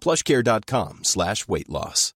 plushcare.com 0.00 1.04
slash 1.04 1.46
weight 1.48 1.68
loss. 1.68 2.14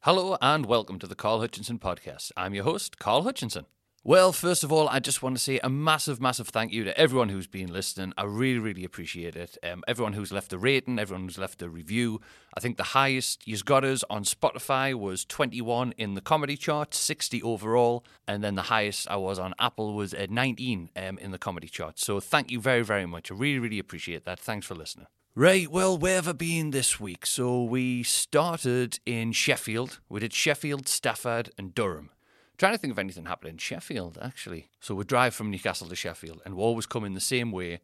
Hello 0.00 0.36
and 0.42 0.66
welcome 0.66 0.98
to 0.98 1.06
the 1.06 1.14
Carl 1.14 1.40
Hutchinson 1.40 1.78
podcast. 1.78 2.30
I'm 2.36 2.52
your 2.52 2.64
host, 2.64 2.98
Carl 2.98 3.22
Hutchinson. 3.22 3.64
Well, 4.06 4.32
first 4.32 4.62
of 4.62 4.70
all, 4.70 4.86
I 4.90 5.00
just 5.00 5.22
want 5.22 5.34
to 5.34 5.42
say 5.42 5.58
a 5.64 5.70
massive, 5.70 6.20
massive 6.20 6.48
thank 6.48 6.72
you 6.72 6.84
to 6.84 6.94
everyone 7.00 7.30
who's 7.30 7.46
been 7.46 7.72
listening. 7.72 8.12
I 8.18 8.24
really, 8.24 8.58
really 8.58 8.84
appreciate 8.84 9.34
it. 9.34 9.56
Um, 9.62 9.82
everyone 9.88 10.12
who's 10.12 10.30
left 10.30 10.52
a 10.52 10.58
rating, 10.58 10.98
everyone 10.98 11.24
who's 11.24 11.38
left 11.38 11.62
a 11.62 11.70
review. 11.70 12.20
I 12.52 12.60
think 12.60 12.76
the 12.76 12.82
highest 12.82 13.48
you've 13.48 13.64
got 13.64 13.82
us 13.82 14.04
on 14.10 14.24
Spotify 14.24 14.92
was 14.92 15.24
21 15.24 15.94
in 15.96 16.12
the 16.12 16.20
comedy 16.20 16.54
chart, 16.54 16.92
60 16.92 17.42
overall, 17.42 18.04
and 18.28 18.44
then 18.44 18.56
the 18.56 18.64
highest 18.64 19.08
I 19.08 19.16
was 19.16 19.38
on 19.38 19.54
Apple 19.58 19.94
was 19.94 20.12
at 20.12 20.30
19 20.30 20.90
um, 20.96 21.16
in 21.16 21.30
the 21.30 21.38
comedy 21.38 21.68
chart. 21.68 21.98
So 21.98 22.20
thank 22.20 22.50
you 22.50 22.60
very, 22.60 22.82
very 22.82 23.06
much. 23.06 23.30
I 23.30 23.34
really, 23.34 23.58
really 23.58 23.78
appreciate 23.78 24.26
that. 24.26 24.38
Thanks 24.38 24.66
for 24.66 24.74
listening. 24.74 25.06
Right, 25.34 25.70
well, 25.70 25.96
where 25.96 26.16
have 26.16 26.28
I 26.28 26.32
been 26.32 26.72
this 26.72 27.00
week? 27.00 27.24
So 27.24 27.62
we 27.64 28.02
started 28.02 29.00
in 29.06 29.32
Sheffield. 29.32 30.00
We 30.10 30.20
did 30.20 30.34
Sheffield, 30.34 30.88
Stafford, 30.88 31.52
and 31.56 31.74
Durham. 31.74 32.10
Trying 32.56 32.72
to 32.72 32.78
think 32.78 32.92
of 32.92 32.98
anything 32.98 33.26
happened 33.26 33.50
in 33.50 33.58
Sheffield, 33.58 34.18
actually. 34.22 34.68
So 34.80 34.94
we 34.94 35.04
drive 35.04 35.34
from 35.34 35.50
Newcastle 35.50 35.88
to 35.88 35.96
Sheffield, 35.96 36.40
and 36.44 36.54
we 36.54 36.62
always 36.62 36.86
come 36.86 37.04
in 37.04 37.14
the 37.14 37.20
same 37.20 37.50
way, 37.50 37.80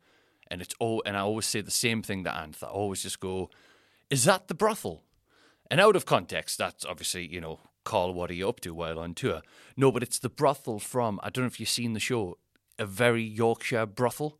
and 0.48 0.62
it's 0.62 0.74
all. 0.78 1.02
And 1.04 1.16
I 1.16 1.20
always 1.20 1.46
say 1.46 1.60
the 1.60 1.70
same 1.70 2.02
thing 2.02 2.22
to 2.24 2.30
Anth. 2.30 2.62
I 2.62 2.68
always 2.68 3.02
just 3.02 3.18
go, 3.18 3.50
"Is 4.10 4.24
that 4.24 4.46
the 4.46 4.54
brothel?" 4.54 5.02
And 5.70 5.80
out 5.80 5.96
of 5.96 6.06
context, 6.06 6.58
that's 6.58 6.84
obviously 6.84 7.26
you 7.26 7.40
know, 7.40 7.60
Carl, 7.84 8.14
what 8.14 8.30
are 8.30 8.34
you 8.34 8.48
up 8.48 8.60
to 8.60 8.74
while 8.74 8.98
on 8.98 9.14
tour? 9.14 9.42
No, 9.76 9.90
but 9.90 10.04
it's 10.04 10.20
the 10.20 10.28
brothel 10.28 10.78
from. 10.78 11.18
I 11.22 11.30
don't 11.30 11.44
know 11.44 11.48
if 11.48 11.58
you've 11.58 11.68
seen 11.68 11.92
the 11.92 12.00
show, 12.00 12.38
a 12.78 12.86
very 12.86 13.24
Yorkshire 13.24 13.86
brothel, 13.86 14.38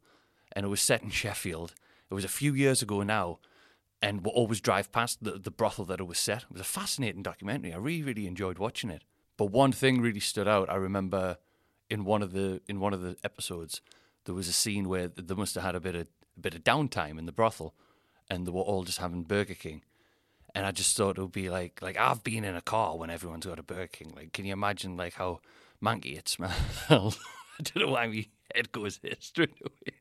and 0.52 0.64
it 0.64 0.68
was 0.68 0.80
set 0.80 1.02
in 1.02 1.10
Sheffield. 1.22 1.74
It 2.08 2.14
was 2.14 2.24
a 2.24 2.28
few 2.28 2.54
years 2.54 2.82
ago 2.82 3.02
now, 3.02 3.40
and 4.00 4.24
we'll 4.24 4.34
always 4.34 4.60
drive 4.60 4.92
past 4.92 5.24
the, 5.24 5.32
the 5.32 5.50
brothel 5.50 5.84
that 5.86 6.00
it 6.00 6.06
was 6.06 6.18
set. 6.18 6.44
It 6.44 6.52
was 6.52 6.60
a 6.60 6.64
fascinating 6.64 7.22
documentary. 7.22 7.72
I 7.72 7.78
really, 7.78 8.02
really 8.02 8.26
enjoyed 8.26 8.58
watching 8.58 8.90
it. 8.90 9.02
But 9.40 9.52
one 9.52 9.72
thing 9.72 10.02
really 10.02 10.20
stood 10.20 10.46
out. 10.46 10.68
I 10.68 10.74
remember 10.74 11.38
in 11.88 12.04
one 12.04 12.20
of 12.20 12.32
the 12.32 12.60
in 12.68 12.78
one 12.78 12.92
of 12.92 13.00
the 13.00 13.16
episodes, 13.24 13.80
there 14.26 14.34
was 14.34 14.48
a 14.48 14.52
scene 14.52 14.86
where 14.86 15.08
they 15.08 15.34
must 15.34 15.54
have 15.54 15.64
had 15.64 15.74
a 15.74 15.80
bit 15.80 15.94
of 15.94 16.06
a 16.36 16.40
bit 16.40 16.54
of 16.54 16.62
downtime 16.62 17.18
in 17.18 17.24
the 17.24 17.32
brothel, 17.32 17.72
and 18.28 18.46
they 18.46 18.50
were 18.50 18.60
all 18.60 18.84
just 18.84 18.98
having 18.98 19.22
Burger 19.22 19.54
King. 19.54 19.82
And 20.54 20.66
I 20.66 20.72
just 20.72 20.94
thought 20.94 21.16
it 21.16 21.22
would 21.22 21.32
be 21.32 21.48
like 21.48 21.80
like 21.80 21.96
I've 21.96 22.22
been 22.22 22.44
in 22.44 22.54
a 22.54 22.60
car 22.60 22.98
when 22.98 23.08
everyone's 23.08 23.46
got 23.46 23.58
a 23.58 23.62
Burger 23.62 23.86
King. 23.86 24.12
Like, 24.14 24.34
can 24.34 24.44
you 24.44 24.52
imagine 24.52 24.98
like 24.98 25.14
how 25.14 25.40
manky 25.82 26.18
it 26.18 26.28
smells? 26.28 26.52
I 26.90 27.62
don't 27.62 27.86
know 27.86 27.92
why 27.92 28.08
my 28.08 28.26
head 28.54 28.72
goes 28.72 28.98
there 28.98 29.16
straight 29.20 29.58
away. 29.62 29.96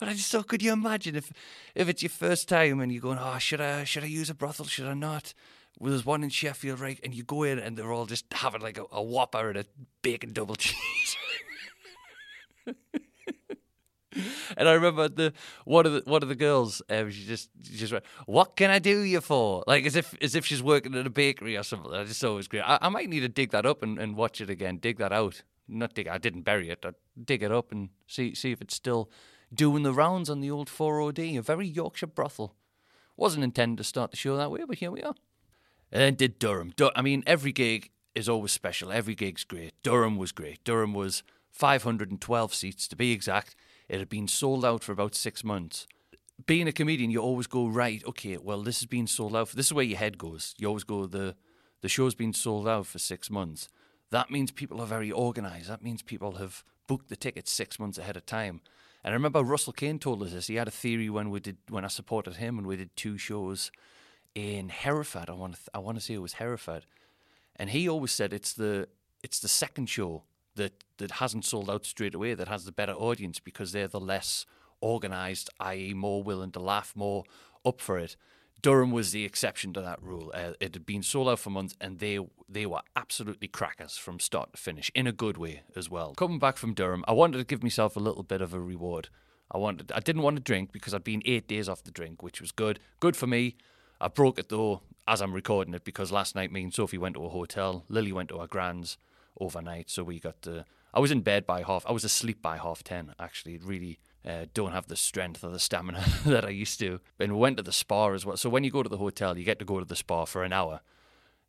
But 0.00 0.08
I 0.08 0.14
just 0.14 0.32
thought, 0.32 0.48
could 0.48 0.64
you 0.64 0.72
imagine 0.72 1.14
if 1.14 1.32
if 1.76 1.88
it's 1.88 2.02
your 2.02 2.10
first 2.10 2.48
time 2.48 2.80
and 2.80 2.90
you're 2.90 3.02
going, 3.02 3.18
oh, 3.20 3.38
should 3.38 3.60
I 3.60 3.84
should 3.84 4.02
I 4.02 4.08
use 4.08 4.30
a 4.30 4.34
brothel? 4.34 4.66
Should 4.66 4.86
I 4.86 4.94
not? 4.94 5.32
Well, 5.78 5.90
there's 5.90 6.04
one 6.04 6.24
in 6.24 6.30
Sheffield, 6.30 6.80
right? 6.80 6.98
And 7.04 7.14
you 7.14 7.22
go 7.22 7.44
in 7.44 7.58
and 7.58 7.76
they're 7.76 7.92
all 7.92 8.06
just 8.06 8.26
having 8.32 8.60
like 8.60 8.78
a, 8.78 8.84
a 8.90 9.02
whopper 9.02 9.48
and 9.48 9.58
a 9.58 9.64
bacon 10.02 10.32
double 10.32 10.54
cheese. 10.56 11.16
and 14.56 14.68
I 14.68 14.72
remember 14.72 15.08
the 15.08 15.32
one 15.64 15.86
of 15.86 15.92
the 15.92 16.02
one 16.04 16.22
of 16.22 16.28
the 16.28 16.34
girls, 16.34 16.82
um, 16.90 17.10
she 17.10 17.24
just 17.24 17.50
she 17.62 17.76
just 17.76 17.92
went, 17.92 18.04
"What 18.26 18.56
can 18.56 18.70
I 18.70 18.80
do 18.80 19.00
you 19.00 19.20
for?" 19.20 19.62
Like 19.66 19.86
as 19.86 19.94
if 19.94 20.16
as 20.20 20.34
if 20.34 20.44
she's 20.44 20.62
working 20.62 20.94
at 20.96 21.06
a 21.06 21.10
bakery 21.10 21.56
or 21.56 21.62
something. 21.62 21.92
I 21.92 22.04
just 22.04 22.22
was 22.24 22.48
great. 22.48 22.62
I, 22.62 22.78
I 22.82 22.88
might 22.88 23.08
need 23.08 23.20
to 23.20 23.28
dig 23.28 23.52
that 23.52 23.64
up 23.64 23.82
and, 23.82 23.98
and 23.98 24.16
watch 24.16 24.40
it 24.40 24.50
again. 24.50 24.78
Dig 24.78 24.98
that 24.98 25.12
out. 25.12 25.42
Not 25.68 25.94
dig. 25.94 26.08
I 26.08 26.18
didn't 26.18 26.42
bury 26.42 26.70
it. 26.70 26.84
I 26.84 26.90
dig 27.22 27.42
it 27.42 27.52
up 27.52 27.70
and 27.70 27.90
see 28.08 28.34
see 28.34 28.50
if 28.50 28.60
it's 28.60 28.74
still 28.74 29.10
doing 29.54 29.84
the 29.84 29.94
rounds 29.94 30.28
on 30.28 30.40
the 30.40 30.50
old 30.50 30.68
4OD. 30.68 31.38
A 31.38 31.42
very 31.42 31.68
Yorkshire 31.68 32.08
brothel. 32.08 32.54
Wasn't 33.16 33.44
intended 33.44 33.78
to 33.78 33.84
start 33.84 34.10
the 34.10 34.16
show 34.16 34.36
that 34.36 34.50
way, 34.50 34.60
but 34.66 34.78
here 34.78 34.90
we 34.90 35.02
are. 35.02 35.14
And 35.90 36.02
then 36.02 36.14
did 36.14 36.38
Durham. 36.38 36.72
Dur- 36.76 36.92
I 36.94 37.02
mean, 37.02 37.22
every 37.26 37.52
gig 37.52 37.90
is 38.14 38.28
always 38.28 38.52
special. 38.52 38.92
Every 38.92 39.14
gig's 39.14 39.44
great. 39.44 39.72
Durham 39.82 40.16
was 40.16 40.32
great. 40.32 40.62
Durham 40.64 40.92
was 40.92 41.22
512 41.50 42.54
seats 42.54 42.88
to 42.88 42.96
be 42.96 43.12
exact. 43.12 43.56
It 43.88 43.98
had 43.98 44.08
been 44.08 44.28
sold 44.28 44.64
out 44.64 44.84
for 44.84 44.92
about 44.92 45.14
six 45.14 45.42
months. 45.42 45.86
Being 46.46 46.68
a 46.68 46.72
comedian, 46.72 47.10
you 47.10 47.20
always 47.20 47.46
go 47.46 47.66
right. 47.66 48.02
Okay, 48.06 48.36
well, 48.36 48.62
this 48.62 48.80
has 48.80 48.86
been 48.86 49.06
sold 49.06 49.34
out. 49.34 49.48
For, 49.48 49.56
this 49.56 49.66
is 49.66 49.72
where 49.72 49.84
your 49.84 49.98
head 49.98 50.18
goes. 50.18 50.54
You 50.58 50.68
always 50.68 50.84
go 50.84 51.06
the 51.06 51.34
the 51.80 51.88
show's 51.88 52.14
been 52.14 52.32
sold 52.32 52.66
out 52.66 52.86
for 52.86 52.98
six 52.98 53.30
months. 53.30 53.68
That 54.10 54.30
means 54.30 54.50
people 54.50 54.80
are 54.80 54.86
very 54.86 55.12
organised. 55.12 55.68
That 55.68 55.82
means 55.82 56.02
people 56.02 56.32
have 56.32 56.64
booked 56.88 57.08
the 57.08 57.16
tickets 57.16 57.52
six 57.52 57.78
months 57.78 57.98
ahead 57.98 58.16
of 58.16 58.26
time. 58.26 58.60
And 59.04 59.12
I 59.12 59.14
remember 59.14 59.42
Russell 59.42 59.72
Kane 59.72 59.98
told 59.98 60.22
us 60.22 60.32
this. 60.32 60.48
He 60.48 60.56
had 60.56 60.66
a 60.66 60.72
theory 60.72 61.08
when 61.08 61.30
we 61.30 61.40
did 61.40 61.58
when 61.68 61.84
I 61.84 61.88
supported 61.88 62.36
him 62.36 62.58
and 62.58 62.66
we 62.66 62.76
did 62.76 62.96
two 62.96 63.16
shows 63.16 63.70
in 64.38 64.68
Hereford. 64.68 65.28
I 65.28 65.34
want 65.34 65.54
to 65.54 65.58
th- 65.58 65.68
I 65.74 65.78
want 65.78 65.98
to 65.98 66.04
say 66.04 66.14
it 66.14 66.22
was 66.22 66.34
Hereford, 66.34 66.86
and 67.56 67.70
he 67.70 67.88
always 67.88 68.12
said 68.12 68.32
it's 68.32 68.52
the 68.52 68.88
it's 69.22 69.40
the 69.40 69.48
second 69.48 69.88
show 69.88 70.24
that 70.54 70.84
that 70.98 71.12
hasn't 71.12 71.44
sold 71.44 71.70
out 71.70 71.84
straight 71.84 72.14
away 72.14 72.34
that 72.34 72.48
has 72.48 72.64
the 72.64 72.72
better 72.72 72.92
audience 72.92 73.40
because 73.40 73.72
they're 73.72 73.88
the 73.88 74.00
less 74.00 74.46
organised, 74.82 75.50
i.e., 75.60 75.92
more 75.94 76.22
willing 76.22 76.52
to 76.52 76.60
laugh, 76.60 76.92
more 76.94 77.24
up 77.64 77.80
for 77.80 77.98
it. 77.98 78.16
Durham 78.60 78.90
was 78.90 79.12
the 79.12 79.24
exception 79.24 79.72
to 79.72 79.80
that 79.80 80.02
rule. 80.02 80.32
Uh, 80.34 80.52
it 80.60 80.74
had 80.74 80.84
been 80.84 81.02
sold 81.02 81.28
out 81.28 81.38
for 81.38 81.50
months, 81.50 81.74
and 81.80 81.98
they 81.98 82.18
they 82.48 82.66
were 82.66 82.82
absolutely 82.96 83.48
crackers 83.48 83.96
from 83.96 84.18
start 84.20 84.52
to 84.52 84.58
finish, 84.58 84.90
in 84.94 85.06
a 85.06 85.12
good 85.12 85.36
way 85.36 85.62
as 85.76 85.88
well. 85.88 86.14
Coming 86.14 86.38
back 86.38 86.56
from 86.56 86.74
Durham, 86.74 87.04
I 87.06 87.12
wanted 87.12 87.38
to 87.38 87.44
give 87.44 87.62
myself 87.62 87.96
a 87.96 88.00
little 88.00 88.24
bit 88.24 88.40
of 88.40 88.52
a 88.52 88.60
reward. 88.60 89.08
I 89.50 89.56
wanted, 89.56 89.90
I 89.92 90.00
didn't 90.00 90.22
want 90.22 90.36
to 90.36 90.42
drink 90.42 90.72
because 90.72 90.92
I'd 90.92 91.04
been 91.04 91.22
eight 91.24 91.48
days 91.48 91.68
off 91.68 91.82
the 91.82 91.90
drink, 91.90 92.22
which 92.22 92.40
was 92.40 92.52
good, 92.52 92.80
good 93.00 93.16
for 93.16 93.26
me. 93.26 93.56
I 94.00 94.08
broke 94.08 94.38
it 94.38 94.48
though 94.48 94.82
as 95.06 95.20
I'm 95.20 95.32
recording 95.32 95.74
it 95.74 95.84
because 95.84 96.12
last 96.12 96.34
night 96.34 96.52
me 96.52 96.62
and 96.62 96.74
Sophie 96.74 96.98
went 96.98 97.14
to 97.14 97.24
a 97.24 97.30
hotel. 97.30 97.84
Lily 97.88 98.12
went 98.12 98.28
to 98.28 98.38
our 98.38 98.46
grand's 98.46 98.98
overnight, 99.40 99.90
so 99.90 100.04
we 100.04 100.20
got 100.20 100.42
the. 100.42 100.64
I 100.94 101.00
was 101.00 101.10
in 101.10 101.20
bed 101.20 101.46
by 101.46 101.62
half. 101.62 101.84
I 101.86 101.92
was 101.92 102.04
asleep 102.04 102.42
by 102.42 102.58
half 102.58 102.82
ten. 102.84 103.14
Actually, 103.18 103.58
really 103.58 103.98
uh, 104.26 104.46
don't 104.52 104.72
have 104.72 104.88
the 104.88 104.96
strength 104.96 105.42
or 105.42 105.50
the 105.50 105.58
stamina 105.58 106.04
that 106.26 106.44
I 106.44 106.50
used 106.50 106.78
to. 106.80 107.00
And 107.18 107.32
we 107.32 107.38
went 107.38 107.56
to 107.56 107.62
the 107.62 107.72
spa 107.72 108.10
as 108.10 108.26
well. 108.26 108.36
So 108.36 108.50
when 108.50 108.64
you 108.64 108.70
go 108.70 108.82
to 108.82 108.88
the 108.88 108.98
hotel, 108.98 109.38
you 109.38 109.44
get 109.44 109.58
to 109.60 109.64
go 109.64 109.78
to 109.78 109.84
the 109.84 109.96
spa 109.96 110.24
for 110.24 110.44
an 110.44 110.52
hour. 110.52 110.80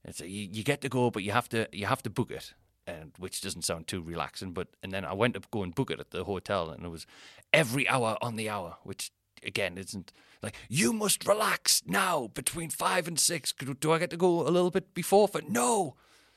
It's 0.05 0.21
a, 0.21 0.29
you, 0.29 0.47
you 0.51 0.63
get 0.63 0.81
to 0.81 0.89
go, 0.89 1.11
but 1.11 1.23
you 1.23 1.31
have 1.31 1.49
to 1.49 1.67
you 1.73 1.85
have 1.85 2.01
to 2.03 2.09
book 2.09 2.31
it, 2.31 2.53
and 2.87 3.11
which 3.17 3.41
doesn't 3.41 3.63
sound 3.63 3.87
too 3.87 4.01
relaxing. 4.01 4.53
But 4.53 4.69
and 4.81 4.93
then 4.93 5.03
I 5.03 5.13
went 5.13 5.33
to 5.33 5.41
go 5.51 5.63
and 5.63 5.75
book 5.75 5.91
it 5.91 5.99
at 5.99 6.11
the 6.11 6.23
hotel, 6.23 6.69
and 6.69 6.85
it 6.85 6.89
was 6.89 7.05
every 7.51 7.87
hour 7.89 8.17
on 8.21 8.37
the 8.37 8.49
hour, 8.49 8.77
which 8.83 9.11
again, 9.43 9.77
isn't 9.77 10.11
like 10.41 10.55
you 10.69 10.93
must 10.93 11.27
relax 11.27 11.83
now 11.85 12.27
between 12.27 12.69
five 12.69 13.07
and 13.07 13.19
six. 13.19 13.53
Do 13.53 13.91
I 13.91 13.99
get 13.99 14.09
to 14.11 14.17
go 14.17 14.41
a 14.47 14.49
little 14.49 14.71
bit 14.71 14.93
before? 14.93 15.27
For 15.27 15.41
no, 15.47 15.95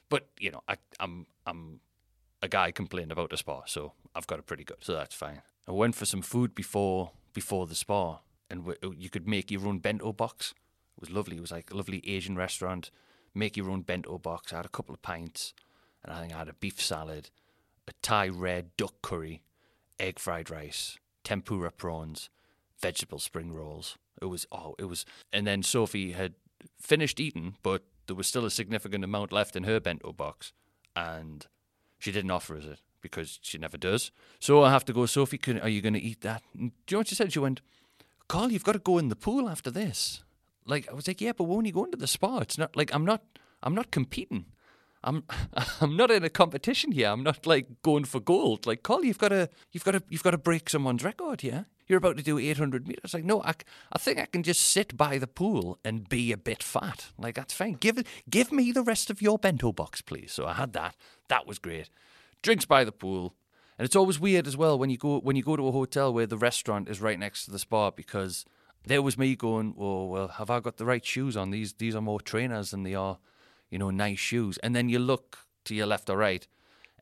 but 0.09 0.29
you 0.39 0.51
know, 0.51 0.63
I, 0.69 0.77
I'm 1.01 1.27
I'm 1.47 1.81
a 2.43 2.49
guy 2.49 2.71
complained 2.71 3.13
about 3.13 3.31
the 3.31 3.37
spa, 3.37 3.63
so 3.67 3.93
I've 4.15 4.27
got 4.27 4.39
it 4.39 4.47
pretty 4.47 4.65
good, 4.65 4.79
so 4.81 4.95
that's 4.95 5.15
fine. 5.15 5.43
I 5.69 5.73
went 5.73 5.95
for 5.95 6.07
some 6.07 6.23
food 6.23 6.55
before 6.55 7.13
before 7.33 7.67
the 7.67 7.75
spa, 7.75 8.19
and 8.51 8.67
w- 8.67 8.97
you 8.99 9.09
could 9.09 9.29
make 9.29 9.51
your 9.51 9.67
own 9.67 9.79
bento 9.79 10.13
box. 10.13 10.55
It 10.97 11.01
was 11.01 11.11
lovely. 11.11 11.37
It 11.37 11.41
was 11.41 11.53
like 11.53 11.71
a 11.71 11.77
lovely 11.77 12.03
Asian 12.07 12.37
restaurant. 12.37 12.91
Make 13.35 13.57
your 13.57 13.71
own 13.71 13.83
bento 13.83 14.19
box. 14.19 14.53
I 14.53 14.57
had 14.57 14.67
a 14.67 14.71
couple 14.71 14.95
of 14.95 15.03
pints, 15.03 15.55
and 16.05 16.13
I 16.13 16.21
think 16.21 16.35
I 16.35 16.39
had 16.39 16.49
a 16.49 16.55
beef 16.55 16.81
salad, 16.81 17.31
a 17.89 17.93
Thai 18.03 18.29
red 18.29 18.77
duck 18.77 18.95
curry, 19.03 19.43
egg 19.99 20.19
fried 20.19 20.51
rice, 20.51 20.99
tempura 21.25 21.71
prawns, 21.71 22.29
vegetable 22.83 23.19
spring 23.19 23.53
rolls. 23.53 23.97
It 24.21 24.27
was 24.27 24.47
oh, 24.53 24.75
it 24.79 24.85
was. 24.85 25.07
And 25.33 25.47
then 25.47 25.63
Sophie 25.63 26.13
had 26.13 26.35
finished 26.79 27.21
eating, 27.21 27.57
but 27.63 27.85
there 28.07 28.17
was 28.17 28.27
still 28.27 28.45
a 28.45 28.51
significant 28.51 29.05
amount 29.05 29.33
left 29.33 29.57
in 29.57 29.65
her 29.65 29.81
bento 29.81 30.13
box, 30.13 30.53
and 30.95 31.47
she 31.99 32.13
didn't 32.13 32.31
offer 32.31 32.57
us 32.57 32.65
it 32.65 32.81
because 33.01 33.39
she 33.43 33.59
never 33.59 33.77
does. 33.77 34.11
So 34.39 34.63
I 34.63 34.71
have 34.71 34.85
to 34.87 34.93
go, 34.93 35.07
Sophie, 35.07 35.39
can, 35.39 35.59
are 35.61 35.69
you 35.69 35.81
going 35.81 35.95
to 35.95 36.01
eat 36.01 36.21
that? 36.21 36.43
And 36.55 36.71
do 36.87 36.93
you 36.93 36.97
know 36.97 37.01
what 37.01 37.09
she 37.09 37.17
said? 37.17 37.33
She 37.33 37.41
went, 37.41 37.61
Carl, 38.29 38.53
you've 38.53 38.65
got 38.65 38.73
to 38.73 38.79
go 38.79 38.99
in 38.99 39.09
the 39.09 39.17
pool 39.17 39.49
after 39.49 39.71
this. 39.71 40.23
Like 40.65 40.89
I 40.89 40.95
was 40.95 41.09
like, 41.09 41.21
yeah, 41.21 41.33
but 41.33 41.45
we're 41.45 41.57
only 41.57 41.73
going 41.73 41.91
to 41.91 41.97
the 41.97 42.07
spa. 42.07 42.39
It's 42.39 42.59
not 42.59 42.77
like 42.77 42.95
I'm 42.95 43.05
not 43.05 43.23
I'm 43.63 43.75
not 43.75 43.91
competing. 43.91 44.47
I'm 45.05 45.25
I'm 45.81 45.97
not 45.97 46.11
in 46.11 46.25
a 46.25 46.31
competition 46.31 46.93
here. 46.93 47.09
I'm 47.09 47.23
not 47.23 47.47
like 47.47 47.83
going 47.83 48.05
for 48.05 48.21
gold. 48.21 48.67
Like, 48.67 48.83
Carl, 48.83 49.05
you've 49.05 49.19
got 49.19 49.29
to 49.29 49.51
you've 49.73 49.85
got 49.85 49.93
to 49.93 50.03
you've 50.09 50.23
got 50.23 50.31
to 50.31 50.39
break 50.39 50.71
someone's 50.71 51.05
record 51.05 51.41
here. 51.41 51.67
You're 51.87 51.99
about 51.99 52.17
to 52.17 52.23
do 52.23 52.39
800 52.39 52.87
meters. 52.87 53.15
Like, 53.15 53.25
no, 53.25 53.43
I, 53.43 53.55
I 53.93 53.99
think 53.99 54.19
I 54.19 54.27
can 54.27 54.43
just 54.43 54.61
sit 54.61 54.97
by 54.97 55.19
the 55.19 55.27
pool 55.27 55.79
and 55.85 56.09
be 56.09 56.33
a 56.33 56.37
bit 56.37 56.63
fat. 56.63 57.07
Like, 57.19 57.35
that's 57.35 57.55
fine. 57.55 57.75
Give 57.75 57.99
it, 57.99 58.07
give 58.31 58.53
me 58.53 58.73
the 58.73 58.83
rest 58.83 59.11
of 59.11 59.21
your 59.21 59.39
bento 59.39 59.73
box, 59.73 60.01
please. 60.01 60.33
So 60.33 60.47
I 60.47 60.55
had 60.55 60.73
that. 60.75 60.97
That 61.29 61.47
was 61.47 61.59
great. 61.59 61.91
Drinks 62.43 62.65
by 62.65 62.85
the 62.85 62.93
pool, 62.93 63.35
and 63.79 63.87
it's 63.87 63.97
always 63.97 64.21
weird 64.21 64.47
as 64.47 64.57
well 64.57 64.79
when 64.79 64.91
you 64.91 64.99
go 64.99 65.19
when 65.21 65.37
you 65.37 65.43
go 65.43 65.57
to 65.57 65.69
a 65.69 65.73
hotel 65.73 66.13
where 66.13 66.27
the 66.27 66.37
restaurant 66.37 66.89
is 66.89 67.01
right 67.01 67.19
next 67.19 67.45
to 67.45 67.51
the 67.51 67.59
spa 67.59 67.91
because 67.91 68.45
there 68.85 69.03
was 69.03 69.17
me 69.17 69.37
going, 69.37 69.75
oh 69.79 70.07
well, 70.07 70.29
have 70.29 70.51
I 70.51 70.61
got 70.61 70.77
the 70.77 70.85
right 70.85 71.05
shoes 71.05 71.37
on? 71.37 71.51
These 71.51 71.75
these 71.75 71.95
are 71.95 72.01
more 72.01 72.21
trainers 72.21 72.71
than 72.71 72.83
they 72.83 72.95
are, 72.95 73.19
you 73.71 73.79
know, 73.79 73.91
nice 73.91 74.19
shoes. 74.19 74.59
And 74.59 74.75
then 74.75 74.89
you 74.89 74.99
look 74.99 75.39
to 75.65 75.75
your 75.75 75.87
left 75.87 76.11
or 76.11 76.17
right, 76.17 76.47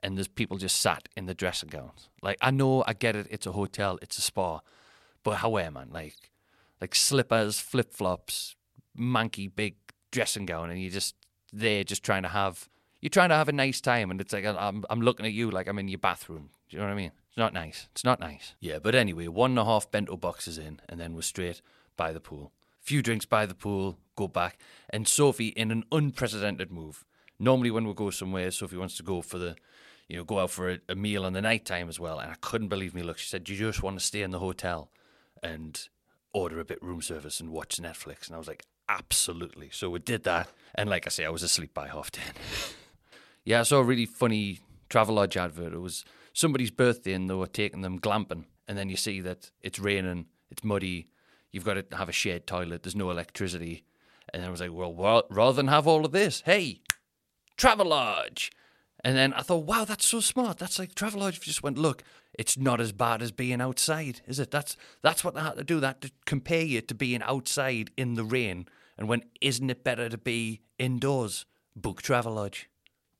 and 0.03 0.17
there's 0.17 0.29
people 0.29 0.57
just 0.57 0.81
sat 0.81 1.09
in 1.17 1.27
the 1.27 1.35
dressing 1.35 1.69
gowns. 1.69 2.09
Like 2.23 2.39
I 2.41 2.51
know, 2.51 2.85
I 2.87 2.93
get 2.93 3.17
it. 3.17 3.27
It's 3.31 3.47
a 3.47 3.53
hotel, 3.53 3.99
it's 4.03 4.19
a 4.19 4.23
spa, 4.23 4.61
but 5.23 5.37
however, 5.37 5.71
man, 5.71 5.91
like 5.93 6.31
like 6.81 6.95
slippers, 6.95 7.61
flip 7.61 7.93
flops, 7.93 8.57
manky 8.99 9.55
big 9.55 9.77
dressing 10.11 10.47
gown, 10.47 10.71
and 10.71 10.81
you're 10.81 10.91
just 10.91 11.15
there 11.53 11.85
just 11.85 12.03
trying 12.03 12.23
to 12.23 12.29
have 12.29 12.69
you're 13.01 13.11
trying 13.11 13.31
to 13.31 13.35
have 13.35 13.49
a 13.49 13.53
nice 13.53 13.81
time, 13.81 14.11
and 14.11 14.21
it's 14.21 14.33
like 14.33 14.45
I'm 14.45 14.85
I'm 14.91 15.01
looking 15.01 15.27
at 15.27 15.33
you 15.33 15.51
like 15.51 15.69
I'm 15.69 15.79
in 15.79 15.89
your 15.89 15.99
bathroom. 15.99 16.51
Do 16.69 16.77
you 16.77 16.83
know 16.83 16.87
what 16.87 16.93
I 16.93 16.97
mean? 16.97 17.13
It's 17.29 17.37
not 17.37 17.53
nice. 17.53 17.89
It's 17.93 18.05
not 18.05 18.21
nice. 18.21 18.55
Yeah, 18.61 18.79
but 18.79 18.95
anyway, 18.95 19.29
one 19.29 19.53
and 19.53 19.59
a 19.59 19.65
half 19.65 19.91
bento 19.91 20.17
boxes 20.17 20.59
in, 20.59 20.81
and 20.89 21.01
then 21.01 21.15
we're 21.15 21.23
straight 21.23 21.63
by 21.97 22.13
the 22.13 22.21
pool. 22.21 22.53
Few 22.81 23.03
drinks 23.03 23.27
by 23.27 23.47
the 23.47 23.55
pool, 23.55 23.99
go 24.17 24.27
back, 24.27 24.59
and 24.89 25.07
Sophie 25.07 25.49
in 25.49 25.71
an 25.71 25.85
unprecedented 25.93 26.71
move. 26.73 27.05
Normally, 27.39 27.71
when 27.71 27.87
we 27.87 27.95
go 27.95 28.11
somewhere, 28.11 28.51
Sophie 28.51 28.77
wants 28.77 28.97
to 28.97 29.03
go 29.03 29.23
for 29.23 29.39
the, 29.39 29.57
you 30.11 30.17
know, 30.17 30.25
go 30.25 30.41
out 30.41 30.51
for 30.51 30.71
a, 30.71 30.79
a 30.89 30.95
meal 30.95 31.25
in 31.25 31.33
the 31.33 31.41
night 31.41 31.65
time 31.65 31.89
as 31.89 32.01
well. 32.01 32.19
And 32.19 32.31
I 32.31 32.37
couldn't 32.41 32.69
believe 32.69 32.95
me. 32.95 33.03
Look, 33.03 33.19
she 33.19 33.29
said, 33.29 33.45
"Do 33.45 33.53
you 33.53 33.59
just 33.59 33.83
want 33.83 33.99
to 33.99 34.05
stay 34.05 34.23
in 34.23 34.31
the 34.31 34.39
hotel 34.39 34.91
and 35.43 35.89
order 36.33 36.61
a 36.61 36.65
bit 36.65 36.83
room 36.83 37.01
service 37.01 37.41
and 37.41 37.51
watch 37.51 37.77
Netflix?" 37.77 38.27
And 38.27 38.35
I 38.35 38.39
was 38.39 38.49
like, 38.49 38.65
"Absolutely." 38.89 39.71
So 39.73 39.89
we 39.91 40.01
did 40.01 40.25
that, 40.25 40.49
and 40.75 40.91
like 40.91 41.07
I 41.07 41.11
say, 41.11 41.25
I 41.25 41.31
was 41.31 41.43
asleep 41.43 41.73
by 41.75 41.89
half 41.89 42.11
ten. 42.11 42.35
yeah, 43.45 43.61
I 43.61 43.63
saw 43.63 43.79
a 43.79 43.85
really 43.85 44.07
funny 44.07 44.61
Travelodge 44.89 45.37
advert. 45.37 45.73
It 45.73 45.79
was 45.81 46.05
somebody's 46.33 46.71
birthday 46.71 47.13
and 47.13 47.31
they 47.31 47.35
were 47.35 47.47
taking 47.47 47.83
them 47.83 47.99
glamping. 47.99 48.45
And 48.69 48.77
then 48.77 48.89
you 48.89 48.97
see 48.97 49.21
that 49.23 49.51
it's 49.63 49.79
raining, 49.79 50.27
it's 50.51 50.65
muddy, 50.65 51.09
you've 51.51 51.65
got 51.65 51.75
to 51.75 51.97
have 51.97 52.09
a 52.09 52.13
shared 52.13 52.47
toilet, 52.47 52.83
there's 52.83 52.97
no 52.97 53.11
electricity. 53.11 53.85
And 54.33 54.45
I 54.45 54.51
was 54.51 54.61
like, 54.61 54.73
well, 54.73 55.25
rather 55.31 55.57
than 55.57 55.69
have 55.69 55.87
all 55.87 56.05
of 56.05 56.13
this, 56.13 56.43
hey, 56.45 56.83
Travelodge. 57.57 58.51
And 59.03 59.17
then 59.17 59.33
I 59.33 59.43
thought, 59.43 59.65
wow, 59.65 59.85
that's 59.85 60.05
so 60.07 60.21
smart. 60.21 60.59
That's 60.59 60.79
like 60.79 60.95
Travelodge 60.95 61.41
just 61.41 61.63
went, 61.63 61.79
look, 61.79 62.03
it's 62.35 62.59
not 62.59 62.81
as 62.81 62.93
bad 62.93 63.23
as 63.23 63.33
being 63.33 63.61
outside, 63.61 64.21
is 64.27 64.39
it? 64.39 64.51
That's 64.51 64.77
that's 65.03 65.25
what 65.25 65.35
they 65.35 65.41
had 65.41 65.57
to 65.57 65.65
do. 65.65 65.81
That 65.81 66.01
to 66.03 66.11
compare 66.27 66.63
you 66.63 66.81
to 66.83 66.95
being 66.95 67.23
outside 67.23 67.91
in 67.97 68.15
the 68.15 68.25
rain. 68.25 68.67
And 68.99 69.09
when 69.09 69.23
isn't 69.41 69.71
it 69.71 69.85
better 69.85 70.09
to 70.09 70.19
be 70.19 70.61
indoors? 70.79 71.47
Book 71.75 72.03
Travelodge. 72.03 72.65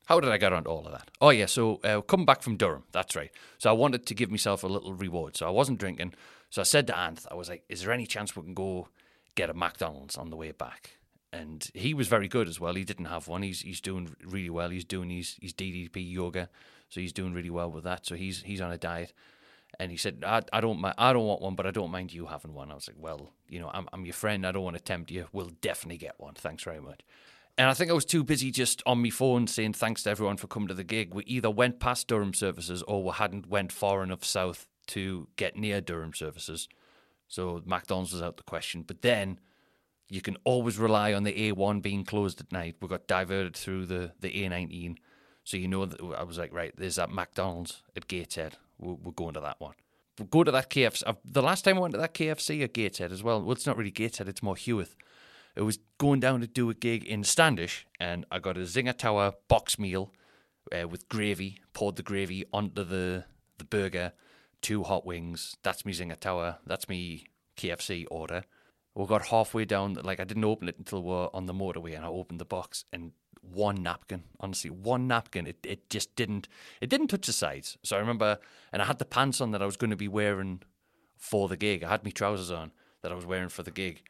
How 0.07 0.19
did 0.21 0.31
I 0.31 0.39
get 0.39 0.53
onto 0.53 0.69
all 0.69 0.87
of 0.87 0.93
that? 0.93 1.11
Oh 1.21 1.31
yeah, 1.31 1.47
so 1.47 1.77
uh, 1.85 2.01
come 2.01 2.27
back 2.27 2.43
from 2.43 2.57
Durham. 2.57 2.83
That's 2.93 3.15
right. 3.15 3.31
So 3.59 3.71
I 3.71 3.73
wanted 3.73 4.07
to 4.07 4.15
give 4.15 4.31
myself 4.31 4.65
a 4.65 4.67
little 4.67 4.93
reward. 4.93 5.37
So 5.37 5.47
I 5.47 5.51
wasn't 5.51 5.79
drinking. 5.79 6.15
So 6.51 6.61
I 6.61 6.65
said 6.65 6.89
to 6.89 6.93
Anth, 6.93 7.27
I 7.31 7.35
was 7.35 7.49
like, 7.49 7.63
"Is 7.69 7.83
there 7.83 7.93
any 7.93 8.07
chance 8.07 8.35
we 8.35 8.43
can 8.43 8.55
go 8.55 8.89
get 9.37 9.51
a 9.51 9.55
McDonald's 9.55 10.17
on 10.17 10.31
the 10.31 10.37
way 10.37 10.51
back?" 10.51 10.97
And 11.33 11.71
he 11.75 11.95
was 11.95 12.09
very 12.09 12.27
good 12.27 12.49
as 12.49 12.59
well. 12.59 12.75
He 12.75 12.85
didn't 12.85 13.05
have 13.05 13.29
one. 13.29 13.43
He's 13.43 13.61
he's 13.61 13.81
doing 13.81 14.15
really 14.25 14.51
well. 14.51 14.71
He's 14.71 14.85
doing 14.85 15.11
his 15.11 15.37
his 15.41 15.53
DDP 15.53 16.11
yoga, 16.11 16.49
so 16.89 17.01
he's 17.01 17.13
doing 17.13 17.33
really 17.33 17.51
well 17.51 17.71
with 17.71 17.85
that. 17.85 18.05
So 18.07 18.17
he's 18.17 18.43
he's 18.43 18.61
on 18.61 18.73
a 18.73 18.79
diet. 18.79 19.13
And 19.79 19.93
he 19.93 19.97
said, 19.97 20.25
I, 20.27 20.43
I 20.53 20.61
don't 20.61 20.81
mind, 20.81 20.97
I 20.99 21.13
don't 21.13 21.27
want 21.27 21.41
one, 21.41 21.55
but 21.55 21.65
I 21.65 21.71
don't 21.71 21.93
mind 21.93 22.13
you 22.13 22.27
having 22.27 22.55
one. 22.55 22.73
I 22.73 22.75
was 22.75 22.89
like, 22.89 22.97
well, 22.99 23.31
you 23.49 23.61
know, 23.61 23.71
I'm, 23.73 23.89
I'm 23.93 24.05
your 24.05 24.15
friend. 24.15 24.45
I 24.45 24.51
don't 24.51 24.65
want 24.65 24.77
to 24.77 24.83
tempt 24.83 25.13
you. 25.13 25.27
We'll 25.33 25.53
definitely 25.61 25.99
get 25.99 26.19
one. 26.19 26.35
Thanks 26.35 26.65
very 26.65 26.81
much. 26.81 27.03
And 27.57 27.69
I 27.69 27.75
think 27.75 27.91
I 27.91 27.95
was 27.95 28.05
too 28.05 28.25
busy 28.25 28.51
just 28.51 28.83
on 28.87 29.03
my 29.03 29.11
phone 29.11 29.47
saying 29.47 29.75
thanks 29.75 30.03
to 30.05 30.11
everyone 30.11 30.39
for 30.39 30.47
coming 30.47 30.69
to 30.69 30.75
the 30.75 30.85
gig. 30.85 31.15
We 31.15 31.25
either 31.25 31.51
went 31.51 31.79
past 31.79 32.09
Durham 32.09 32.35
services 32.35 32.83
or 32.83 33.05
we 33.05 33.11
hadn't 33.11 33.49
went 33.49 33.71
far 33.71 34.03
enough 34.03 34.25
south 34.25 34.67
to 34.89 35.29
get 35.37 35.57
near 35.57 35.81
Durham 35.81 36.15
services. 36.15 36.69
So 37.29 37.63
McDonald's 37.65 38.13
was 38.13 38.23
out 38.23 38.39
the 38.39 38.43
question. 38.43 38.83
But 38.83 39.03
then 39.03 39.39
you 40.11 40.21
can 40.21 40.37
always 40.43 40.77
rely 40.77 41.15
on 41.15 41.23
the 41.23 41.53
A1 41.53 41.81
being 41.81 42.05
closed 42.05 42.41
at 42.41 42.51
night. 42.51 42.77
We 42.81 42.89
got 42.89 43.07
diverted 43.07 43.57
through 43.57 43.87
the, 43.87 44.13
the 44.21 44.31
A19. 44.31 44.97
So 45.45 45.57
you 45.57 45.69
know 45.69 45.87
that 45.87 46.01
I 46.19 46.25
was 46.25 46.37
like, 46.37 46.53
right, 46.53 46.75
there's 46.77 46.97
that 46.97 47.11
McDonald's 47.11 47.83
at 47.97 48.09
Gateshead. 48.09 48.57
We're, 48.79 48.95
we're 48.95 49.13
going 49.13 49.35
to 49.35 49.41
that 49.41 49.61
one. 49.61 49.75
We'll 50.19 50.27
go 50.27 50.43
to 50.43 50.51
that 50.51 50.69
KFC. 50.69 51.17
The 51.25 51.43
last 51.43 51.65
time 51.65 51.79
I 51.79 51.81
went 51.81 51.95
to 51.95 52.01
that 52.01 52.15
KFC 52.15 52.65
at 52.65 52.75
Gateshead 52.75 53.13
as 53.13 53.23
well, 53.23 53.41
well, 53.41 53.53
it's 53.53 53.67
not 53.67 53.77
really 53.77 53.93
Gateshead, 53.93 54.29
it's 54.29 54.43
more 54.43 54.57
Heworth. 54.57 54.97
It 55.55 55.63
was 55.63 55.79
going 55.99 56.19
down 56.21 56.41
to 56.41 56.47
do 56.49 56.71
a 56.71 56.75
gig 56.75 57.05
in 57.05 57.23
Standish, 57.23 57.87
and 57.99 58.27
I 58.31 58.41
got 58.41 58.57
a 58.57 58.61
Zinger 58.61 58.97
Tower 58.97 59.35
box 59.49 59.79
meal 59.79 60.13
uh, 60.77 60.89
with 60.89 61.09
gravy. 61.09 61.61
Poured 61.73 61.97
the 61.97 62.03
gravy 62.03 62.45
onto 62.53 62.85
the 62.85 63.25
the 63.59 63.65
burger, 63.65 64.13
two 64.61 64.85
hot 64.85 65.05
wings. 65.07 65.57
That's 65.63 65.85
me 65.85 65.93
Zinger 65.93 66.19
Tower. 66.19 66.59
That's 66.67 66.89
me 66.89 67.27
KFC 67.57 68.07
order. 68.11 68.45
We 68.95 69.07
got 69.07 69.27
halfway 69.27 69.65
down, 69.65 69.95
like 69.95 70.21
I 70.21 70.25
didn't 70.25 70.45
open 70.45 70.69
it 70.69 70.79
until 70.79 71.03
we 71.03 71.13
are 71.13 71.31
on 71.33 71.47
the 71.47 71.55
motorway, 71.55 71.97
and 71.97 72.05
I 72.05 72.09
opened 72.09 72.41
the 72.41 72.45
box, 72.45 72.85
and 72.93 73.13
one 73.41 73.83
napkin, 73.83 74.25
honestly, 74.41 74.71
one 74.71 75.07
napkin. 75.07 75.47
It 75.47 75.59
it 75.65 75.89
just 75.89 76.15
didn't 76.17 76.49
it 76.81 76.91
didn't 76.91 77.09
touch 77.09 77.27
the 77.27 77.33
sides. 77.33 77.79
So 77.83 77.97
I 77.97 78.01
remember, 78.01 78.39
and 78.73 78.83
I 78.83 78.85
had 78.85 78.99
the 78.99 79.05
pants 79.05 79.41
on 79.41 79.53
that 79.53 79.63
I 79.63 79.67
was 79.67 79.77
going 79.77 79.91
to 79.91 79.97
be 79.97 80.09
wearing 80.09 80.63
for 81.17 81.49
the 81.49 81.57
gig. 81.57 81.85
I 81.85 81.89
had 81.91 82.05
my 82.05 82.11
trousers 82.11 82.51
on 82.51 82.73
that 83.03 83.13
I 83.13 83.15
was 83.15 83.27
wearing 83.27 83.49
for 83.49 83.63
the 83.63 83.71
gig, 83.71 84.03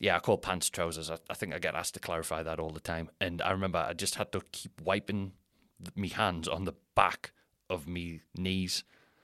yeah, 0.00 0.16
I 0.16 0.18
call 0.18 0.38
pants 0.38 0.70
trousers. 0.70 1.10
I, 1.10 1.18
I, 1.28 1.34
think 1.34 1.54
I 1.54 1.58
get 1.58 1.74
asked 1.74 1.94
to 1.94 2.00
clarify 2.00 2.42
that 2.42 2.58
all 2.58 2.70
the 2.70 2.80
time. 2.80 3.10
And 3.20 3.42
I 3.42 3.50
remember 3.50 3.78
I 3.78 3.92
just 3.92 4.14
had 4.14 4.32
to 4.32 4.40
keep 4.50 4.80
wiping 4.80 5.32
me 5.94 6.08
hands 6.08 6.48
on 6.48 6.64
the 6.64 6.74
back 6.94 7.32
of 7.68 7.86
me 7.86 8.22
knees 8.36 8.82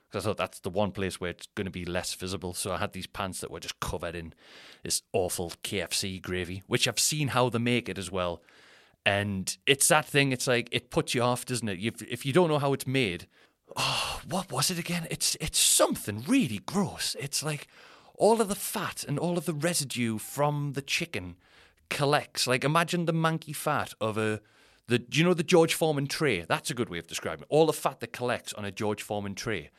because 0.09 0.25
I 0.25 0.29
thought 0.29 0.37
that's 0.37 0.59
the 0.59 0.69
one 0.69 0.91
place 0.91 1.19
where 1.19 1.31
it's 1.31 1.47
going 1.55 1.65
to 1.65 1.71
be 1.71 1.85
less 1.85 2.13
visible. 2.13 2.53
So 2.53 2.71
I 2.71 2.77
had 2.77 2.93
these 2.93 3.07
pants 3.07 3.41
that 3.41 3.51
were 3.51 3.59
just 3.59 3.79
covered 3.79 4.15
in 4.15 4.33
this 4.83 5.01
awful 5.11 5.51
KFC 5.63 6.21
gravy, 6.21 6.63
which 6.67 6.87
I've 6.87 6.99
seen 6.99 7.29
how 7.29 7.49
they 7.49 7.59
make 7.59 7.89
it 7.89 7.97
as 7.97 8.11
well. 8.11 8.41
And 9.05 9.55
it's 9.65 9.87
that 9.89 10.05
thing. 10.05 10.31
It's 10.31 10.47
like 10.47 10.69
it 10.71 10.89
puts 10.89 11.13
you 11.13 11.21
off, 11.21 11.45
doesn't 11.45 11.67
it? 11.67 11.79
If 11.79 12.01
if 12.01 12.25
you 12.25 12.33
don't 12.33 12.49
know 12.49 12.59
how 12.59 12.73
it's 12.73 12.87
made, 12.87 13.27
oh, 13.75 14.21
what 14.27 14.51
was 14.51 14.69
it 14.69 14.79
again? 14.79 15.07
It's 15.09 15.35
it's 15.39 15.59
something 15.59 16.23
really 16.27 16.59
gross. 16.65 17.15
It's 17.19 17.43
like 17.43 17.67
all 18.15 18.41
of 18.41 18.49
the 18.49 18.55
fat 18.55 19.05
and 19.07 19.17
all 19.17 19.37
of 19.37 19.45
the 19.45 19.53
residue 19.53 20.17
from 20.17 20.73
the 20.73 20.81
chicken 20.81 21.35
collects. 21.89 22.47
Like 22.47 22.63
imagine 22.63 23.05
the 23.05 23.13
manky 23.13 23.55
fat 23.55 23.93
of 24.01 24.17
a 24.17 24.41
the 24.87 25.03
you 25.11 25.23
know 25.23 25.33
the 25.33 25.43
George 25.43 25.73
Foreman 25.73 26.07
tray? 26.07 26.41
That's 26.41 26.69
a 26.69 26.73
good 26.73 26.89
way 26.89 26.97
of 26.97 27.07
describing 27.07 27.43
it. 27.43 27.47
All 27.49 27.65
the 27.65 27.73
fat 27.73 27.99
that 27.99 28.13
collects 28.13 28.53
on 28.53 28.65
a 28.65 28.71
George 28.71 29.01
Foreman 29.01 29.35
tray. 29.35 29.69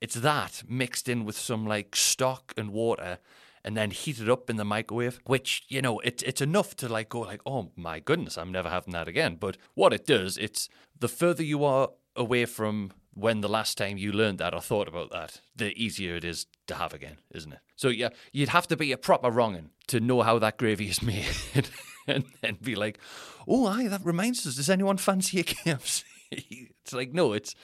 It's 0.00 0.14
that 0.16 0.62
mixed 0.68 1.08
in 1.08 1.24
with 1.24 1.36
some 1.36 1.66
like 1.66 1.96
stock 1.96 2.52
and 2.56 2.70
water 2.70 3.18
and 3.64 3.76
then 3.76 3.90
heated 3.90 4.28
up 4.28 4.50
in 4.50 4.56
the 4.56 4.64
microwave, 4.64 5.18
which, 5.24 5.64
you 5.68 5.80
know, 5.80 5.98
it, 6.00 6.22
it's 6.26 6.42
enough 6.42 6.76
to 6.76 6.88
like 6.88 7.08
go 7.08 7.20
like, 7.20 7.40
oh 7.46 7.70
my 7.76 7.98
goodness, 7.98 8.36
I'm 8.36 8.52
never 8.52 8.68
having 8.68 8.92
that 8.92 9.08
again. 9.08 9.36
But 9.40 9.56
what 9.74 9.92
it 9.94 10.06
does, 10.06 10.36
it's 10.36 10.68
the 10.98 11.08
further 11.08 11.42
you 11.42 11.64
are 11.64 11.88
away 12.14 12.44
from 12.44 12.92
when 13.14 13.40
the 13.40 13.48
last 13.48 13.78
time 13.78 13.96
you 13.96 14.12
learned 14.12 14.38
that 14.38 14.54
or 14.54 14.60
thought 14.60 14.88
about 14.88 15.10
that, 15.12 15.40
the 15.56 15.72
easier 15.82 16.16
it 16.16 16.24
is 16.24 16.46
to 16.66 16.74
have 16.74 16.92
again, 16.92 17.16
isn't 17.32 17.52
it? 17.52 17.60
So 17.76 17.88
yeah, 17.88 18.10
you'd 18.32 18.48
have 18.50 18.66
to 18.68 18.76
be 18.76 18.92
a 18.92 18.98
proper 18.98 19.30
wrongin 19.30 19.70
to 19.88 20.00
know 20.00 20.22
how 20.22 20.38
that 20.40 20.58
gravy 20.58 20.88
is 20.88 21.02
made, 21.02 21.68
and 22.06 22.24
then 22.42 22.58
be 22.60 22.74
like, 22.74 22.98
"Oh, 23.46 23.66
aye, 23.66 23.86
that 23.88 24.04
reminds 24.04 24.46
us. 24.46 24.56
Does 24.56 24.68
anyone 24.68 24.96
fancy 24.96 25.40
a 25.40 25.44
KFC?" 25.44 26.02
it's 26.30 26.92
like 26.92 27.12
no, 27.12 27.32
it's 27.32 27.54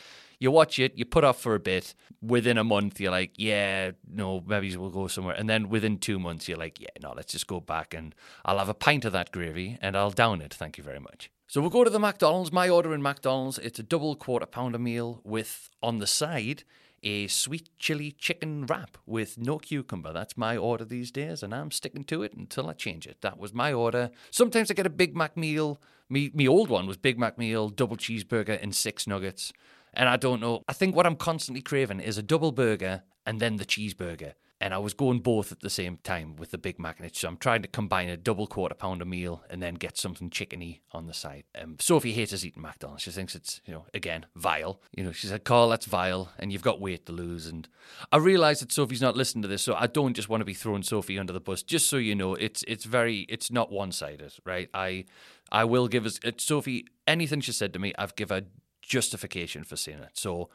you 0.40 0.50
watch 0.50 0.78
it, 0.78 0.96
you 0.96 1.04
put 1.04 1.22
off 1.22 1.40
for 1.40 1.54
a 1.54 1.60
bit. 1.60 1.94
Within 2.22 2.58
a 2.58 2.64
month, 2.64 2.98
you're 2.98 3.10
like, 3.10 3.32
yeah, 3.36 3.92
no, 4.10 4.42
maybe 4.46 4.76
we'll 4.76 4.90
go 4.90 5.06
somewhere. 5.06 5.36
And 5.36 5.48
then 5.48 5.68
within 5.68 5.98
two 5.98 6.18
months, 6.18 6.48
you're 6.48 6.58
like, 6.58 6.80
yeah, 6.80 6.88
no, 7.00 7.12
let's 7.14 7.32
just 7.32 7.46
go 7.46 7.60
back 7.60 7.94
and 7.94 8.14
I'll 8.44 8.58
have 8.58 8.68
a 8.68 8.74
pint 8.74 9.04
of 9.04 9.12
that 9.12 9.30
gravy 9.30 9.78
and 9.80 9.96
I'll 9.96 10.10
down 10.10 10.40
it. 10.40 10.52
Thank 10.52 10.78
you 10.78 10.84
very 10.84 11.00
much. 11.00 11.30
So 11.46 11.60
we'll 11.60 11.70
go 11.70 11.84
to 11.84 11.90
the 11.90 11.98
McDonald's. 11.98 12.52
My 12.52 12.68
order 12.68 12.94
in 12.94 13.02
McDonald's, 13.02 13.58
it's 13.58 13.78
a 13.78 13.82
double 13.82 14.16
quarter 14.16 14.46
pounder 14.46 14.78
meal 14.78 15.20
with 15.24 15.70
on 15.82 15.98
the 15.98 16.06
side 16.06 16.64
a 17.02 17.26
sweet 17.28 17.70
chili 17.78 18.12
chicken 18.12 18.66
wrap 18.66 18.98
with 19.06 19.38
no 19.38 19.58
cucumber. 19.58 20.12
That's 20.12 20.36
my 20.36 20.56
order 20.56 20.84
these 20.84 21.10
days, 21.10 21.42
and 21.42 21.54
I'm 21.54 21.70
sticking 21.70 22.04
to 22.04 22.22
it 22.22 22.34
until 22.34 22.68
I 22.68 22.74
change 22.74 23.06
it. 23.06 23.20
That 23.22 23.38
was 23.38 23.54
my 23.54 23.72
order. 23.72 24.10
Sometimes 24.30 24.70
I 24.70 24.74
get 24.74 24.86
a 24.86 24.90
Big 24.90 25.16
Mac 25.16 25.36
meal. 25.36 25.80
Me, 26.08 26.30
me 26.34 26.48
old 26.48 26.68
one 26.68 26.86
was 26.86 26.96
Big 26.96 27.18
Mac 27.18 27.38
meal, 27.38 27.68
double 27.68 27.96
cheeseburger, 27.96 28.60
and 28.60 28.74
six 28.74 29.06
nuggets. 29.06 29.52
And 29.94 30.08
I 30.08 30.16
don't 30.16 30.40
know. 30.40 30.62
I 30.68 30.72
think 30.72 30.94
what 30.94 31.06
I'm 31.06 31.16
constantly 31.16 31.62
craving 31.62 32.00
is 32.00 32.18
a 32.18 32.22
double 32.22 32.52
burger 32.52 33.02
and 33.26 33.40
then 33.40 33.56
the 33.56 33.64
cheeseburger. 33.64 34.34
And 34.62 34.74
I 34.74 34.78
was 34.78 34.92
going 34.92 35.20
both 35.20 35.52
at 35.52 35.60
the 35.60 35.70
same 35.70 35.98
time 36.04 36.36
with 36.36 36.50
the 36.50 36.58
Big 36.58 36.78
Mac 36.78 37.00
it. 37.00 37.16
So 37.16 37.28
I'm 37.28 37.38
trying 37.38 37.62
to 37.62 37.68
combine 37.68 38.10
a 38.10 38.16
double 38.18 38.46
quarter 38.46 38.74
pounder 38.74 39.06
meal 39.06 39.42
and 39.48 39.62
then 39.62 39.74
get 39.74 39.96
something 39.96 40.28
chickeny 40.28 40.80
on 40.92 41.06
the 41.06 41.14
side. 41.14 41.44
Um, 41.58 41.76
Sophie 41.80 42.12
hates 42.12 42.34
us 42.34 42.44
eating 42.44 42.60
McDonald's. 42.60 43.02
She 43.02 43.10
thinks 43.10 43.34
it's, 43.34 43.62
you 43.64 43.72
know, 43.72 43.86
again, 43.94 44.26
vile. 44.36 44.82
You 44.94 45.04
know, 45.04 45.12
she 45.12 45.28
said, 45.28 45.44
Carl, 45.44 45.70
that's 45.70 45.86
vile 45.86 46.30
and 46.38 46.52
you've 46.52 46.60
got 46.60 46.78
weight 46.78 47.06
to 47.06 47.12
lose. 47.12 47.46
And 47.46 47.66
I 48.12 48.18
realise 48.18 48.60
that 48.60 48.70
Sophie's 48.70 49.00
not 49.00 49.16
listening 49.16 49.40
to 49.42 49.48
this. 49.48 49.62
So 49.62 49.74
I 49.74 49.86
don't 49.86 50.12
just 50.12 50.28
want 50.28 50.42
to 50.42 50.44
be 50.44 50.52
throwing 50.52 50.82
Sophie 50.82 51.18
under 51.18 51.32
the 51.32 51.40
bus. 51.40 51.62
Just 51.62 51.88
so 51.88 51.96
you 51.96 52.14
know, 52.14 52.34
it's 52.34 52.62
it's 52.68 52.84
very, 52.84 53.20
it's 53.30 53.50
not 53.50 53.72
one 53.72 53.92
sided, 53.92 54.34
right? 54.44 54.68
I 54.74 55.06
I 55.50 55.64
will 55.64 55.88
give 55.88 56.06
us, 56.06 56.20
Sophie, 56.36 56.86
anything 57.06 57.40
she 57.40 57.52
said 57.52 57.72
to 57.72 57.78
me, 57.78 57.92
I've 57.98 58.14
given 58.14 58.42
her 58.42 58.48
justification 58.82 59.64
for 59.64 59.76
saying 59.76 60.00
it. 60.00 60.10
So 60.14 60.48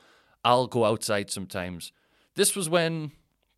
I'll 0.43 0.67
go 0.67 0.85
outside 0.85 1.31
sometimes. 1.31 1.91
This 2.35 2.55
was 2.55 2.69
when 2.69 3.11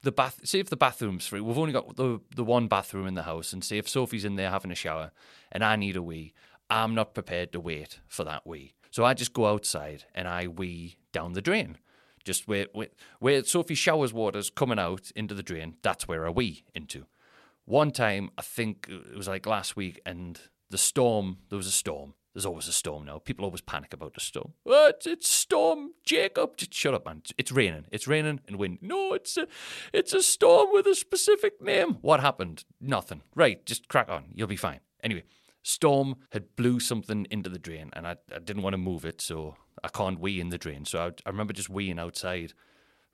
the 0.04 0.12
bath. 0.12 0.40
See 0.44 0.60
if 0.60 0.70
the 0.70 0.78
bathroom's 0.78 1.28
free. 1.28 1.42
We've 1.42 1.58
only 1.58 1.74
got 1.74 1.96
the 1.96 2.22
the 2.36 2.44
one 2.44 2.68
bathroom 2.68 3.08
in 3.08 3.16
the 3.16 3.24
house, 3.24 3.54
and 3.54 3.64
see 3.64 3.78
if 3.78 3.90
Sophie's 3.90 4.26
in 4.26 4.36
there 4.36 4.52
having 4.52 4.72
a 4.72 4.76
shower, 4.76 5.12
and 5.52 5.64
I 5.64 5.76
need 5.76 5.96
a 5.96 6.02
wee. 6.02 6.34
I'm 6.70 6.96
not 6.96 7.14
prepared 7.14 7.52
to 7.54 7.60
wait 7.60 8.00
for 8.08 8.24
that 8.24 8.46
wee, 8.46 8.74
so 8.92 9.04
I 9.04 9.14
just 9.14 9.34
go 9.34 9.48
outside 9.48 10.06
and 10.14 10.28
I 10.28 10.48
wee 10.48 10.98
down 11.12 11.34
the 11.34 11.42
drain. 11.42 11.78
Just 12.24 12.48
where 12.48 12.68
where, 12.74 12.90
where 13.20 13.44
Sophie's 13.44 13.78
shower's 13.78 14.14
water's 14.14 14.50
coming 14.50 14.80
out 14.80 15.12
into 15.16 15.34
the 15.34 15.44
drain. 15.44 15.76
That's 15.82 16.08
where 16.08 16.26
I 16.26 16.30
wee 16.30 16.64
into. 16.76 17.06
One 17.66 17.92
time, 17.92 18.30
I 18.38 18.42
think 18.44 18.88
it 18.90 19.18
was 19.18 19.28
like 19.28 19.46
last 19.46 19.76
week, 19.76 20.00
and 20.06 20.40
the 20.70 20.78
storm. 20.78 21.38
There 21.50 21.58
was 21.58 21.68
a 21.68 21.72
storm, 21.72 22.14
there's 22.38 22.46
always 22.46 22.68
a 22.68 22.72
storm 22.72 23.04
now. 23.04 23.18
People 23.18 23.46
always 23.46 23.62
panic 23.62 23.94
about 23.94 24.14
the 24.14 24.20
storm. 24.20 24.54
What? 24.62 25.08
It's 25.08 25.28
storm, 25.28 25.94
Jacob. 26.04 26.56
Just 26.56 26.72
shut 26.72 26.94
up, 26.94 27.04
man. 27.04 27.24
It's 27.36 27.52
raining. 27.52 27.86
It's 27.92 28.08
raining 28.08 28.42
and 28.48 28.58
wind. 28.58 28.78
No, 28.80 29.14
it's 29.14 29.38
a, 29.38 29.48
it's 29.92 30.14
a 30.14 30.22
storm 30.22 30.70
with 30.72 30.86
a 30.86 30.94
specific 30.94 31.60
name. 31.60 31.98
What 32.02 32.20
happened? 32.20 32.64
Nothing. 32.80 33.24
Right, 33.34 33.66
just 33.66 33.88
crack 33.88 34.08
on. 34.08 34.26
You'll 34.36 34.46
be 34.46 34.56
fine. 34.56 34.82
Anyway, 35.02 35.24
storm 35.64 36.18
had 36.30 36.56
blew 36.56 36.80
something 36.80 37.26
into 37.32 37.50
the 37.50 37.58
drain, 37.58 37.90
and 37.94 38.06
I, 38.06 38.18
I 38.32 38.38
didn't 38.38 38.62
want 38.62 38.76
to 38.76 38.78
move 38.78 39.04
it, 39.04 39.20
so 39.20 39.56
I 39.84 39.88
can't 39.88 40.20
wee 40.20 40.40
in 40.40 40.50
the 40.50 40.60
drain. 40.60 40.86
So 40.86 41.00
I, 41.00 41.08
I 41.26 41.32
remember 41.32 41.54
just 41.54 41.74
weeing 41.74 42.00
outside 42.00 42.54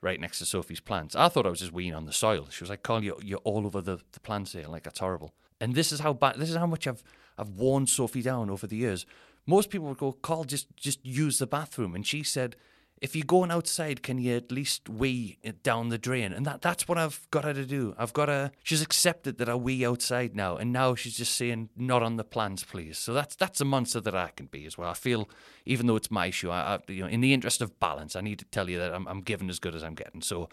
right 0.02 0.20
next 0.20 0.40
to 0.40 0.44
Sophie's 0.44 0.80
plants. 0.80 1.16
I 1.16 1.30
thought 1.30 1.46
I 1.46 1.50
was 1.50 1.60
just 1.60 1.72
weeing 1.72 1.96
on 1.96 2.04
the 2.04 2.12
soil. 2.12 2.48
She 2.50 2.62
was 2.62 2.68
like, 2.68 2.82
Carl, 2.82 3.02
you're, 3.02 3.16
you're 3.22 3.38
all 3.38 3.64
over 3.64 3.80
the, 3.80 4.00
the 4.12 4.20
plants 4.20 4.52
here. 4.52 4.66
Like, 4.68 4.82
that's 4.82 5.00
horrible. 5.00 5.32
And 5.62 5.74
this 5.74 5.92
is 5.92 6.00
how 6.00 6.12
bad, 6.12 6.36
this 6.36 6.50
is 6.50 6.56
how 6.56 6.66
much 6.66 6.86
I've 6.86 7.02
I've 7.38 7.50
worn 7.50 7.86
Sophie 7.86 8.22
down 8.22 8.50
over 8.50 8.66
the 8.66 8.76
years. 8.76 9.06
Most 9.46 9.70
people 9.70 9.88
would 9.88 9.98
go, 9.98 10.12
Carl, 10.12 10.44
just 10.44 10.74
just 10.76 11.04
use 11.04 11.38
the 11.38 11.46
bathroom, 11.46 11.94
and 11.94 12.06
she 12.06 12.22
said, 12.22 12.56
if 13.04 13.14
you're 13.14 13.26
going 13.26 13.50
outside, 13.50 14.02
can 14.02 14.16
you 14.18 14.34
at 14.34 14.50
least 14.50 14.88
wee 14.88 15.38
down 15.62 15.90
the 15.90 15.98
drain? 15.98 16.32
And 16.32 16.46
that 16.46 16.62
that's 16.62 16.88
what 16.88 16.96
I've 16.96 17.28
got 17.30 17.44
her 17.44 17.52
to 17.52 17.66
do. 17.66 17.94
I've 17.98 18.14
got 18.14 18.28
her. 18.28 18.50
She's 18.62 18.80
accepted 18.80 19.36
that 19.36 19.48
I 19.48 19.54
wee 19.56 19.84
outside 19.84 20.34
now, 20.34 20.56
and 20.56 20.72
now 20.72 20.94
she's 20.94 21.16
just 21.16 21.34
saying, 21.34 21.68
not 21.76 22.02
on 22.02 22.16
the 22.16 22.24
plans, 22.24 22.64
please. 22.64 22.96
So 22.96 23.12
that's 23.12 23.36
that's 23.36 23.60
a 23.60 23.64
monster 23.64 24.00
that 24.00 24.14
I 24.14 24.28
can 24.28 24.46
be 24.46 24.64
as 24.64 24.78
well. 24.78 24.88
I 24.88 24.94
feel, 24.94 25.28
even 25.66 25.86
though 25.86 25.96
it's 25.96 26.10
my 26.10 26.28
issue, 26.28 26.50
I, 26.50 26.76
I 26.76 26.78
you 26.88 27.02
know, 27.02 27.08
in 27.08 27.20
the 27.20 27.34
interest 27.34 27.60
of 27.60 27.78
balance, 27.78 28.16
I 28.16 28.22
need 28.22 28.38
to 28.38 28.46
tell 28.46 28.70
you 28.70 28.78
that 28.78 28.94
I'm, 28.94 29.06
I'm 29.06 29.20
giving 29.20 29.50
as 29.50 29.58
good 29.58 29.74
as 29.74 29.82
I'm 29.82 29.94
getting. 29.94 30.22
So, 30.22 30.48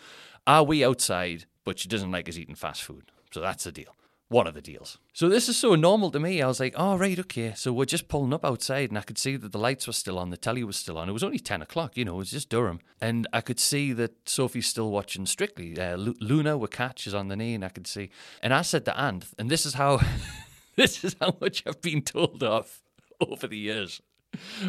are 0.45 0.63
we 0.63 0.83
outside? 0.83 1.45
But 1.63 1.79
she 1.79 1.87
doesn't 1.87 2.11
like 2.11 2.27
us 2.27 2.37
eating 2.37 2.55
fast 2.55 2.83
food. 2.83 3.11
So 3.31 3.39
that's 3.39 3.63
the 3.63 3.71
deal 3.71 3.95
one 4.31 4.47
of 4.47 4.53
the 4.53 4.61
deals. 4.61 4.97
So 5.11 5.27
this 5.27 5.49
is 5.49 5.57
so 5.57 5.75
normal 5.75 6.09
to 6.11 6.19
me. 6.19 6.41
I 6.41 6.47
was 6.47 6.61
like, 6.61 6.73
oh, 6.77 6.97
right, 6.97 7.19
okay. 7.19 7.53
So 7.53 7.73
we're 7.73 7.83
just 7.83 8.07
pulling 8.07 8.33
up 8.33 8.45
outside, 8.45 8.89
and 8.89 8.97
I 8.97 9.01
could 9.01 9.17
see 9.17 9.35
that 9.35 9.51
the 9.51 9.59
lights 9.59 9.87
were 9.87 9.93
still 9.93 10.17
on, 10.17 10.29
the 10.29 10.37
telly 10.37 10.63
was 10.63 10.77
still 10.77 10.97
on. 10.97 11.09
It 11.09 11.11
was 11.11 11.23
only 11.23 11.37
10 11.37 11.61
o'clock, 11.61 11.97
you 11.97 12.05
know, 12.05 12.15
it 12.15 12.19
was 12.19 12.31
just 12.31 12.49
Durham. 12.49 12.79
And 13.01 13.27
I 13.33 13.41
could 13.41 13.59
see 13.59 13.91
that 13.93 14.29
Sophie's 14.29 14.67
still 14.67 14.89
watching 14.89 15.25
Strictly. 15.25 15.77
Uh, 15.77 15.97
Luna 15.97 16.57
with 16.57 16.71
Catch 16.71 17.07
is 17.07 17.13
on 17.13 17.27
the 17.27 17.35
knee, 17.35 17.53
and 17.53 17.65
I 17.65 17.69
could 17.69 17.87
see. 17.87 18.09
And 18.41 18.53
I 18.53 18.61
said 18.61 18.85
to 18.85 18.97
Ant, 18.97 19.25
and 19.37 19.49
this 19.49 19.65
is 19.65 19.73
how, 19.73 19.99
this 20.77 21.03
is 21.03 21.17
how 21.19 21.35
much 21.41 21.63
I've 21.67 21.81
been 21.81 22.01
told 22.01 22.41
off 22.41 22.81
over 23.19 23.47
the 23.47 23.57
years 23.57 24.01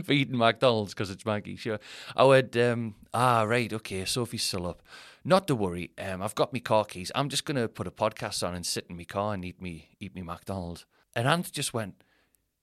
for 0.05 0.13
eating 0.13 0.37
McDonald's 0.37 0.93
because 0.93 1.11
it's 1.11 1.25
Maggie. 1.25 1.55
Sure. 1.55 1.79
I 2.17 2.25
went, 2.25 2.57
um, 2.57 2.97
ah, 3.15 3.43
right, 3.43 3.73
okay, 3.73 4.05
Sophie's 4.07 4.43
still 4.43 4.67
up. 4.67 4.83
Not 5.25 5.47
to 5.47 5.55
worry. 5.55 5.91
Um, 5.99 6.23
I've 6.23 6.35
got 6.35 6.53
my 6.53 6.59
car 6.59 6.85
keys. 6.85 7.13
I'm 7.15 7.29
just 7.29 7.45
gonna 7.45 7.69
put 7.69 7.87
a 7.87 7.93
podcast 7.93 8.47
on 8.47 8.55
and 8.55 8.67
sit 8.67 8.87
in 8.89 8.97
my 8.97 9.05
car 9.05 9.35
and 9.35 9.45
eat 9.45 9.61
me 9.61 9.91
eat 10.01 10.15
me 10.15 10.23
McDonald's. 10.23 10.85
And 11.15 11.29
Ant 11.29 11.53
just 11.53 11.75
went, 11.75 12.03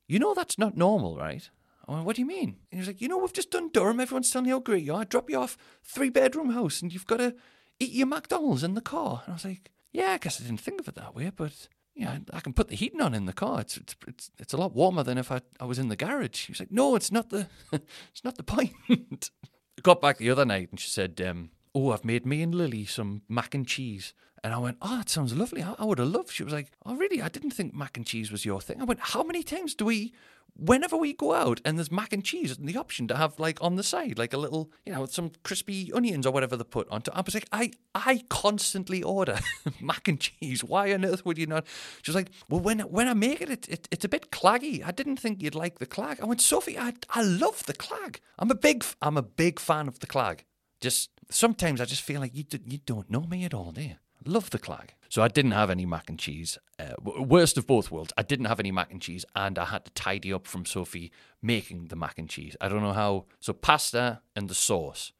you 0.07 0.19
know 0.19 0.33
that's 0.33 0.57
not 0.57 0.75
normal, 0.75 1.17
right? 1.17 1.49
I 1.87 1.93
went, 1.93 2.05
what 2.05 2.15
do 2.15 2.21
you 2.21 2.27
mean? 2.27 2.57
And 2.71 2.71
he 2.71 2.77
was 2.77 2.87
like, 2.87 3.01
you 3.01 3.07
know, 3.07 3.17
we've 3.17 3.33
just 3.33 3.51
done 3.51 3.69
Durham. 3.69 3.99
Everyone's 3.99 4.29
telling 4.29 4.47
you 4.47 4.55
how 4.55 4.59
great 4.59 4.83
you 4.83 4.93
are. 4.93 5.01
I 5.01 5.05
drop 5.05 5.29
you 5.29 5.39
off 5.39 5.57
three 5.83 6.09
bedroom 6.09 6.51
house 6.51 6.81
and 6.81 6.93
you've 6.93 7.07
got 7.07 7.17
to 7.17 7.35
eat 7.79 7.91
your 7.91 8.07
McDonald's 8.07 8.63
in 8.63 8.75
the 8.75 8.81
car. 8.81 9.23
And 9.25 9.33
I 9.33 9.35
was 9.35 9.45
like, 9.45 9.71
yeah, 9.91 10.11
I 10.11 10.17
guess 10.17 10.39
I 10.39 10.43
didn't 10.43 10.61
think 10.61 10.81
of 10.81 10.87
it 10.87 10.95
that 10.95 11.15
way, 11.15 11.31
but 11.35 11.67
yeah, 11.95 12.19
I 12.31 12.39
can 12.41 12.53
put 12.53 12.67
the 12.67 12.75
heating 12.75 13.01
on 13.01 13.13
in 13.13 13.25
the 13.25 13.33
car. 13.33 13.61
It's 13.61 13.77
it's 13.77 13.95
it's, 14.07 14.31
it's 14.37 14.53
a 14.53 14.57
lot 14.57 14.75
warmer 14.75 15.03
than 15.03 15.17
if 15.17 15.31
I, 15.31 15.41
I 15.59 15.65
was 15.65 15.79
in 15.79 15.89
the 15.89 15.95
garage. 15.95 16.45
He 16.45 16.51
was 16.51 16.59
like, 16.59 16.71
no, 16.71 16.95
it's 16.95 17.11
not 17.11 17.29
the 17.29 17.47
it's 17.71 18.23
not 18.23 18.37
the 18.37 18.43
point. 18.43 19.31
Got 19.83 20.01
back 20.01 20.17
the 20.17 20.29
other 20.29 20.45
night 20.45 20.69
and 20.71 20.79
she 20.79 20.89
said, 20.89 21.19
um, 21.25 21.49
oh, 21.75 21.91
I've 21.91 22.05
made 22.05 22.25
me 22.25 22.41
and 22.41 22.53
Lily 22.53 22.85
some 22.85 23.21
mac 23.29 23.53
and 23.53 23.67
cheese. 23.67 24.13
And 24.43 24.53
I 24.53 24.57
went, 24.57 24.77
oh, 24.81 24.97
that 24.97 25.09
sounds 25.09 25.35
lovely. 25.35 25.61
I, 25.61 25.75
I 25.77 25.85
would 25.85 25.99
have 25.99 26.07
loved. 26.07 26.31
She 26.31 26.43
was 26.43 26.53
like, 26.53 26.71
oh, 26.85 26.95
really? 26.95 27.21
I 27.21 27.27
didn't 27.27 27.51
think 27.51 27.73
mac 27.73 27.97
and 27.97 28.05
cheese 28.05 28.31
was 28.31 28.45
your 28.45 28.61
thing. 28.61 28.81
I 28.81 28.85
went, 28.85 29.01
how 29.01 29.23
many 29.23 29.43
times 29.43 29.75
do 29.75 29.85
we, 29.85 30.13
whenever 30.55 30.97
we 30.97 31.13
go 31.13 31.33
out 31.33 31.61
and 31.65 31.77
there's 31.77 31.91
mac 31.91 32.13
and 32.13 32.23
cheese 32.23 32.57
and 32.57 32.67
the 32.67 32.77
option 32.77 33.07
to 33.07 33.17
have 33.17 33.39
like 33.39 33.61
on 33.61 33.75
the 33.75 33.83
side, 33.83 34.17
like 34.17 34.33
a 34.33 34.37
little, 34.37 34.71
you 34.85 34.93
know, 34.93 35.05
some 35.05 35.31
crispy 35.43 35.91
onions 35.93 36.25
or 36.25 36.31
whatever 36.31 36.55
they 36.55 36.63
put 36.63 36.89
on 36.89 37.01
top. 37.01 37.17
I 37.17 37.21
was 37.21 37.33
like, 37.33 37.47
I, 37.51 37.71
I 37.93 38.23
constantly 38.29 39.03
order 39.03 39.39
mac 39.81 40.07
and 40.07 40.19
cheese. 40.19 40.63
Why 40.63 40.93
on 40.93 41.05
earth 41.05 41.25
would 41.25 41.37
you 41.37 41.47
not? 41.47 41.65
She 42.01 42.11
was 42.11 42.15
like, 42.15 42.29
well, 42.49 42.61
when, 42.61 42.79
when 42.79 43.07
I 43.07 43.13
make 43.13 43.41
it, 43.41 43.49
it, 43.49 43.69
it, 43.69 43.87
it's 43.91 44.05
a 44.05 44.09
bit 44.09 44.31
claggy. 44.31 44.85
I 44.85 44.91
didn't 44.91 45.17
think 45.17 45.41
you'd 45.41 45.55
like 45.55 45.79
the 45.79 45.85
clag. 45.85 46.19
I 46.21 46.25
went, 46.25 46.41
Sophie, 46.41 46.77
I, 46.77 46.93
I 47.09 47.21
love 47.21 47.65
the 47.65 47.73
clag. 47.73 48.21
I'm 48.37 48.51
a 48.51 48.55
big, 48.55 48.85
I'm 49.01 49.17
a 49.17 49.23
big 49.23 49.59
fan 49.59 49.87
of 49.87 49.99
the 49.99 50.07
clag. 50.07 50.45
Just 50.81 51.09
sometimes 51.29 51.81
I 51.81 51.85
just 51.85 52.01
feel 52.01 52.19
like 52.21 52.35
you, 52.35 52.43
do, 52.43 52.59
you 52.65 52.79
don't 52.85 53.09
know 53.09 53.21
me 53.21 53.45
at 53.45 53.53
all, 53.53 53.71
do 53.71 53.81
you? 53.81 53.95
Love 54.25 54.49
the 54.49 54.59
clag. 54.59 54.95
So 55.07 55.21
I 55.21 55.29
didn't 55.29 55.51
have 55.51 55.69
any 55.69 55.85
mac 55.85 56.09
and 56.09 56.19
cheese. 56.19 56.57
Uh, 56.77 56.93
worst 57.01 57.57
of 57.57 57.65
both 57.65 57.89
worlds. 57.89 58.11
I 58.17 58.21
didn't 58.21 58.45
have 58.45 58.59
any 58.59 58.71
mac 58.71 58.91
and 58.91 59.01
cheese, 59.01 59.25
and 59.35 59.57
I 59.57 59.65
had 59.65 59.85
to 59.85 59.91
tidy 59.91 60.33
up 60.33 60.45
from 60.45 60.65
Sophie 60.65 61.11
making 61.41 61.87
the 61.87 61.95
mac 61.95 62.17
and 62.17 62.29
cheese. 62.29 62.55
I 62.59 62.67
don't 62.67 62.83
know 62.83 62.93
how. 62.93 63.25
So 63.39 63.53
pasta 63.53 64.21
and 64.35 64.49
the 64.49 64.55
sauce. 64.55 65.13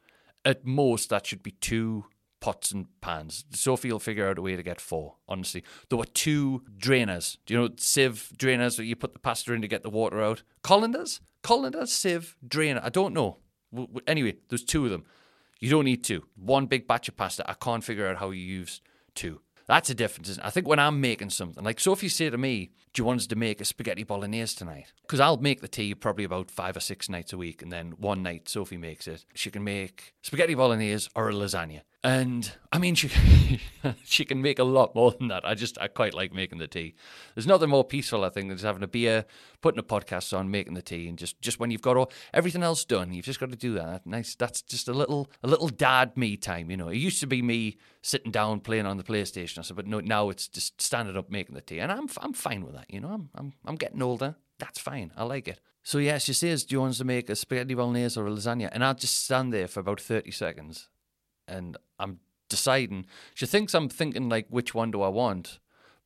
At 0.44 0.66
most, 0.66 1.10
that 1.10 1.25
should 1.25 1.44
be 1.44 1.51
two 1.51 2.06
pots 2.39 2.72
and 2.72 2.88
pans. 3.01 3.46
Sophie 3.51 3.92
will 3.92 4.00
figure 4.00 4.28
out 4.28 4.38
a 4.38 4.42
way 4.42 4.56
to 4.56 4.63
get 4.63 4.82
four. 4.82 5.16
Honestly, 5.28 5.63
there 5.89 5.98
were 5.98 6.06
two 6.06 6.63
drainers. 6.78 7.38
Do 7.46 7.54
you 7.54 7.60
know 7.60 7.70
sieve 7.78 8.32
drainers 8.38 8.78
that 8.78 8.86
you 8.86 8.96
put 8.96 9.13
the 9.13 9.20
pasta 9.20 9.54
in 9.54 9.62
to 9.62 9.68
get 9.68 9.84
the 9.84 9.89
water 9.89 10.22
out? 10.22 10.44
Colanders, 10.62 11.22
colanders, 11.42 11.92
sieve, 11.92 12.36
drainer. 12.46 12.82
I 12.84 12.89
don't 12.89 13.13
know. 13.13 13.38
Anyway, 14.08 14.38
there's 14.50 14.63
two 14.63 14.86
of 14.86 14.92
them. 14.92 15.06
You 15.60 15.70
don't 15.70 15.86
need 15.86 16.04
two. 16.04 16.24
One 16.36 16.66
big 16.66 16.88
batch 16.88 17.10
of 17.10 17.18
pasta. 17.18 17.50
I 17.50 17.54
can't 17.54 17.84
figure 17.84 18.08
out 18.08 18.18
how 18.18 18.32
you 18.32 18.42
use 18.42 18.82
two. 19.13 19.42
That's 19.68 19.89
a 19.89 19.94
difference. 19.94 20.39
I 20.42 20.50
think 20.50 20.68
when 20.68 20.80
I'm 20.80 21.00
making 21.00 21.30
something, 21.30 21.63
like 21.63 21.80
Sophie 21.80 22.10
said 22.10 22.32
to 22.32 22.38
me, 22.38 22.72
do 22.93 23.01
you 23.01 23.05
want 23.05 23.22
us 23.22 23.27
to 23.27 23.36
make 23.36 23.62
a 23.62 23.65
spaghetti 23.65 24.03
bolognese 24.03 24.58
tonight? 24.58 24.93
Because 25.01 25.19
I'll 25.19 25.38
make 25.38 25.62
the 25.62 25.67
tea 25.67 25.93
probably 25.93 26.24
about 26.24 26.50
five 26.50 26.75
or 26.75 26.79
six 26.79 27.10
nights 27.10 27.34
a 27.34 27.38
week, 27.38 27.62
and 27.62 27.72
then 27.72 27.91
one 27.98 28.24
night 28.24 28.50
Sophie 28.50 28.77
makes 28.77 29.08
it. 29.08 29.25
She 29.36 29.51
can 29.51 29.63
make 29.63 30.15
spaghetti 30.22 30.55
bolognese 30.55 31.10
or 31.15 31.29
a 31.29 31.34
lasagna. 31.34 31.81
And 32.01 32.50
I 32.72 32.77
mean, 32.77 32.96
she 32.96 33.10
she 34.05 34.24
can 34.24 34.41
make 34.41 34.58
a 34.58 34.63
lot 34.63 34.96
more 34.96 35.12
than 35.12 35.27
that. 35.27 35.46
I 35.46 35.53
just 35.53 35.77
I 35.79 35.88
quite 35.88 36.13
like 36.13 36.34
making 36.34 36.60
the 36.60 36.67
tea. 36.67 36.96
There's 37.36 37.46
nothing 37.46 37.69
more 37.69 37.84
peaceful, 37.84 38.24
I 38.24 38.29
think, 38.29 38.48
than 38.48 38.55
just 38.55 38.65
having 38.65 38.84
a 38.84 38.88
beer, 38.88 39.25
putting 39.62 39.79
a 39.79 39.84
podcast 39.84 40.38
on, 40.38 40.50
making 40.50 40.75
the 40.75 40.81
tea, 40.81 41.10
and 41.10 41.17
just 41.17 41.41
just 41.41 41.60
when 41.60 41.72
you've 41.72 41.81
got 41.81 41.98
all 41.98 42.12
everything 42.34 42.63
else 42.63 42.86
done, 42.86 43.12
you've 43.12 43.25
just 43.25 43.41
got 43.41 43.50
to 43.50 43.58
do 43.58 43.74
that. 43.74 44.08
Nice. 44.08 44.34
That's 44.36 44.62
just 44.62 44.88
a 44.88 44.93
little 44.93 45.29
a 45.43 45.48
little 45.48 45.67
dad 45.67 46.15
me 46.15 46.38
time. 46.38 46.72
You 46.72 46.77
know, 46.77 46.88
it 46.88 46.98
used 46.98 47.19
to 47.19 47.27
be 47.27 47.41
me 47.41 47.75
sitting 48.01 48.31
down 48.31 48.62
playing 48.62 48.86
on 48.86 48.96
the 48.96 49.03
PlayStation. 49.03 49.75
But 49.75 49.86
no, 49.86 50.00
now 50.00 50.29
it's 50.29 50.48
just 50.48 50.81
standing 50.81 51.17
up 51.17 51.29
making 51.29 51.55
the 51.55 51.62
tea, 51.62 51.79
and 51.79 51.91
I'm 51.91 52.08
I'm 52.22 52.31
fine 52.31 52.63
with 52.63 52.75
that. 52.75 52.78
You 52.88 53.01
know, 53.01 53.09
I'm 53.09 53.29
I'm 53.36 53.53
I'm 53.65 53.75
getting 53.75 54.01
older. 54.01 54.36
That's 54.57 54.79
fine. 54.79 55.12
I 55.15 55.24
like 55.24 55.48
it. 55.48 55.59
So 55.83 55.98
yeah, 55.98 56.17
she 56.17 56.33
says, 56.33 56.63
"Do 56.63 56.75
you 56.75 56.81
want 56.81 56.95
to 56.95 57.05
make 57.05 57.29
a 57.29 57.36
spaghetti 57.36 57.74
bolognese 57.74 58.19
or 58.19 58.27
a 58.27 58.31
lasagna?" 58.31 58.69
And 58.71 58.83
I'll 58.83 58.93
just 58.93 59.24
stand 59.25 59.53
there 59.53 59.67
for 59.67 59.79
about 59.79 60.01
thirty 60.01 60.31
seconds 60.31 60.89
and 61.50 61.77
I'm 62.00 62.19
deciding. 62.48 63.05
She 63.33 63.45
thinks 63.45 63.74
I'm 63.74 63.89
thinking 63.89 64.29
like, 64.29 64.48
which 64.50 64.74
one 64.74 64.91
do 64.91 65.01
I 65.01 65.09
want? 65.09 65.59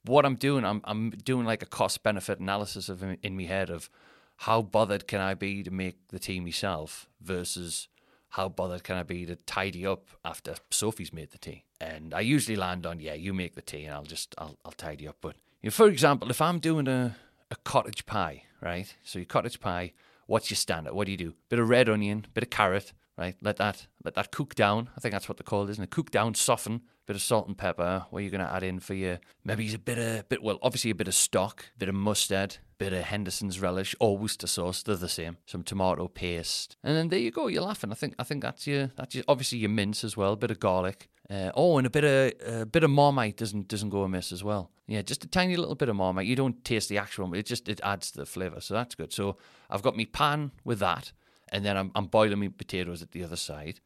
What 0.05 0.25
I'm 0.25 0.35
doing, 0.35 0.65
I'm 0.65 0.81
I'm 0.83 1.11
doing 1.11 1.45
like 1.45 1.61
a 1.61 1.67
cost 1.67 2.03
benefit 2.03 2.39
analysis 2.39 2.89
of 2.89 3.03
in 3.03 3.37
my 3.37 3.43
head 3.43 3.69
of 3.69 3.89
how 4.37 4.61
bothered 4.61 5.07
can 5.07 5.21
I 5.21 5.33
be 5.33 5.63
to 5.63 5.71
make 5.71 6.07
the 6.09 6.19
tea 6.19 6.39
myself 6.39 7.07
versus 7.21 7.87
how 8.29 8.49
bothered 8.49 8.83
can 8.83 8.97
I 8.97 9.03
be 9.03 9.25
to 9.25 9.35
tidy 9.35 9.85
up 9.85 10.07
after 10.25 10.55
Sophie's 10.71 11.13
made 11.13 11.31
the 11.31 11.37
tea. 11.37 11.65
And 11.79 12.13
I 12.13 12.21
usually 12.21 12.57
land 12.57 12.85
on 12.85 12.99
yeah, 12.99 13.13
you 13.13 13.33
make 13.33 13.55
the 13.55 13.61
tea 13.61 13.85
and 13.85 13.93
I'll 13.93 14.03
just 14.03 14.35
I'll 14.37 14.57
I'll 14.65 14.71
tidy 14.73 15.07
up. 15.07 15.17
But 15.21 15.35
for 15.71 15.87
example, 15.87 16.29
if 16.29 16.41
I'm 16.41 16.59
doing 16.59 16.87
a 16.87 17.15
a 17.53 17.55
cottage 17.63 18.05
pie, 18.05 18.43
right? 18.61 18.93
So 19.03 19.19
your 19.19 19.27
cottage 19.27 19.59
pie, 19.59 19.93
what's 20.25 20.49
your 20.49 20.55
standard? 20.55 20.93
What 20.93 21.05
do 21.05 21.11
you 21.11 21.17
do? 21.17 21.33
Bit 21.49 21.59
of 21.59 21.69
red 21.69 21.87
onion, 21.87 22.25
bit 22.33 22.43
of 22.43 22.49
carrot, 22.49 22.93
right? 23.17 23.35
Let 23.41 23.57
that 23.57 23.87
let 24.03 24.15
that 24.15 24.31
cook 24.31 24.55
down. 24.55 24.89
I 24.97 24.99
think 24.99 25.13
that's 25.13 25.29
what 25.29 25.37
they're 25.37 25.43
called, 25.43 25.69
isn't 25.69 25.83
it? 25.83 25.91
Cook 25.91 26.11
down, 26.11 26.33
soften. 26.33 26.81
Bit 27.05 27.17
of 27.17 27.21
salt 27.21 27.47
and 27.47 27.57
pepper. 27.57 28.05
What 28.09 28.19
are 28.19 28.21
you're 28.21 28.31
going 28.31 28.47
to 28.47 28.51
add 28.51 28.63
in 28.63 28.79
for 28.79 28.93
your 28.93 29.19
maybe 29.43 29.73
a 29.73 29.77
bit 29.77 29.97
of 29.97 30.29
bit 30.29 30.41
well, 30.41 30.57
obviously 30.61 30.89
a 30.89 30.95
bit 30.95 31.07
of 31.09 31.15
stock, 31.15 31.65
bit 31.77 31.89
of 31.89 31.95
mustard, 31.95 32.57
bit 32.83 32.93
of 32.93 33.03
Henderson's 33.03 33.59
relish 33.59 33.95
or 33.99 34.17
Worcester 34.17 34.47
sauce. 34.47 34.83
They're 34.83 34.95
the 34.95 35.09
same. 35.09 35.37
Some 35.45 35.63
tomato 35.63 36.07
paste, 36.07 36.75
and 36.83 36.95
then 36.95 37.09
there 37.09 37.19
you 37.19 37.31
go. 37.31 37.47
You're 37.47 37.63
laughing. 37.63 37.91
I 37.91 37.95
think 37.95 38.15
I 38.19 38.23
think 38.23 38.41
that's 38.41 38.67
your 38.67 38.91
that's 38.95 39.15
your, 39.15 39.23
obviously 39.27 39.59
your 39.59 39.69
mince 39.69 40.03
as 40.03 40.17
well. 40.17 40.33
A 40.33 40.37
bit 40.37 40.51
of 40.51 40.59
garlic. 40.59 41.09
Uh, 41.29 41.51
oh, 41.55 41.77
and 41.77 41.87
a 41.87 41.89
bit 41.89 42.03
of 42.03 42.61
a 42.61 42.65
bit 42.65 42.83
of 42.83 42.89
marmite 42.89 43.37
doesn't 43.37 43.67
doesn't 43.67 43.89
go 43.89 44.03
amiss 44.03 44.31
as 44.31 44.43
well. 44.43 44.71
Yeah, 44.87 45.01
just 45.01 45.23
a 45.23 45.27
tiny 45.27 45.55
little 45.55 45.75
bit 45.75 45.89
of 45.89 45.95
marmite. 45.95 46.25
You 46.25 46.35
don't 46.35 46.63
taste 46.65 46.89
the 46.89 46.97
actual, 46.97 47.27
but 47.27 47.39
it 47.39 47.45
just 47.45 47.69
it 47.69 47.79
adds 47.83 48.11
to 48.11 48.19
the 48.19 48.25
flavour. 48.25 48.59
So 48.59 48.73
that's 48.73 48.95
good. 48.95 49.13
So 49.13 49.37
I've 49.69 49.81
got 49.81 49.95
my 49.95 50.05
pan 50.05 50.51
with 50.65 50.79
that 50.79 51.13
and 51.53 51.63
then 51.63 51.77
I'm, 51.77 51.91
I'm 51.95 52.07
boiling 52.07 52.39
my 52.39 52.47
potatoes 52.49 53.01
at 53.01 53.11
the 53.11 53.23
other 53.23 53.35
side. 53.35 53.79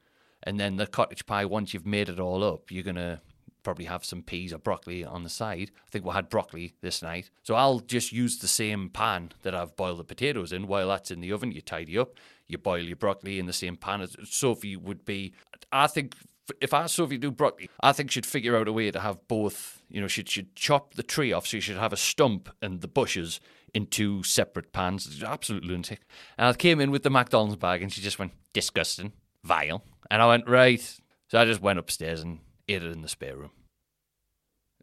And 0.43 0.59
then 0.59 0.77
the 0.77 0.87
cottage 0.87 1.25
pie, 1.25 1.43
once 1.45 1.73
you've 1.73 1.85
made 1.85 2.07
it 2.07 2.19
all 2.19 2.43
up, 2.43 2.71
you're 2.71 2.83
to 2.95 3.19
probably 3.67 3.83
have 3.83 4.05
some 4.05 4.23
peas 4.23 4.53
or 4.53 4.57
broccoli 4.57 5.03
on 5.03 5.23
the 5.23 5.29
side. 5.29 5.71
I 5.85 5.89
think 5.91 6.05
we 6.05 6.13
had 6.13 6.29
broccoli 6.29 6.71
this 6.79 7.01
night. 7.01 7.29
So 7.43 7.55
I'll 7.55 7.81
just 7.81 8.13
use 8.13 8.37
the 8.37 8.47
same 8.47 8.87
pan 8.87 9.33
that 9.41 9.53
I've 9.53 9.75
boiled 9.75 9.99
the 9.99 10.05
potatoes 10.05 10.53
in. 10.53 10.67
While 10.67 10.87
that's 10.87 11.11
in 11.11 11.19
the 11.19 11.33
oven, 11.33 11.51
you 11.51 11.59
tidy 11.59 11.97
up, 11.97 12.15
you 12.47 12.57
boil 12.57 12.79
your 12.79 12.95
broccoli 12.95 13.39
in 13.39 13.45
the 13.45 13.51
same 13.51 13.75
pan. 13.75 13.99
As 13.99 14.15
Sophie 14.23 14.77
would 14.77 15.03
be, 15.03 15.33
I 15.69 15.87
think, 15.87 16.15
if 16.61 16.73
I 16.73 16.85
Sophie 16.85 17.17
do 17.17 17.29
broccoli, 17.29 17.69
I 17.81 17.91
think 17.91 18.09
she'd 18.09 18.25
figure 18.25 18.55
out 18.55 18.69
a 18.69 18.71
way 18.71 18.89
to 18.89 19.01
have 19.01 19.27
both. 19.27 19.81
You 19.89 19.99
know, 19.99 20.07
she'd, 20.07 20.29
she'd 20.29 20.55
chop 20.55 20.93
the 20.93 21.03
tree 21.03 21.33
off 21.33 21.45
so 21.45 21.57
you 21.57 21.61
should 21.61 21.75
have 21.75 21.91
a 21.91 21.97
stump 21.97 22.47
and 22.61 22.79
the 22.79 22.87
bushes 22.87 23.41
in 23.73 23.87
two 23.87 24.23
separate 24.23 24.71
pans. 24.71 25.21
Absolute 25.21 25.65
lunatic. 25.65 26.03
And 26.37 26.47
I 26.47 26.53
came 26.53 26.79
in 26.79 26.89
with 26.89 27.03
the 27.03 27.09
McDonald's 27.09 27.57
bag 27.57 27.81
and 27.81 27.91
she 27.91 27.99
just 27.99 28.17
went, 28.17 28.31
disgusting, 28.53 29.11
vile. 29.43 29.83
And 30.09 30.21
I 30.21 30.27
went, 30.27 30.47
right. 30.47 30.79
So 31.27 31.37
I 31.37 31.43
just 31.43 31.61
went 31.61 31.79
upstairs 31.79 32.21
and 32.21 32.39
ate 32.69 32.81
it 32.81 32.93
in 32.93 33.01
the 33.01 33.09
spare 33.09 33.35
room. 33.35 33.51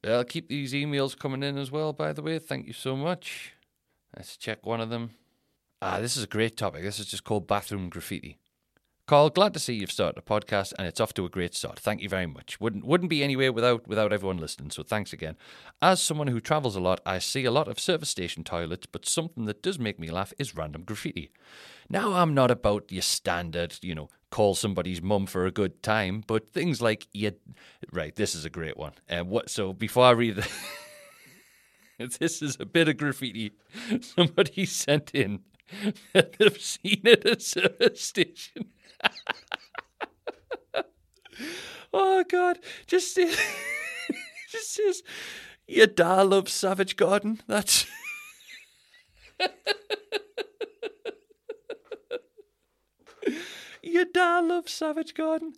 I'll 0.06 0.24
keep 0.24 0.48
these 0.48 0.72
emails 0.72 1.18
coming 1.18 1.42
in 1.42 1.58
as 1.58 1.70
well, 1.70 1.92
by 1.92 2.12
the 2.12 2.22
way. 2.22 2.38
Thank 2.38 2.66
you 2.66 2.72
so 2.72 2.96
much. 2.96 3.54
Let's 4.16 4.36
check 4.36 4.64
one 4.64 4.80
of 4.80 4.90
them. 4.90 5.10
Ah, 5.82 6.00
this 6.00 6.16
is 6.16 6.24
a 6.24 6.28
great 6.28 6.56
topic. 6.56 6.82
This 6.82 6.98
is 6.98 7.06
just 7.06 7.24
called 7.24 7.46
bathroom 7.46 7.88
graffiti. 7.88 8.38
Carl, 9.06 9.28
glad 9.28 9.52
to 9.52 9.60
see 9.60 9.74
you've 9.74 9.92
started 9.92 10.18
a 10.18 10.22
podcast 10.22 10.72
and 10.78 10.88
it's 10.88 10.98
off 10.98 11.12
to 11.12 11.26
a 11.26 11.28
great 11.28 11.54
start. 11.54 11.78
Thank 11.78 12.00
you 12.00 12.08
very 12.08 12.26
much. 12.26 12.58
Wouldn't 12.58 12.86
wouldn't 12.86 13.10
be 13.10 13.22
anywhere 13.22 13.52
without 13.52 13.86
without 13.86 14.14
everyone 14.14 14.38
listening. 14.38 14.70
So 14.70 14.82
thanks 14.82 15.12
again. 15.12 15.36
As 15.82 16.00
someone 16.00 16.28
who 16.28 16.40
travels 16.40 16.74
a 16.74 16.80
lot, 16.80 17.02
I 17.04 17.18
see 17.18 17.44
a 17.44 17.50
lot 17.50 17.68
of 17.68 17.78
service 17.78 18.08
station 18.08 18.44
toilets, 18.44 18.86
but 18.86 19.04
something 19.04 19.44
that 19.44 19.62
does 19.62 19.78
make 19.78 19.98
me 19.98 20.10
laugh 20.10 20.32
is 20.38 20.56
random 20.56 20.84
graffiti. 20.84 21.30
Now 21.90 22.14
I'm 22.14 22.32
not 22.32 22.50
about 22.50 22.90
your 22.90 23.02
standard, 23.02 23.76
you 23.82 23.94
know, 23.94 24.08
call 24.34 24.56
somebody's 24.56 25.00
mum 25.00 25.26
for 25.26 25.46
a 25.46 25.52
good 25.52 25.80
time, 25.80 26.24
but 26.26 26.52
things 26.52 26.82
like 26.82 27.06
you 27.12 27.30
right. 27.92 28.16
This 28.16 28.34
is 28.34 28.44
a 28.44 28.50
great 28.50 28.76
one. 28.76 28.90
And 29.08 29.20
uh, 29.20 29.24
what? 29.26 29.48
So 29.48 29.72
before 29.72 30.06
I 30.06 30.10
read. 30.10 30.44
this 32.18 32.42
is 32.42 32.56
a 32.58 32.66
bit 32.66 32.88
of 32.88 32.96
graffiti 32.96 33.52
somebody 34.00 34.66
sent 34.66 35.12
in 35.14 35.38
they've 36.12 36.60
seen 36.60 37.02
it 37.04 37.24
at 37.24 37.36
a 37.36 37.40
service 37.40 38.00
station. 38.00 38.72
oh 41.92 42.24
God! 42.28 42.58
Just 42.88 43.16
just 43.16 44.74
says 44.74 45.04
your 45.68 45.86
dad 45.86 46.22
loves 46.22 46.52
Savage 46.52 46.96
Garden. 46.96 47.40
That's. 47.46 47.86
Your 53.86 54.04
dad 54.04 54.44
loves 54.46 54.72
Savage 54.72 55.14
Garden. 55.14 55.54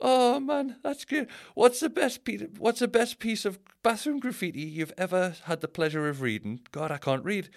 Oh 0.00 0.38
man, 0.38 0.76
that's 0.82 1.04
good. 1.04 1.28
What's 1.54 1.80
the 1.80 1.88
best 1.88 2.24
piece? 2.24 2.42
What's 2.58 2.80
the 2.80 2.88
best 2.88 3.18
piece 3.18 3.44
of 3.44 3.58
bathroom 3.82 4.20
graffiti 4.20 4.60
you've 4.60 4.92
ever 4.96 5.34
had 5.44 5.60
the 5.60 5.68
pleasure 5.68 6.08
of 6.08 6.22
reading? 6.22 6.60
God, 6.70 6.92
I 6.92 6.98
can't 6.98 7.24
read. 7.24 7.50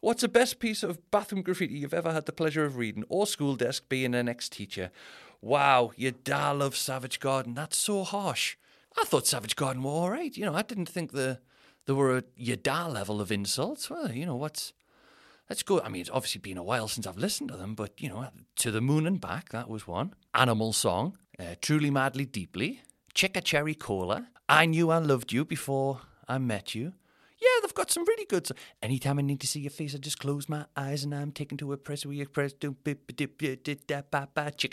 What's 0.00 0.20
the 0.20 0.28
best 0.28 0.58
piece 0.58 0.82
of 0.82 1.10
bathroom 1.10 1.42
graffiti 1.42 1.74
you've 1.74 1.94
ever 1.94 2.12
had 2.12 2.26
the 2.26 2.32
pleasure 2.32 2.64
of 2.64 2.76
reading? 2.76 3.04
Or 3.08 3.26
school 3.26 3.56
desk 3.56 3.84
being 3.88 4.14
an 4.14 4.28
ex-teacher? 4.28 4.90
Wow, 5.40 5.92
your 5.96 6.12
da 6.12 6.52
loves 6.52 6.78
Savage 6.78 7.18
Garden. 7.18 7.54
That's 7.54 7.78
so 7.78 8.04
harsh. 8.04 8.56
I 8.98 9.04
thought 9.04 9.26
Savage 9.26 9.56
Garden 9.56 9.82
were 9.82 9.90
all 9.90 10.10
right. 10.10 10.36
You 10.36 10.44
know, 10.44 10.54
I 10.54 10.62
didn't 10.62 10.88
think 10.88 11.12
the 11.12 11.40
there 11.86 11.94
were 11.94 12.18
a 12.18 12.24
your 12.36 12.56
da 12.56 12.86
level 12.88 13.20
of 13.20 13.32
insults. 13.32 13.88
Well, 13.88 14.12
you 14.12 14.26
know 14.26 14.36
what's 14.36 14.72
Let's 15.48 15.62
go. 15.62 15.80
I 15.80 15.88
mean, 15.88 16.00
it's 16.00 16.10
obviously 16.10 16.40
been 16.40 16.58
a 16.58 16.62
while 16.64 16.88
since 16.88 17.06
I've 17.06 17.16
listened 17.16 17.50
to 17.50 17.56
them, 17.56 17.74
but 17.74 18.00
you 18.00 18.08
know, 18.08 18.26
to 18.56 18.70
the 18.70 18.80
moon 18.80 19.06
and 19.06 19.20
back. 19.20 19.50
That 19.50 19.68
was 19.68 19.86
one. 19.86 20.14
Animal 20.34 20.72
song. 20.72 21.18
Uh, 21.38 21.54
Truly, 21.60 21.90
madly, 21.90 22.24
deeply. 22.24 22.80
Chicka 23.14 23.42
cherry 23.44 23.74
cola. 23.74 24.28
I 24.48 24.66
knew 24.66 24.90
I 24.90 24.98
loved 24.98 25.32
you 25.32 25.44
before 25.44 26.00
I 26.28 26.38
met 26.38 26.74
you. 26.74 26.92
They've 27.76 27.84
got 27.84 27.92
some 27.92 28.04
really 28.06 28.24
good. 28.24 28.48
Anytime 28.80 29.18
I 29.18 29.22
need 29.22 29.40
to 29.40 29.46
see 29.46 29.60
your 29.60 29.70
face, 29.70 29.94
I 29.94 29.98
just 29.98 30.18
close 30.18 30.48
my 30.48 30.64
eyes 30.78 31.04
and 31.04 31.14
I'm 31.14 31.30
taken 31.30 31.58
to 31.58 31.74
a 31.74 31.76
press 31.76 32.06
where 32.06 32.14
you 32.14 32.26
press 32.26 32.54
chicka 32.54 32.80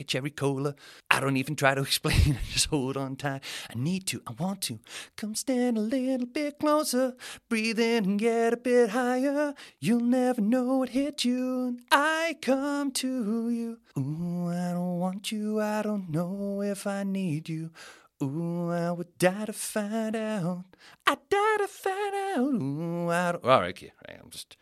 cherry 0.08 0.30
cola. 0.30 0.74
I 1.12 1.20
don't 1.20 1.36
even 1.36 1.58
try 1.58 1.76
to 1.76 1.82
explain. 1.90 2.40
I 2.40 2.54
just 2.54 2.68
hold 2.68 2.96
on 2.96 3.18
tight. 3.18 3.44
I 3.70 3.78
need 3.78 4.08
to. 4.08 4.22
I 4.26 4.32
want 4.40 4.62
to. 4.62 4.80
Come 5.18 5.36
stand 5.36 5.78
a 5.78 5.82
little 5.82 6.28
bit 6.28 6.60
closer. 6.60 7.18
Breathe 7.50 7.78
in 7.78 8.06
and 8.06 8.18
get 8.18 8.54
a 8.54 8.58
bit 8.58 8.92
higher. 8.92 9.54
You'll 9.82 10.00
never 10.00 10.40
know 10.40 10.78
what 10.78 10.90
hit 10.90 11.26
you. 11.26 11.80
I 11.92 12.38
come 12.42 12.92
to 12.92 13.50
you. 13.50 13.80
Ooh, 13.98 14.48
I 14.48 14.72
don't 14.72 15.00
want 15.00 15.30
you. 15.30 15.60
I 15.60 15.82
don't 15.82 16.10
know 16.10 16.62
if 16.62 16.88
I 16.88 17.04
need 17.04 17.50
you. 17.50 17.72
Ooh, 18.24 18.72
I 18.72 18.92
would 18.92 19.18
die 19.18 19.46
to 19.46 19.54
find 19.54 20.16
out. 20.16 20.66
I'd 21.06 21.18
die 21.30 21.58
to 21.58 21.68
find 21.68 22.16
out. 22.16 22.38
Ooh, 22.40 23.10
I 23.10 23.32
don't... 23.34 23.44
All 23.44 23.62
right, 23.62 23.70
okay. 23.70 23.92
I'm 24.08 24.30
just 24.30 24.58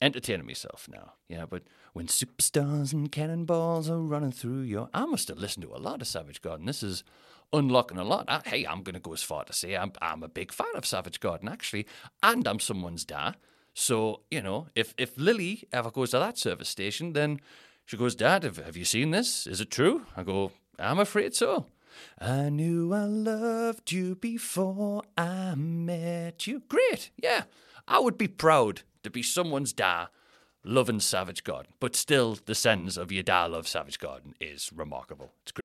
entertaining 0.00 0.46
myself 0.46 0.88
now. 0.90 1.12
Yeah, 1.28 1.46
but 1.48 1.62
when 1.92 2.06
superstars 2.06 2.92
and 2.92 3.10
cannonballs 3.10 3.88
are 3.88 3.98
running 4.00 4.32
through 4.32 4.62
your, 4.62 4.88
I 4.92 5.06
must 5.06 5.28
have 5.28 5.38
listened 5.38 5.64
to 5.64 5.74
a 5.74 5.78
lot 5.78 6.02
of 6.02 6.08
Savage 6.08 6.40
Garden. 6.42 6.66
This 6.66 6.82
is 6.82 7.04
unlocking 7.52 7.98
a 7.98 8.04
lot. 8.04 8.26
I, 8.28 8.42
hey, 8.44 8.66
I'm 8.66 8.82
going 8.82 8.94
to 8.94 9.00
go 9.00 9.12
as 9.12 9.22
far 9.22 9.44
to 9.44 9.52
say 9.52 9.76
I'm 9.76 9.92
I'm 10.02 10.22
a 10.22 10.28
big 10.28 10.52
fan 10.52 10.74
of 10.74 10.84
Savage 10.84 11.20
Garden 11.20 11.48
actually, 11.48 11.86
and 12.22 12.46
I'm 12.48 12.58
someone's 12.58 13.04
dad. 13.04 13.36
So 13.74 14.22
you 14.30 14.42
know, 14.42 14.66
if 14.74 14.94
if 14.98 15.16
Lily 15.16 15.64
ever 15.72 15.90
goes 15.90 16.10
to 16.10 16.18
that 16.18 16.38
service 16.38 16.68
station, 16.68 17.12
then 17.12 17.40
she 17.86 17.96
goes, 17.96 18.14
Dad, 18.14 18.44
have, 18.44 18.56
have 18.56 18.76
you 18.76 18.84
seen 18.84 19.10
this? 19.10 19.46
Is 19.46 19.60
it 19.60 19.70
true? 19.70 20.06
I 20.16 20.22
go, 20.22 20.52
I'm 20.78 20.98
afraid 20.98 21.34
so. 21.34 21.66
I 22.18 22.48
knew 22.48 22.92
I 22.92 23.04
loved 23.04 23.92
you 23.92 24.14
before 24.14 25.02
I 25.16 25.54
met 25.54 26.46
you. 26.46 26.62
Great, 26.68 27.10
yeah. 27.16 27.44
I 27.86 27.98
would 27.98 28.16
be 28.16 28.28
proud 28.28 28.82
to 29.02 29.10
be 29.10 29.22
someone's 29.22 29.72
da 29.72 30.06
loving 30.64 31.00
Savage 31.00 31.44
Garden, 31.44 31.72
but 31.78 31.94
still, 31.94 32.38
the 32.46 32.54
sentence 32.54 32.96
of 32.96 33.12
your 33.12 33.22
da 33.22 33.44
love 33.46 33.68
Savage 33.68 33.98
Garden 33.98 34.34
is 34.40 34.70
remarkable. 34.74 35.32
It's 35.42 35.52
great. 35.52 35.64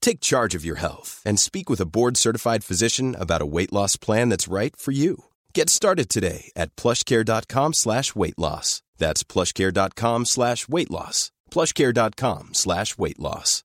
Take 0.00 0.20
charge 0.20 0.54
of 0.54 0.64
your 0.64 0.76
health 0.76 1.22
and 1.24 1.38
speak 1.38 1.70
with 1.70 1.80
a 1.80 1.86
board-certified 1.86 2.64
physician 2.64 3.16
about 3.18 3.42
a 3.42 3.46
weight 3.46 3.72
loss 3.72 3.96
plan 3.96 4.28
that's 4.28 4.52
right 4.52 4.74
for 4.76 4.92
you. 4.92 5.24
Get 5.54 5.70
started 5.70 6.08
today 6.08 6.50
at 6.56 6.74
plushcare.com 6.76 7.72
slash 7.72 8.14
weight 8.14 8.38
loss. 8.38 8.82
That's 8.98 9.22
plushcare.com 9.24 10.26
slash 10.26 10.68
weight 10.68 10.90
loss. 10.90 11.30
plushcare.com 11.50 12.54
slash 12.54 12.98
weight 12.98 13.18
loss. 13.18 13.64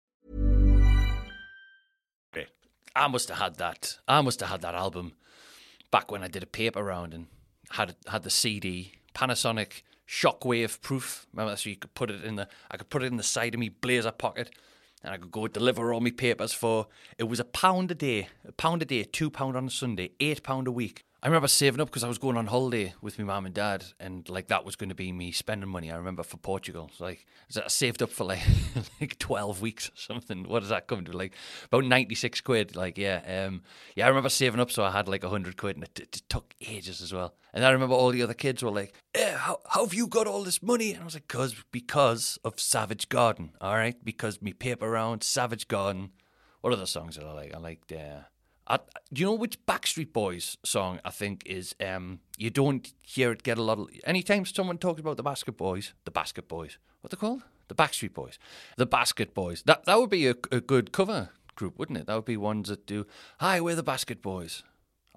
I 2.95 3.07
must 3.07 3.27
have 3.27 3.39
had 3.39 3.57
that. 3.57 3.97
I 4.07 4.21
must 4.21 4.39
have 4.39 4.49
had 4.49 4.61
that 4.61 4.73
album 4.73 5.13
back 5.91 6.11
when 6.11 6.23
I 6.23 6.29
did 6.29 6.43
a 6.43 6.47
paper 6.47 6.81
round 6.81 7.13
and 7.13 7.27
had 7.71 7.95
had 8.07 8.23
the 8.23 8.29
CD 8.29 8.93
Panasonic 9.13 9.81
Shockwave 10.07 10.81
Proof. 10.81 11.27
Remember, 11.33 11.57
so 11.57 11.69
you 11.69 11.75
could 11.75 11.93
put 11.93 12.09
it 12.09 12.23
in 12.23 12.35
the 12.35 12.47
I 12.71 12.77
could 12.77 12.89
put 12.89 13.03
it 13.03 13.07
in 13.07 13.17
the 13.17 13.23
side 13.23 13.53
of 13.53 13.59
me 13.59 13.69
blazer 13.69 14.11
pocket, 14.11 14.51
and 15.05 15.13
I 15.13 15.17
could 15.17 15.31
go 15.31 15.47
deliver 15.47 15.93
all 15.93 16.01
my 16.01 16.09
papers 16.09 16.51
for. 16.51 16.87
It 17.17 17.25
was 17.25 17.39
a 17.39 17.45
pound 17.45 17.91
a 17.91 17.95
day, 17.95 18.27
a 18.45 18.51
pound 18.51 18.81
a 18.81 18.85
day, 18.85 19.03
two 19.03 19.29
pound 19.29 19.55
on 19.55 19.67
a 19.67 19.69
Sunday, 19.69 20.11
eight 20.19 20.43
pound 20.43 20.67
a 20.67 20.71
week. 20.71 21.05
I 21.23 21.27
remember 21.27 21.47
saving 21.47 21.81
up 21.81 21.87
because 21.87 22.03
I 22.03 22.07
was 22.07 22.19
going 22.19 22.37
on 22.37 22.45
holiday 22.47 22.93
with 23.01 23.17
my 23.17 23.25
mum 23.25 23.47
and 23.47 23.55
dad, 23.55 23.83
and 23.99 24.27
like 24.29 24.47
that 24.49 24.63
was 24.63 24.75
going 24.75 24.89
to 24.89 24.95
be 24.95 25.11
me 25.11 25.31
spending 25.31 25.69
money. 25.69 25.89
I 25.91 25.95
remember 25.95 26.21
for 26.21 26.37
Portugal, 26.37 26.91
like 26.99 27.25
I 27.55 27.67
saved 27.67 28.03
up 28.03 28.11
for 28.11 28.25
like 28.25 28.41
like 29.01 29.17
twelve 29.17 29.59
weeks 29.59 29.89
or 29.89 29.95
something. 29.95 30.43
What 30.43 30.59
does 30.59 30.69
that 30.69 30.87
come 30.87 31.03
to? 31.05 31.17
Like 31.17 31.33
about 31.65 31.85
ninety 31.85 32.13
six 32.13 32.41
quid. 32.41 32.75
Like 32.75 32.97
yeah, 32.97 33.45
um, 33.47 33.63
yeah. 33.95 34.05
I 34.05 34.09
remember 34.09 34.29
saving 34.29 34.59
up, 34.59 34.69
so 34.69 34.83
I 34.83 34.91
had 34.91 35.07
like 35.07 35.23
hundred 35.23 35.57
quid, 35.57 35.77
and 35.77 35.85
it, 35.85 35.99
it, 35.99 36.21
took 36.29 36.53
ages 36.61 37.01
as 37.01 37.11
well. 37.11 37.33
And 37.53 37.65
I 37.65 37.71
remember 37.71 37.95
all 37.95 38.11
the 38.11 38.21
other 38.21 38.33
kids 38.33 38.61
were 38.61 38.69
like, 38.69 38.93
eh, 39.15 39.35
how, 39.35 39.61
how 39.69 39.85
have 39.85 39.93
you 39.93 40.07
got 40.07 40.27
all 40.27 40.43
this 40.43 40.61
money?" 40.61 40.93
And 40.93 41.01
I 41.01 41.05
was 41.05 41.15
like, 41.15 41.27
"Cause 41.27 41.55
because 41.71 42.37
of 42.43 42.59
Savage 42.59 43.09
Garden, 43.09 43.51
all 43.61 43.75
right, 43.75 43.95
because 44.03 44.41
me 44.41 44.53
paper 44.53 44.89
round 44.89 45.23
Savage 45.23 45.67
Garden." 45.67 46.11
What 46.61 46.73
other 46.73 46.87
songs 46.87 47.15
did 47.15 47.25
I 47.25 47.31
like? 47.31 47.53
I 47.53 47.57
liked. 47.57 47.91
Uh, 47.91 48.21
I, 48.67 48.79
do 49.13 49.21
you 49.21 49.25
know 49.25 49.33
which 49.33 49.63
Backstreet 49.65 50.11
Boys 50.11 50.57
song 50.63 50.99
I 51.05 51.11
think 51.11 51.43
is? 51.45 51.75
Um, 51.79 52.19
you 52.37 52.49
don't 52.49 52.91
hear 53.01 53.31
it 53.31 53.43
get 53.43 53.57
a 53.57 53.63
lot 53.63 53.79
of. 53.79 53.89
Anytime 54.05 54.45
someone 54.45 54.77
talks 54.77 54.99
about 54.99 55.17
the 55.17 55.23
Basket 55.23 55.55
Boys, 55.55 55.93
the 56.05 56.11
Basket 56.11 56.47
Boys, 56.47 56.77
what 57.01 57.11
they 57.11 57.17
called? 57.17 57.43
The 57.67 57.75
Backstreet 57.75 58.13
Boys, 58.13 58.39
the 58.77 58.85
Basket 58.85 59.33
Boys. 59.33 59.63
That 59.65 59.85
that 59.85 59.99
would 59.99 60.09
be 60.09 60.27
a, 60.27 60.35
a 60.51 60.61
good 60.61 60.91
cover 60.91 61.29
group, 61.55 61.77
wouldn't 61.77 61.99
it? 61.99 62.07
That 62.07 62.15
would 62.15 62.25
be 62.25 62.37
ones 62.37 62.69
that 62.69 62.87
do. 62.87 63.05
Hi, 63.39 63.61
we're 63.61 63.75
the 63.75 63.83
Basket 63.83 64.21
Boys. 64.21 64.63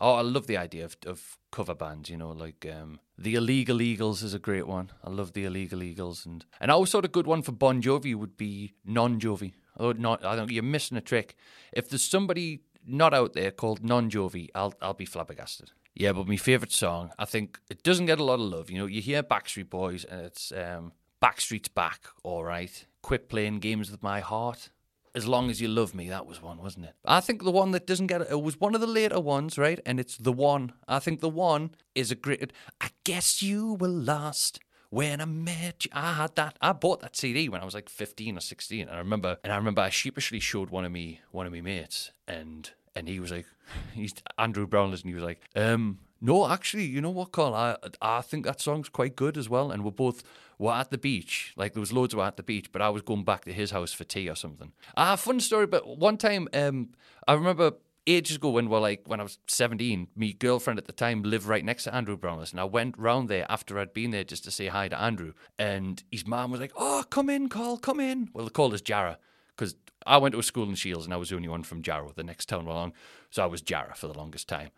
Oh, 0.00 0.14
I 0.14 0.20
love 0.20 0.46
the 0.46 0.56
idea 0.56 0.84
of, 0.84 0.96
of 1.06 1.38
cover 1.50 1.74
bands. 1.74 2.08
You 2.10 2.18
know, 2.18 2.30
like 2.30 2.66
um, 2.70 3.00
the 3.16 3.34
Illegal 3.34 3.80
Eagles 3.80 4.22
is 4.22 4.34
a 4.34 4.38
great 4.38 4.66
one. 4.66 4.90
I 5.02 5.10
love 5.10 5.32
the 5.32 5.44
Illegal 5.44 5.82
Eagles, 5.82 6.26
and 6.26 6.44
and 6.60 6.70
also 6.70 7.00
a 7.00 7.08
good 7.08 7.26
one 7.26 7.42
for 7.42 7.52
Bon 7.52 7.80
Jovi 7.82 8.14
would 8.14 8.36
be 8.36 8.74
Non 8.84 9.18
Jovi. 9.18 9.54
Oh, 9.78 9.92
not 9.92 10.24
I 10.24 10.36
don't. 10.36 10.50
You're 10.50 10.62
missing 10.62 10.96
a 10.96 11.00
trick. 11.00 11.36
If 11.72 11.88
there's 11.88 12.02
somebody 12.02 12.62
not 12.86 13.14
out 13.14 13.32
there 13.34 13.50
called 13.50 13.84
Non 13.84 14.10
Jovi, 14.10 14.48
I'll 14.54 14.74
I'll 14.80 14.94
be 14.94 15.04
flabbergasted. 15.04 15.72
Yeah, 15.94 16.12
but 16.12 16.28
my 16.28 16.36
favourite 16.36 16.72
song, 16.72 17.10
I 17.18 17.24
think 17.24 17.58
it 17.68 17.82
doesn't 17.82 18.06
get 18.06 18.20
a 18.20 18.24
lot 18.24 18.34
of 18.34 18.40
love. 18.40 18.70
You 18.70 18.78
know, 18.78 18.86
you 18.86 19.00
hear 19.00 19.22
Backstreet 19.22 19.68
Boys 19.68 20.04
and 20.04 20.20
it's 20.20 20.52
um, 20.52 20.92
Backstreet's 21.20 21.68
back, 21.68 22.04
all 22.22 22.44
right. 22.44 22.86
Quit 23.02 23.28
playing 23.28 23.58
games 23.58 23.90
with 23.90 24.02
my 24.02 24.20
heart. 24.20 24.70
As 25.14 25.26
long 25.26 25.50
as 25.50 25.60
you 25.60 25.66
love 25.66 25.94
me, 25.96 26.08
that 26.08 26.26
was 26.26 26.40
one, 26.40 26.58
wasn't 26.58 26.84
it? 26.84 26.94
I 27.04 27.20
think 27.20 27.42
the 27.42 27.50
one 27.50 27.72
that 27.72 27.86
doesn't 27.86 28.06
get 28.06 28.20
it, 28.20 28.28
it 28.30 28.40
was 28.40 28.60
one 28.60 28.76
of 28.76 28.80
the 28.80 28.86
later 28.86 29.18
ones, 29.18 29.58
right? 29.58 29.80
And 29.84 29.98
it's 29.98 30.16
the 30.16 30.32
one. 30.32 30.72
I 30.86 31.00
think 31.00 31.18
the 31.18 31.28
one 31.28 31.70
is 31.96 32.12
a 32.12 32.14
great. 32.14 32.52
I 32.80 32.90
guess 33.02 33.42
you 33.42 33.74
were 33.74 33.88
lost 33.88 34.60
when 34.90 35.20
I 35.20 35.24
met 35.24 35.84
you. 35.84 35.90
I 35.94 36.14
had 36.14 36.34
that. 36.36 36.56
I 36.60 36.72
bought 36.72 37.00
that 37.00 37.16
CD 37.16 37.48
when 37.48 37.60
I 37.60 37.64
was 37.64 37.74
like 37.74 37.88
15 37.88 38.36
or 38.36 38.40
16. 38.40 38.82
And 38.82 38.90
I 38.90 38.98
remember, 38.98 39.38
and 39.44 39.52
I 39.52 39.56
remember 39.56 39.82
I 39.82 39.90
sheepishly 39.90 40.40
showed 40.40 40.70
one 40.70 40.84
of 40.84 40.92
me, 40.92 41.20
one 41.30 41.46
of 41.46 41.52
me 41.52 41.60
mates, 41.60 42.12
and 42.26 42.70
and 42.94 43.08
he 43.08 43.20
was 43.20 43.30
like, 43.30 43.46
he's 43.94 44.14
Andrew 44.38 44.66
Brownless, 44.66 45.02
and 45.02 45.10
he 45.10 45.14
was 45.14 45.24
like, 45.24 45.40
um, 45.54 45.98
no, 46.20 46.48
actually, 46.50 46.84
you 46.84 47.00
know 47.00 47.10
what, 47.10 47.32
Carl? 47.32 47.54
I 47.54 47.76
I 48.00 48.22
think 48.22 48.44
that 48.44 48.60
song's 48.60 48.88
quite 48.88 49.16
good 49.16 49.36
as 49.36 49.48
well. 49.48 49.70
And 49.70 49.84
we're 49.84 49.90
both 49.90 50.22
were 50.58 50.72
at 50.72 50.90
the 50.90 50.98
beach, 50.98 51.52
like 51.56 51.74
there 51.74 51.80
was 51.80 51.92
loads 51.92 52.12
of 52.12 52.20
at 52.20 52.36
the 52.36 52.42
beach, 52.42 52.72
but 52.72 52.82
I 52.82 52.88
was 52.88 53.02
going 53.02 53.24
back 53.24 53.44
to 53.44 53.52
his 53.52 53.70
house 53.70 53.92
for 53.92 54.04
tea 54.04 54.28
or 54.28 54.34
something. 54.34 54.72
Ah, 54.96 55.14
fun 55.14 55.38
story. 55.38 55.66
But 55.66 55.98
one 55.98 56.16
time, 56.16 56.48
um, 56.52 56.90
I 57.28 57.34
remember 57.34 57.74
ages 58.08 58.36
ago 58.36 58.50
when 58.50 58.68
we're 58.68 58.80
like 58.80 59.02
when 59.06 59.20
I 59.20 59.22
was 59.22 59.38
17, 59.46 60.08
my 60.16 60.30
girlfriend 60.38 60.78
at 60.78 60.86
the 60.86 60.92
time 60.92 61.22
lived 61.22 61.46
right 61.46 61.64
next 61.64 61.84
to 61.84 61.94
Andrew 61.94 62.16
Brownless, 62.16 62.50
and 62.50 62.60
I 62.60 62.64
went 62.64 62.96
round 62.98 63.28
there 63.28 63.46
after 63.48 63.78
I'd 63.78 63.92
been 63.92 64.10
there 64.10 64.24
just 64.24 64.44
to 64.44 64.50
say 64.50 64.68
hi 64.68 64.88
to 64.88 65.00
Andrew, 65.00 65.32
and 65.58 66.02
his 66.10 66.26
mom 66.26 66.50
was 66.50 66.60
like, 66.60 66.72
"Oh, 66.76 67.04
come 67.10 67.30
in, 67.30 67.48
Carl, 67.48 67.76
come 67.76 68.00
in." 68.00 68.30
Well, 68.32 68.46
they 68.46 68.50
called 68.50 68.74
us 68.74 68.80
Jarrah 68.80 69.18
because 69.56 69.74
I 70.06 70.16
went 70.18 70.32
to 70.32 70.38
a 70.38 70.42
school 70.42 70.68
in 70.68 70.74
Shields, 70.74 71.04
and 71.04 71.12
I 71.12 71.18
was 71.18 71.30
the 71.30 71.36
only 71.36 71.48
one 71.48 71.62
from 71.62 71.82
Jarrow, 71.82 72.12
the 72.14 72.24
next 72.24 72.46
town 72.46 72.66
along, 72.66 72.92
so 73.30 73.42
I 73.42 73.46
was 73.46 73.60
Jarrah 73.60 73.94
for 73.94 74.06
the 74.06 74.18
longest 74.18 74.48
time. 74.48 74.70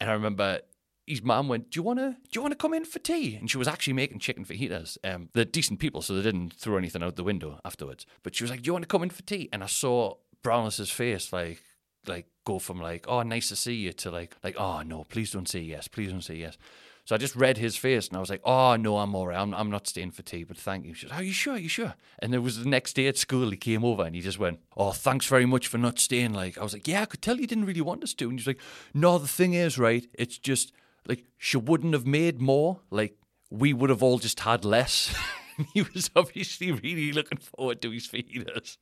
And 0.00 0.10
I 0.10 0.12
remember 0.12 0.60
his 1.06 1.22
mum 1.22 1.48
went, 1.48 1.70
"Do 1.70 1.78
you 1.78 1.82
want 1.82 1.98
to? 1.98 2.10
Do 2.12 2.30
you 2.34 2.42
want 2.42 2.52
to 2.52 2.58
come 2.58 2.74
in 2.74 2.84
for 2.84 2.98
tea?" 2.98 3.34
And 3.36 3.50
she 3.50 3.58
was 3.58 3.68
actually 3.68 3.94
making 3.94 4.20
chicken 4.20 4.44
fajitas. 4.44 4.98
Um, 5.02 5.30
they're 5.32 5.44
decent 5.44 5.80
people, 5.80 6.02
so 6.02 6.14
they 6.14 6.22
didn't 6.22 6.52
throw 6.52 6.76
anything 6.76 7.02
out 7.02 7.16
the 7.16 7.24
window 7.24 7.60
afterwards. 7.64 8.06
But 8.22 8.34
she 8.34 8.44
was 8.44 8.50
like, 8.50 8.62
"Do 8.62 8.68
you 8.68 8.72
want 8.72 8.84
to 8.84 8.88
come 8.88 9.02
in 9.02 9.10
for 9.10 9.22
tea?" 9.22 9.48
And 9.52 9.64
I 9.64 9.66
saw 9.66 10.14
Brownless's 10.42 10.90
face, 10.90 11.32
like, 11.32 11.62
like 12.06 12.26
go 12.44 12.58
from 12.58 12.80
like, 12.80 13.06
"Oh, 13.08 13.22
nice 13.22 13.48
to 13.48 13.56
see 13.56 13.74
you," 13.74 13.92
to 13.94 14.10
like, 14.10 14.36
like, 14.42 14.56
"Oh 14.58 14.82
no, 14.82 15.04
please 15.04 15.30
don't 15.30 15.48
say 15.48 15.60
yes, 15.60 15.88
please 15.88 16.10
don't 16.10 16.22
say 16.22 16.36
yes." 16.36 16.56
So 17.04 17.14
I 17.14 17.18
just 17.18 17.36
read 17.36 17.56
his 17.56 17.74
face, 17.74 18.08
and 18.08 18.16
I 18.18 18.20
was 18.20 18.30
like, 18.30 18.42
"Oh 18.44 18.76
no, 18.76 18.98
I'm 18.98 19.14
all 19.14 19.26
right. 19.28 19.38
I'm, 19.38 19.54
I'm 19.54 19.70
not 19.70 19.86
staying 19.86 20.10
for 20.10 20.22
tea, 20.22 20.44
but 20.44 20.56
thank 20.58 20.84
you." 20.84 20.94
She 20.94 21.06
was, 21.06 21.12
"Are 21.12 21.22
you 21.22 21.32
sure? 21.32 21.54
Are 21.54 21.58
you 21.58 21.68
sure?" 21.68 21.94
And 22.20 22.34
it 22.34 22.38
was 22.38 22.58
the 22.62 22.68
next 22.68 22.94
day 22.94 23.06
at 23.06 23.16
school. 23.16 23.50
He 23.50 23.56
came 23.56 23.84
over 23.84 24.04
and 24.04 24.14
he 24.14 24.20
just 24.20 24.38
went, 24.38 24.60
"Oh, 24.76 24.92
thanks 24.92 25.26
very 25.26 25.46
much 25.46 25.66
for 25.66 25.78
not 25.78 25.98
staying." 25.98 26.34
Like 26.34 26.58
I 26.58 26.62
was 26.62 26.72
like, 26.72 26.86
"Yeah, 26.86 27.02
I 27.02 27.06
could 27.06 27.22
tell 27.22 27.38
you 27.38 27.46
didn't 27.46 27.66
really 27.66 27.80
want 27.80 28.04
us 28.04 28.14
to." 28.14 28.28
And 28.28 28.38
he's 28.38 28.46
like, 28.46 28.60
"No, 28.94 29.18
the 29.18 29.28
thing 29.28 29.54
is, 29.54 29.78
right? 29.78 30.06
It's 30.14 30.38
just." 30.38 30.72
like 31.08 31.24
she 31.38 31.56
wouldn't 31.56 31.94
have 31.94 32.06
made 32.06 32.40
more. 32.40 32.80
Like 32.90 33.16
we 33.50 33.72
would 33.72 33.90
have 33.90 34.02
all 34.02 34.18
just 34.18 34.40
had 34.40 34.64
less. 34.64 35.14
he 35.74 35.82
was 35.82 36.10
obviously 36.14 36.70
really 36.70 37.12
looking 37.12 37.38
forward 37.38 37.82
to 37.82 37.90
his 37.90 38.06
fajitas. 38.06 38.76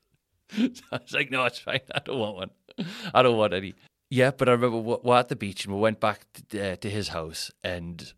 So 0.57 0.83
I 0.93 0.99
was 1.03 1.13
like, 1.13 1.31
no, 1.31 1.45
it's 1.45 1.59
fine. 1.59 1.81
I 1.95 2.01
don't 2.05 2.19
want 2.19 2.37
one. 2.37 2.51
I 3.15 3.23
don't 3.23 3.37
want 3.37 3.53
any. 3.53 3.75
Yeah, 4.11 4.31
but 4.31 4.49
I 4.49 4.53
remember 4.53 4.79
we 4.79 4.97
we're 5.03 5.19
at 5.19 5.29
the 5.29 5.37
beach 5.37 5.65
and 5.65 5.75
we 5.75 5.81
went 5.81 6.01
back 6.01 6.27
to, 6.51 6.73
uh, 6.73 6.77
to 6.77 6.89
his 6.89 7.09
house 7.09 7.51
and 7.65 8.13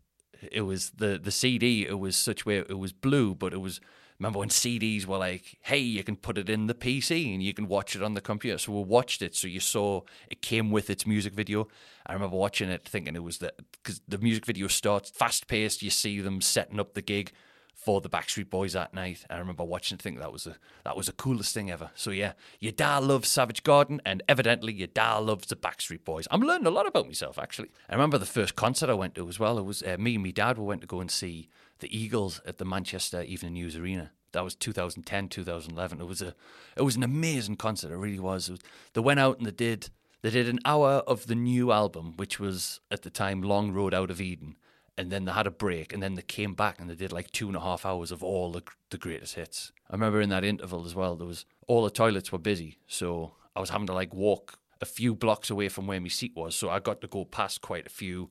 it 0.51 0.61
was 0.61 0.91
the 0.91 1.19
the 1.21 1.31
CD. 1.31 1.87
It 1.87 1.99
was 1.99 2.15
such 2.15 2.45
way 2.45 2.57
it 2.57 2.77
was 2.77 2.93
blue, 2.93 3.33
but 3.33 3.53
it 3.53 3.61
was 3.61 3.81
remember 4.19 4.39
when 4.39 4.49
CDs 4.49 5.05
were 5.05 5.17
like, 5.17 5.57
hey, 5.61 5.79
you 5.79 6.03
can 6.03 6.15
put 6.15 6.37
it 6.37 6.49
in 6.49 6.67
the 6.67 6.73
PC 6.73 7.33
and 7.33 7.41
you 7.41 7.53
can 7.53 7.67
watch 7.67 7.95
it 7.95 8.03
on 8.03 8.13
the 8.13 8.21
computer. 8.21 8.57
So 8.57 8.73
we 8.73 8.83
watched 8.83 9.21
it. 9.21 9.35
So 9.35 9.47
you 9.47 9.59
saw 9.59 10.01
it 10.29 10.41
came 10.41 10.71
with 10.71 10.89
its 10.89 11.07
music 11.07 11.33
video. 11.33 11.67
I 12.05 12.13
remember 12.13 12.35
watching 12.35 12.69
it 12.69 12.87
thinking 12.87 13.15
it 13.15 13.23
was 13.23 13.39
that 13.39 13.55
because 13.71 14.01
the 14.07 14.17
music 14.17 14.45
video 14.45 14.67
starts 14.67 15.09
fast 15.09 15.47
paced. 15.47 15.81
You 15.81 15.89
see 15.89 16.19
them 16.21 16.41
setting 16.41 16.79
up 16.79 16.93
the 16.93 17.01
gig 17.01 17.31
for 17.75 18.01
the 18.01 18.09
Backstreet 18.09 18.49
Boys 18.49 18.73
that 18.73 18.93
night. 18.93 19.25
I 19.29 19.37
remember 19.37 19.63
watching 19.63 19.95
it, 19.95 20.01
think 20.01 20.19
that 20.19 20.33
was 20.33 20.45
a 20.45 20.57
that 20.83 20.97
was 20.97 21.07
the 21.07 21.13
coolest 21.13 21.53
thing 21.53 21.71
ever. 21.71 21.91
So 21.95 22.11
yeah, 22.11 22.33
your 22.59 22.71
dad 22.71 23.03
loves 23.03 23.29
Savage 23.29 23.63
Garden, 23.63 24.01
and 24.05 24.21
evidently 24.27 24.73
your 24.73 24.87
dad 24.87 25.19
loves 25.19 25.47
the 25.47 25.55
Backstreet 25.55 26.03
Boys. 26.03 26.27
I'm 26.29 26.41
learning 26.41 26.67
a 26.67 26.71
lot 26.71 26.87
about 26.87 27.07
myself 27.07 27.39
actually. 27.39 27.71
I 27.89 27.93
remember 27.93 28.17
the 28.17 28.25
first 28.25 28.55
concert 28.55 28.89
I 28.89 28.93
went 28.93 29.15
to 29.15 29.27
as 29.29 29.39
well. 29.39 29.57
It 29.57 29.65
was 29.65 29.81
uh, 29.83 29.95
me 29.97 30.15
and 30.15 30.23
my 30.23 30.31
dad. 30.31 30.57
We 30.57 30.65
went 30.65 30.81
to 30.81 30.87
go 30.87 30.99
and 30.99 31.09
see 31.09 31.49
the 31.79 31.97
Eagles 31.97 32.41
at 32.45 32.57
the 32.57 32.65
Manchester 32.65 33.21
Evening 33.21 33.53
News 33.53 33.75
Arena. 33.75 34.11
That 34.33 34.43
was 34.43 34.55
2010, 34.55 35.29
2011. 35.29 36.01
It 36.01 36.07
was 36.07 36.21
a 36.21 36.35
it 36.75 36.83
was 36.83 36.95
an 36.95 37.03
amazing 37.03 37.55
concert. 37.55 37.91
It 37.91 37.97
really 37.97 38.19
was. 38.19 38.49
It 38.49 38.53
was 38.53 38.61
they 38.93 39.01
went 39.01 39.19
out 39.19 39.37
and 39.37 39.47
they 39.47 39.51
did 39.51 39.89
they 40.21 40.29
did 40.29 40.49
an 40.49 40.59
hour 40.65 41.01
of 41.07 41.27
the 41.27 41.35
new 41.35 41.71
album, 41.71 42.13
which 42.17 42.39
was 42.39 42.81
at 42.91 43.03
the 43.03 43.09
time 43.09 43.41
Long 43.41 43.71
Road 43.71 43.93
Out 43.93 44.11
of 44.11 44.19
Eden 44.19 44.57
and 44.99 45.11
then 45.11 45.23
they 45.23 45.31
had 45.31 45.47
a 45.47 45.51
break, 45.51 45.93
and 45.93 46.03
then 46.03 46.15
they 46.15 46.21
came 46.21 46.53
back 46.53 46.77
and 46.77 46.89
they 46.89 46.95
did 46.95 47.13
like 47.13 47.31
two 47.31 47.47
and 47.47 47.55
a 47.55 47.61
half 47.61 47.85
hours 47.85 48.11
of 48.11 48.21
all 48.21 48.51
the, 48.51 48.61
the 48.89 48.97
greatest 48.97 49.35
hits. 49.35 49.71
I 49.89 49.93
remember 49.93 50.19
in 50.19 50.29
that 50.29 50.43
interval 50.43 50.85
as 50.85 50.93
well, 50.93 51.15
there 51.15 51.25
was 51.25 51.45
all 51.67 51.85
the 51.85 51.89
toilets 51.89 52.33
were 52.33 52.37
busy, 52.37 52.79
so 52.85 53.31
I 53.55 53.61
was 53.61 53.69
having 53.69 53.87
to 53.87 53.93
like 53.93 54.13
walk 54.13 54.59
a 54.81 54.85
few 54.85 55.15
blocks 55.15 55.49
away 55.49 55.69
from 55.69 55.87
where 55.87 56.01
my 56.01 56.09
seat 56.09 56.33
was, 56.35 56.53
so 56.53 56.69
I 56.69 56.79
got 56.79 56.99
to 56.99 57.07
go 57.07 57.23
past 57.23 57.61
quite 57.61 57.87
a 57.87 57.89
few 57.89 58.29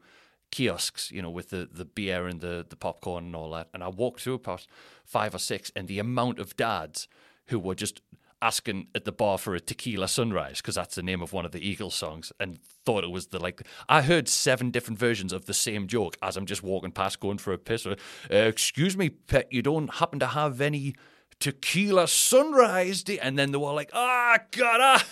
kiosks, 0.50 1.10
you 1.10 1.22
know, 1.22 1.30
with 1.30 1.48
the, 1.48 1.68
the 1.72 1.86
beer 1.86 2.26
and 2.26 2.42
the, 2.42 2.66
the 2.68 2.76
popcorn 2.76 3.24
and 3.24 3.36
all 3.36 3.50
that. 3.52 3.68
And 3.72 3.82
I 3.82 3.88
walked 3.88 4.20
through 4.20 4.40
past 4.40 4.68
five 5.06 5.34
or 5.34 5.38
six, 5.38 5.72
and 5.74 5.88
the 5.88 5.98
amount 5.98 6.38
of 6.38 6.54
dads 6.56 7.08
who 7.46 7.58
were 7.58 7.74
just 7.74 8.02
asking 8.40 8.86
at 8.94 9.04
the 9.04 9.12
bar 9.12 9.38
for 9.38 9.54
a 9.54 9.60
tequila 9.60 10.08
sunrise 10.08 10.58
because 10.58 10.76
that's 10.76 10.94
the 10.94 11.02
name 11.02 11.22
of 11.22 11.32
one 11.32 11.44
of 11.44 11.52
the 11.52 11.66
Eagles 11.66 11.94
songs 11.94 12.32
and 12.38 12.58
thought 12.84 13.04
it 13.04 13.10
was 13.10 13.28
the 13.28 13.38
like 13.38 13.62
I 13.88 14.02
heard 14.02 14.28
seven 14.28 14.70
different 14.70 14.98
versions 14.98 15.32
of 15.32 15.46
the 15.46 15.54
same 15.54 15.86
joke 15.86 16.16
as 16.22 16.36
I'm 16.36 16.46
just 16.46 16.62
walking 16.62 16.92
past 16.92 17.20
going 17.20 17.38
for 17.38 17.52
a 17.52 17.58
piss. 17.58 17.86
Uh, 17.86 17.96
excuse 18.30 18.96
me 18.96 19.10
pet 19.10 19.52
you 19.52 19.62
don't 19.62 19.94
happen 19.94 20.18
to 20.20 20.26
have 20.26 20.60
any 20.60 20.94
tequila 21.40 22.06
sunrise 22.06 23.02
do-? 23.02 23.18
and 23.20 23.38
then 23.38 23.50
they 23.50 23.58
were 23.58 23.72
like 23.72 23.90
ah 23.92 24.38
oh, 24.38 24.44
god 24.52 25.02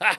ah. 0.00 0.18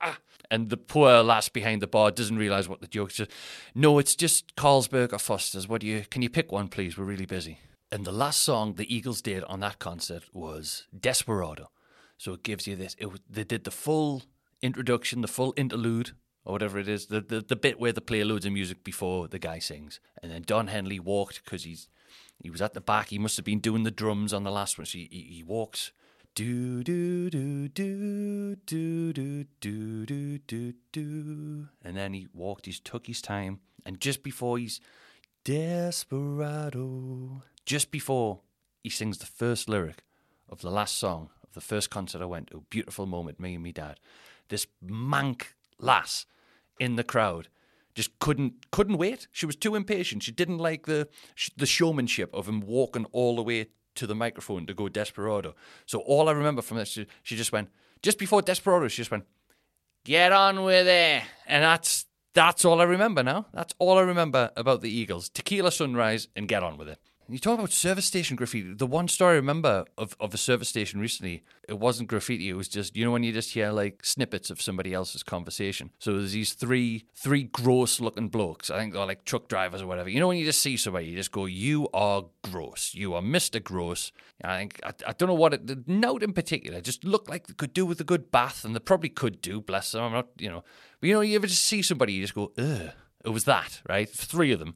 and 0.50 0.70
the 0.70 0.76
poor 0.76 1.22
lass 1.22 1.48
behind 1.48 1.80
the 1.80 1.86
bar 1.86 2.10
doesn't 2.10 2.38
realize 2.38 2.68
what 2.68 2.80
the 2.80 2.88
joke 2.88 3.18
is. 3.18 3.26
No 3.74 3.98
it's 3.98 4.16
just 4.16 4.56
Carlsberg 4.56 5.12
or 5.12 5.18
Foster's. 5.18 5.68
What 5.68 5.80
do 5.80 5.86
you 5.86 6.04
can 6.10 6.22
you 6.22 6.30
pick 6.30 6.50
one 6.50 6.68
please? 6.68 6.98
We're 6.98 7.04
really 7.04 7.26
busy. 7.26 7.60
And 7.92 8.04
the 8.04 8.12
last 8.12 8.42
song 8.42 8.74
the 8.74 8.92
Eagles 8.92 9.22
did 9.22 9.44
on 9.44 9.60
that 9.60 9.78
concert 9.78 10.24
was 10.32 10.88
Desperado 10.98 11.70
so 12.18 12.32
it 12.34 12.42
gives 12.42 12.66
you 12.66 12.76
this. 12.76 12.96
It, 12.98 13.08
they 13.28 13.44
did 13.44 13.64
the 13.64 13.70
full 13.70 14.22
introduction, 14.62 15.20
the 15.20 15.28
full 15.28 15.52
interlude, 15.56 16.12
or 16.44 16.52
whatever 16.52 16.78
it 16.78 16.88
is, 16.88 17.06
the, 17.06 17.20
the, 17.20 17.40
the 17.40 17.56
bit 17.56 17.80
where 17.80 17.92
they 17.92 18.00
play 18.00 18.22
loads 18.24 18.46
of 18.46 18.52
music 18.52 18.84
before 18.84 19.28
the 19.28 19.38
guy 19.38 19.58
sings. 19.58 20.00
And 20.22 20.30
then 20.30 20.42
Don 20.42 20.68
Henley 20.68 21.00
walked 21.00 21.42
because 21.44 21.64
he's 21.64 21.88
he 22.42 22.50
was 22.50 22.60
at 22.60 22.74
the 22.74 22.80
back. 22.80 23.08
He 23.08 23.18
must 23.18 23.36
have 23.36 23.44
been 23.44 23.60
doing 23.60 23.84
the 23.84 23.90
drums 23.90 24.32
on 24.32 24.44
the 24.44 24.50
last 24.50 24.76
one. 24.76 24.86
So 24.86 24.98
he, 24.98 25.08
he, 25.10 25.36
he 25.36 25.42
walks. 25.42 25.92
Do 26.34 26.82
do 26.82 27.30
do 27.30 27.68
do 27.68 28.56
do 28.56 29.12
do 29.12 29.44
do 29.60 30.04
do 30.04 30.38
do 30.38 30.74
do, 30.90 31.68
and 31.80 31.96
then 31.96 32.12
he 32.12 32.26
walked. 32.34 32.66
He 32.66 32.72
took 32.72 33.06
his 33.06 33.22
time, 33.22 33.60
and 33.86 34.00
just 34.00 34.24
before 34.24 34.58
he's 34.58 34.80
desperado, 35.44 36.82
just 37.64 37.92
before 37.92 38.40
he 38.82 38.90
sings 38.90 39.18
the 39.18 39.26
first 39.26 39.68
lyric 39.68 40.02
of 40.48 40.60
the 40.60 40.72
last 40.72 40.98
song, 40.98 41.30
the 41.54 41.60
first 41.60 41.90
concert 41.90 42.22
I 42.22 42.26
went 42.26 42.48
to, 42.48 42.64
beautiful 42.70 43.06
moment, 43.06 43.40
me 43.40 43.54
and 43.54 43.62
me 43.62 43.72
dad. 43.72 44.00
This 44.48 44.66
mank 44.84 45.54
lass 45.78 46.26
in 46.78 46.96
the 46.96 47.04
crowd 47.04 47.48
just 47.94 48.18
couldn't 48.18 48.70
couldn't 48.70 48.98
wait. 48.98 49.28
She 49.32 49.46
was 49.46 49.56
too 49.56 49.74
impatient. 49.74 50.22
She 50.22 50.32
didn't 50.32 50.58
like 50.58 50.86
the 50.86 51.08
the 51.56 51.66
showmanship 51.66 52.34
of 52.34 52.48
him 52.48 52.60
walking 52.60 53.06
all 53.12 53.36
the 53.36 53.42
way 53.42 53.68
to 53.94 54.06
the 54.06 54.14
microphone 54.14 54.66
to 54.66 54.74
go 54.74 54.88
Desperado. 54.88 55.54
So 55.86 56.00
all 56.00 56.28
I 56.28 56.32
remember 56.32 56.62
from 56.62 56.78
this, 56.78 56.88
she, 56.88 57.06
she 57.22 57.36
just 57.36 57.52
went 57.52 57.70
just 58.02 58.18
before 58.18 58.42
Desperado. 58.42 58.88
She 58.88 58.98
just 58.98 59.10
went, 59.10 59.24
"Get 60.04 60.32
on 60.32 60.64
with 60.64 60.88
it," 60.88 61.22
and 61.46 61.62
that's 61.62 62.06
that's 62.34 62.64
all 62.64 62.80
I 62.80 62.84
remember 62.84 63.22
now. 63.22 63.46
That's 63.52 63.74
all 63.78 63.96
I 63.96 64.02
remember 64.02 64.50
about 64.56 64.80
the 64.82 64.90
Eagles. 64.90 65.28
Tequila 65.28 65.70
Sunrise 65.70 66.26
and 66.34 66.48
get 66.48 66.64
on 66.64 66.76
with 66.76 66.88
it. 66.88 66.98
You 67.26 67.38
talk 67.38 67.58
about 67.58 67.72
service 67.72 68.04
station 68.04 68.36
graffiti. 68.36 68.74
The 68.74 68.86
one 68.86 69.08
story 69.08 69.32
I 69.32 69.36
remember 69.36 69.86
of, 69.96 70.14
of 70.20 70.34
a 70.34 70.36
service 70.36 70.68
station 70.68 71.00
recently, 71.00 71.42
it 71.66 71.78
wasn't 71.78 72.10
graffiti. 72.10 72.50
It 72.50 72.54
was 72.54 72.68
just 72.68 72.94
you 72.96 73.04
know 73.04 73.10
when 73.10 73.22
you 73.22 73.32
just 73.32 73.54
hear 73.54 73.70
like 73.70 74.04
snippets 74.04 74.50
of 74.50 74.60
somebody 74.60 74.92
else's 74.92 75.22
conversation. 75.22 75.90
So 75.98 76.18
there's 76.18 76.32
these 76.32 76.52
three 76.52 77.06
three 77.14 77.44
gross 77.44 77.98
looking 77.98 78.28
blokes. 78.28 78.70
I 78.70 78.78
think 78.78 78.92
they're 78.92 79.06
like 79.06 79.24
truck 79.24 79.48
drivers 79.48 79.80
or 79.80 79.86
whatever. 79.86 80.10
You 80.10 80.20
know 80.20 80.28
when 80.28 80.36
you 80.36 80.44
just 80.44 80.60
see 80.60 80.76
somebody, 80.76 81.06
you 81.06 81.16
just 81.16 81.32
go, 81.32 81.46
"You 81.46 81.88
are 81.94 82.24
gross. 82.42 82.94
You 82.94 83.14
are 83.14 83.22
Mister 83.22 83.58
Gross." 83.58 84.12
I 84.42 84.58
think 84.58 84.80
I, 84.84 84.92
I 85.06 85.12
don't 85.12 85.28
know 85.28 85.34
what 85.34 85.54
it, 85.54 85.66
the 85.66 85.82
note 85.86 86.22
in 86.22 86.34
particular 86.34 86.82
just 86.82 87.04
looked 87.04 87.30
like 87.30 87.46
they 87.46 87.54
could 87.54 87.72
do 87.72 87.86
with 87.86 88.00
a 88.00 88.04
good 88.04 88.30
bath, 88.30 88.64
and 88.64 88.74
they 88.74 88.80
probably 88.80 89.08
could 89.08 89.40
do. 89.40 89.62
Bless 89.62 89.92
them. 89.92 90.02
I'm 90.02 90.12
not, 90.12 90.28
you 90.38 90.50
know, 90.50 90.62
but 91.00 91.06
you 91.08 91.14
know, 91.14 91.22
you 91.22 91.36
ever 91.36 91.46
just 91.46 91.64
see 91.64 91.80
somebody, 91.80 92.12
you 92.12 92.22
just 92.22 92.34
go, 92.34 92.52
"Ugh." 92.58 92.90
It 93.24 93.30
was 93.30 93.44
that, 93.44 93.80
right? 93.88 94.06
Three 94.06 94.52
of 94.52 94.58
them. 94.58 94.74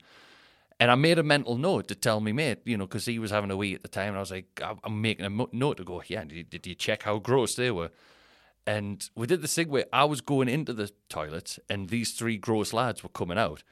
And 0.80 0.90
I 0.90 0.94
made 0.94 1.18
a 1.18 1.24
mental 1.24 1.58
note 1.58 1.88
to 1.88 1.94
tell 1.94 2.20
me 2.20 2.32
mate, 2.32 2.60
you 2.64 2.76
know, 2.76 2.86
because 2.86 3.06
he 3.06 3.18
was 3.18 3.32
having 3.32 3.50
a 3.50 3.56
wee 3.56 3.74
at 3.74 3.82
the 3.82 3.88
time. 3.88 4.08
And 4.08 4.16
I 4.16 4.20
was 4.20 4.30
like, 4.30 4.60
I'm 4.84 5.00
making 5.00 5.26
a 5.26 5.46
note 5.52 5.78
to 5.78 5.84
go, 5.84 6.02
yeah, 6.06 6.24
did, 6.24 6.50
did 6.50 6.66
you 6.66 6.74
check 6.74 7.02
how 7.02 7.18
gross 7.18 7.56
they 7.56 7.70
were? 7.70 7.90
And 8.66 9.08
we 9.16 9.26
did 9.26 9.42
the 9.42 9.64
where 9.64 9.86
I 9.92 10.04
was 10.04 10.20
going 10.20 10.48
into 10.48 10.72
the 10.72 10.92
toilet 11.08 11.58
and 11.68 11.88
these 11.88 12.12
three 12.12 12.36
gross 12.36 12.72
lads 12.72 13.02
were 13.02 13.08
coming 13.08 13.38
out. 13.38 13.62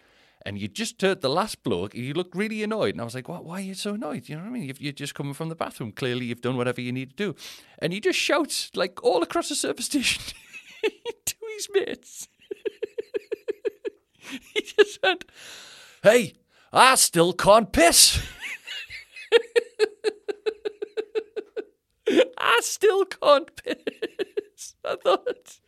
And 0.47 0.59
you 0.59 0.69
just 0.69 1.03
heard 1.03 1.23
the 1.23 1.29
last 1.29 1.63
bloke, 1.65 1.93
he 1.93 2.13
looked 2.13 2.37
really 2.37 2.63
annoyed. 2.63 2.95
And 2.95 3.01
I 3.01 3.05
was 3.05 3.15
like, 3.15 3.29
why 3.29 3.59
are 3.59 3.61
you 3.61 3.75
so 3.75 3.95
annoyed? 3.95 4.29
You 4.29 4.37
know 4.37 4.43
what 4.43 4.49
I 4.49 4.53
mean? 4.53 4.73
You're 4.79 4.93
just 4.93 5.15
coming 5.15 5.35
from 5.35 5.49
the 5.49 5.57
bathroom. 5.57 5.91
Clearly, 5.93 6.27
you've 6.27 6.41
done 6.41 6.57
whatever 6.57 6.81
you 6.81 6.93
need 6.93 7.11
to 7.11 7.17
do. 7.17 7.35
And 7.81 7.93
he 7.93 7.99
just 7.99 8.19
shouts, 8.19 8.71
like, 8.77 9.03
all 9.03 9.23
across 9.23 9.49
the 9.49 9.57
service 9.57 9.87
station 9.87 10.23
to 11.25 11.35
his 11.57 11.69
mates. 11.75 12.29
he 14.55 14.63
just 14.63 15.03
went, 15.03 15.25
hey, 16.05 16.35
I 16.73 16.95
still 16.97 17.33
can't 17.33 17.73
piss. 17.73 18.23
I 22.39 22.61
still 22.63 23.05
can't 23.05 23.51
piss. 23.57 24.75
I 24.85 24.97
thought, 25.03 25.59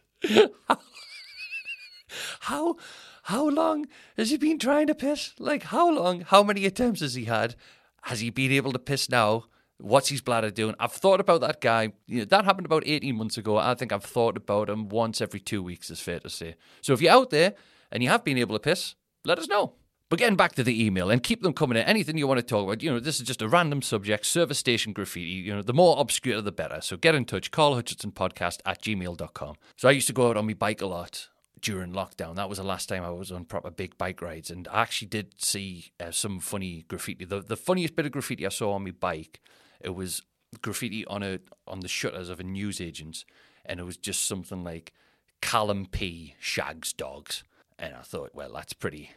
how, 2.40 2.76
how 3.24 3.48
long 3.48 3.86
has 4.16 4.30
he 4.30 4.36
been 4.36 4.58
trying 4.58 4.86
to 4.86 4.94
piss? 4.94 5.34
Like, 5.38 5.64
how 5.64 5.90
long? 5.90 6.22
How 6.22 6.42
many 6.42 6.64
attempts 6.66 7.00
has 7.00 7.14
he 7.14 7.24
had? 7.24 7.56
Has 8.02 8.20
he 8.20 8.30
been 8.30 8.52
able 8.52 8.72
to 8.72 8.78
piss 8.78 9.10
now? 9.10 9.44
What's 9.80 10.08
his 10.08 10.20
bladder 10.20 10.50
doing? 10.50 10.74
I've 10.80 10.92
thought 10.92 11.20
about 11.20 11.40
that 11.42 11.60
guy. 11.60 11.92
You 12.06 12.20
know, 12.20 12.24
that 12.26 12.44
happened 12.44 12.66
about 12.66 12.82
18 12.86 13.16
months 13.16 13.36
ago. 13.38 13.56
I 13.56 13.74
think 13.74 13.92
I've 13.92 14.04
thought 14.04 14.36
about 14.36 14.68
him 14.68 14.88
once 14.88 15.20
every 15.20 15.40
two 15.40 15.62
weeks, 15.62 15.90
is 15.90 16.00
fair 16.00 16.18
to 16.20 16.30
say. 16.30 16.56
So 16.80 16.92
if 16.92 17.00
you're 17.00 17.12
out 17.12 17.30
there 17.30 17.54
and 17.92 18.02
you 18.02 18.08
have 18.08 18.24
been 18.24 18.38
able 18.38 18.56
to 18.56 18.60
piss, 18.60 18.94
let 19.24 19.38
us 19.38 19.48
know. 19.48 19.74
But 20.08 20.18
getting 20.18 20.36
back 20.36 20.54
to 20.54 20.64
the 20.64 20.84
email 20.84 21.10
and 21.10 21.22
keep 21.22 21.42
them 21.42 21.52
coming 21.52 21.76
in. 21.76 21.84
Anything 21.84 22.16
you 22.16 22.26
want 22.26 22.38
to 22.38 22.46
talk 22.46 22.64
about, 22.64 22.82
you 22.82 22.90
know, 22.90 22.98
this 22.98 23.20
is 23.20 23.26
just 23.26 23.42
a 23.42 23.48
random 23.48 23.82
subject, 23.82 24.24
service 24.24 24.58
station 24.58 24.94
graffiti. 24.94 25.30
You 25.30 25.56
know, 25.56 25.62
the 25.62 25.74
more 25.74 25.96
obscure, 25.98 26.40
the 26.40 26.50
better. 26.50 26.80
So 26.80 26.96
get 26.96 27.14
in 27.14 27.26
touch, 27.26 27.50
Carl 27.50 27.74
Hutchinson 27.74 28.12
podcast 28.12 28.60
at 28.64 28.80
gmail.com. 28.80 29.56
So 29.76 29.88
I 29.88 29.92
used 29.92 30.06
to 30.06 30.14
go 30.14 30.30
out 30.30 30.38
on 30.38 30.46
my 30.46 30.54
bike 30.54 30.80
a 30.80 30.86
lot 30.86 31.28
during 31.60 31.92
lockdown. 31.92 32.36
That 32.36 32.48
was 32.48 32.56
the 32.56 32.64
last 32.64 32.88
time 32.88 33.04
I 33.04 33.10
was 33.10 33.30
on 33.30 33.44
proper 33.44 33.70
big 33.70 33.98
bike 33.98 34.22
rides. 34.22 34.50
And 34.50 34.66
I 34.68 34.80
actually 34.80 35.08
did 35.08 35.42
see 35.42 35.92
uh, 36.00 36.10
some 36.10 36.40
funny 36.40 36.86
graffiti. 36.88 37.26
The, 37.26 37.40
the 37.42 37.56
funniest 37.56 37.94
bit 37.94 38.06
of 38.06 38.12
graffiti 38.12 38.46
I 38.46 38.50
saw 38.50 38.72
on 38.72 38.84
my 38.84 38.92
bike, 38.92 39.40
it 39.80 39.94
was 39.94 40.22
graffiti 40.62 41.04
on 41.06 41.22
a 41.22 41.40
on 41.66 41.80
the 41.80 41.88
shutters 41.88 42.30
of 42.30 42.40
a 42.40 42.44
newsagent's. 42.44 43.26
And 43.66 43.78
it 43.78 43.84
was 43.84 43.98
just 43.98 44.26
something 44.26 44.64
like 44.64 44.94
Callum 45.42 45.84
P 45.84 46.34
shags 46.40 46.94
dogs. 46.94 47.44
And 47.78 47.94
I 47.94 48.00
thought, 48.00 48.30
well, 48.32 48.52
that's 48.54 48.72
pretty 48.72 49.10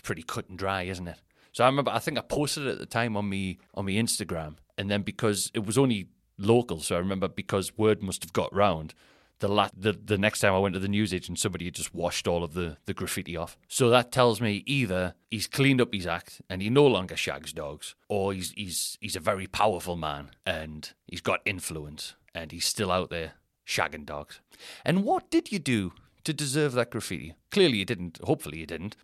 it's 0.00 0.06
pretty 0.06 0.22
cut 0.22 0.48
and 0.48 0.58
dry, 0.58 0.84
isn't 0.84 1.08
it? 1.08 1.20
So 1.52 1.62
I 1.62 1.66
remember, 1.66 1.90
I 1.90 1.98
think 1.98 2.16
I 2.16 2.22
posted 2.22 2.66
it 2.66 2.70
at 2.70 2.78
the 2.78 2.86
time 2.86 3.16
on 3.16 3.28
me 3.28 3.58
on 3.74 3.84
my 3.84 3.92
Instagram, 3.92 4.56
and 4.78 4.90
then 4.90 5.02
because 5.02 5.50
it 5.52 5.66
was 5.66 5.76
only 5.76 6.08
local, 6.38 6.80
so 6.80 6.96
I 6.96 7.00
remember 7.00 7.28
because 7.28 7.76
word 7.76 8.02
must 8.02 8.22
have 8.24 8.32
got 8.32 8.54
round. 8.54 8.94
The, 9.40 9.48
la- 9.48 9.70
the 9.76 9.92
the 9.92 10.18
next 10.18 10.40
time 10.40 10.54
I 10.54 10.58
went 10.58 10.74
to 10.74 10.80
the 10.80 10.88
newsagent, 10.88 11.38
somebody 11.38 11.64
had 11.66 11.74
just 11.74 11.94
washed 11.94 12.28
all 12.28 12.44
of 12.44 12.54
the, 12.54 12.76
the 12.86 12.94
graffiti 12.94 13.36
off. 13.36 13.58
So 13.68 13.90
that 13.90 14.12
tells 14.12 14.40
me 14.40 14.62
either 14.66 15.14
he's 15.30 15.46
cleaned 15.46 15.80
up 15.80 15.92
his 15.92 16.06
act 16.06 16.40
and 16.48 16.62
he 16.62 16.70
no 16.70 16.86
longer 16.86 17.16
shags 17.16 17.52
dogs, 17.52 17.94
or 18.08 18.32
he's 18.32 18.52
he's 18.52 18.96
he's 19.00 19.16
a 19.16 19.20
very 19.20 19.46
powerful 19.46 19.96
man 19.96 20.30
and 20.46 20.92
he's 21.06 21.22
got 21.22 21.40
influence 21.44 22.14
and 22.34 22.52
he's 22.52 22.66
still 22.66 22.92
out 22.92 23.10
there 23.10 23.32
shagging 23.66 24.06
dogs. 24.06 24.40
And 24.84 25.04
what 25.04 25.30
did 25.30 25.50
you 25.52 25.58
do 25.58 25.92
to 26.24 26.32
deserve 26.32 26.72
that 26.72 26.90
graffiti? 26.90 27.34
Clearly 27.50 27.78
you 27.78 27.84
didn't. 27.86 28.18
Hopefully 28.22 28.58
you 28.58 28.66
didn't. 28.66 28.94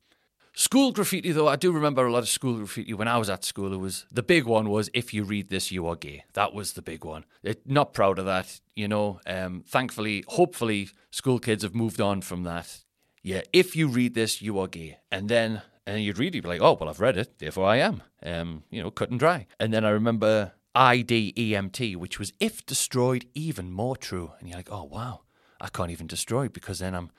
School 0.59 0.91
graffiti, 0.91 1.33
though, 1.33 1.49
I 1.49 1.57
do 1.57 1.71
remember 1.71 2.07
a 2.07 2.11
lot 2.11 2.21
of 2.21 2.31
school 2.31 2.57
graffiti 2.57 2.95
when 2.95 3.09
I 3.09 3.19
was 3.19 3.29
at 3.29 3.45
school. 3.45 3.75
It 3.75 3.77
was 3.77 4.07
the 4.11 4.23
big 4.23 4.47
one 4.47 4.71
was 4.71 4.89
"If 4.95 5.13
you 5.13 5.23
read 5.23 5.51
this, 5.51 5.71
you 5.71 5.87
are 5.87 5.97
gay." 5.97 6.25
That 6.33 6.55
was 6.55 6.73
the 6.73 6.81
big 6.81 7.05
one. 7.05 7.27
It, 7.43 7.67
not 7.67 7.93
proud 7.93 8.19
of 8.19 8.25
that, 8.25 8.61
you 8.75 8.89
know. 8.89 9.21
Um, 9.27 9.65
thankfully, 9.69 10.25
hopefully, 10.29 10.89
school 11.11 11.39
kids 11.39 11.63
have 11.63 11.75
moved 11.75 12.01
on 12.01 12.23
from 12.23 12.45
that. 12.45 12.85
Yeah, 13.23 13.43
if 13.53 13.77
you 13.77 13.87
read 13.87 14.15
this, 14.15 14.41
you 14.41 14.59
are 14.59 14.67
gay. 14.69 14.99
And 15.11 15.29
then 15.29 15.61
And 15.87 16.03
you'd 16.03 16.19
really 16.19 16.41
be 16.41 16.49
like, 16.49 16.61
oh, 16.61 16.77
well, 16.79 16.89
I've 16.89 17.01
read 17.01 17.17
it, 17.17 17.39
therefore 17.39 17.67
I 17.69 17.77
am. 17.77 18.03
Um, 18.23 18.65
you 18.71 18.83
know, 18.83 18.91
cut 18.91 19.11
and 19.11 19.21
dry. 19.21 19.47
And 19.61 19.73
then 19.73 19.85
I 19.85 19.91
remember 19.91 20.53
IDEMT, 20.75 21.97
which 21.97 22.19
was 22.19 22.33
if 22.41 22.67
destroyed, 22.67 23.27
even 23.35 23.71
more 23.71 23.97
true. 23.97 24.33
And 24.39 24.49
you're 24.49 24.59
like, 24.59 24.73
oh, 24.73 24.85
wow, 24.85 25.21
I 25.61 25.69
can't 25.69 25.91
even 25.93 26.07
destroy 26.07 26.49
because 26.49 26.81
then 26.81 26.95
I'm. 26.95 27.11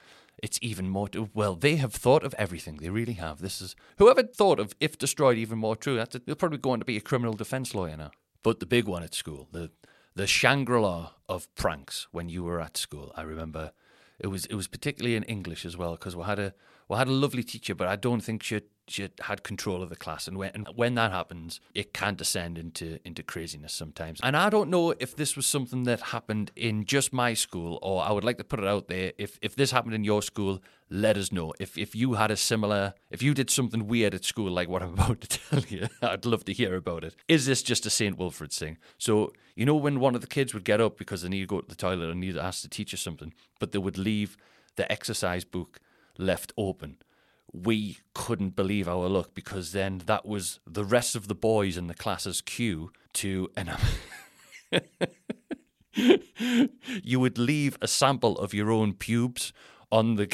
It's 0.42 0.60
even 0.62 0.90
more. 0.90 1.10
Well, 1.34 1.56
they 1.56 1.78
have 1.78 1.94
thought 1.94 2.24
of 2.24 2.36
everything. 2.36 2.78
They 2.78 2.90
really 2.90 3.14
have. 3.14 3.42
This 3.42 3.60
is 3.62 3.76
whoever 3.98 4.24
thought 4.24 4.60
of 4.60 4.74
if 4.80 4.98
destroyed, 4.98 5.38
even 5.38 5.58
more 5.58 5.76
true. 5.76 5.96
That's 5.96 6.16
a, 6.16 6.20
they'll 6.20 6.36
probably 6.36 6.60
going 6.60 6.80
to 6.80 6.86
be 6.86 6.98
a 6.98 7.02
criminal 7.02 7.34
defense 7.34 7.74
lawyer 7.74 7.98
now. 7.98 8.12
But 8.44 8.60
the 8.60 8.66
big 8.66 8.88
one 8.88 9.04
at 9.04 9.16
school, 9.16 9.48
the 9.52 9.72
the 10.16 10.28
Shangri 10.28 10.80
La 10.80 11.12
of 11.30 11.54
pranks 11.56 12.08
when 12.12 12.30
you 12.30 12.44
were 12.44 12.62
at 12.62 12.78
school. 12.78 13.12
I 13.16 13.24
remember 13.24 13.72
it 14.20 14.28
was 14.28 14.46
it 14.46 14.56
was 14.56 14.68
particularly 14.68 15.16
in 15.16 15.24
English 15.24 15.66
as 15.66 15.76
well 15.76 15.92
because 15.92 16.16
we 16.16 16.24
had 16.24 16.40
a 16.40 16.54
we 16.88 16.98
had 16.98 17.08
a 17.08 17.12
lovely 17.12 17.44
teacher, 17.44 17.76
but 17.76 17.88
I 17.88 17.96
don't 17.96 18.22
think 18.22 18.44
she 18.44 18.62
she 18.88 19.10
had 19.22 19.44
control 19.44 19.84
of 19.84 19.90
the 19.90 19.96
class. 19.96 20.28
And 20.28 20.38
when 20.38 20.52
and 20.54 20.68
when 20.76 20.96
that 20.96 21.12
happens, 21.12 21.60
it 21.74 21.94
can 21.94 22.16
descend 22.16 22.58
into 22.58 23.00
into 23.06 23.24
craziness 23.24 23.74
sometimes. 23.74 24.20
And 24.24 24.36
I 24.36 24.50
don't 24.50 24.70
know 24.70 24.92
if 25.00 25.16
this 25.16 25.36
was 25.36 25.46
something 25.46 25.84
that 25.84 26.00
happened 26.00 26.52
in 26.56 26.86
just 26.86 27.14
my 27.14 27.34
school, 27.34 27.80
or 27.82 28.04
I 28.04 28.12
would 28.12 28.24
like 28.24 28.38
to 28.38 28.44
put 28.44 28.60
it 28.60 28.68
out 28.68 28.88
there. 28.88 29.14
If 29.18 29.38
if 29.42 29.56
this 29.56 29.72
happened 29.72 29.94
in 29.94 30.04
your 30.04 30.22
school, 30.22 30.62
let 30.90 31.18
us 31.18 31.32
know. 31.32 31.54
If 31.60 31.78
if 31.78 31.96
you 31.96 32.14
had 32.14 32.32
a 32.32 32.38
similar, 32.38 32.94
if 33.12 33.22
you 33.22 33.34
did 33.34 33.50
something 33.50 33.88
weird 33.88 34.14
at 34.14 34.26
school 34.26 34.52
like 34.52 34.70
what 34.70 34.82
I'm 34.82 34.94
about 35.00 35.22
to 35.22 35.28
tell 35.28 35.64
you, 35.68 35.88
I'd 36.02 36.26
love 36.26 36.46
to 36.46 36.54
hear 36.54 36.76
about 36.76 37.04
it. 37.04 37.16
Is 37.28 37.46
this 37.46 37.62
just 37.62 37.86
a 37.86 37.90
St. 37.90 38.18
Wilfrid 38.18 38.52
thing? 38.52 38.78
So 38.98 39.34
you 39.56 39.66
know 39.66 39.76
when 39.76 40.00
one 40.00 40.16
of 40.16 40.22
the 40.22 40.28
kids 40.28 40.54
would 40.54 40.66
get 40.66 40.82
up 40.82 40.98
because 40.98 41.22
they 41.22 41.30
need 41.30 41.42
to 41.42 41.48
go 41.48 41.62
to 41.62 41.68
the 41.68 41.76
toilet 41.76 42.10
and 42.10 42.20
need 42.20 42.36
to 42.36 42.44
ask 42.44 42.62
the 42.62 42.70
teacher 42.70 42.98
something, 42.98 43.34
but 43.60 43.72
they 43.72 43.80
would 43.80 43.98
leave 43.98 44.38
the 44.76 44.92
exercise 44.92 45.44
book 45.44 45.80
left 46.20 46.52
open 46.58 46.98
we 47.54 47.98
couldn't 48.14 48.56
believe 48.56 48.88
our 48.88 49.08
luck 49.08 49.32
because 49.34 49.72
then 49.72 50.02
that 50.06 50.26
was 50.26 50.60
the 50.66 50.84
rest 50.84 51.16
of 51.16 51.28
the 51.28 51.36
boys 51.36 51.78
in 51.78 51.88
the 51.88 51.94
class's 51.94 52.42
queue 52.42 52.92
to 53.14 53.50
and 53.56 53.72
you 57.04 57.20
would 57.20 57.38
leave 57.38 57.78
a 57.82 57.88
sample 57.88 58.38
of 58.38 58.54
your 58.54 58.72
own 58.72 58.94
pubes 58.94 59.54
on 59.92 60.16
the 60.16 60.28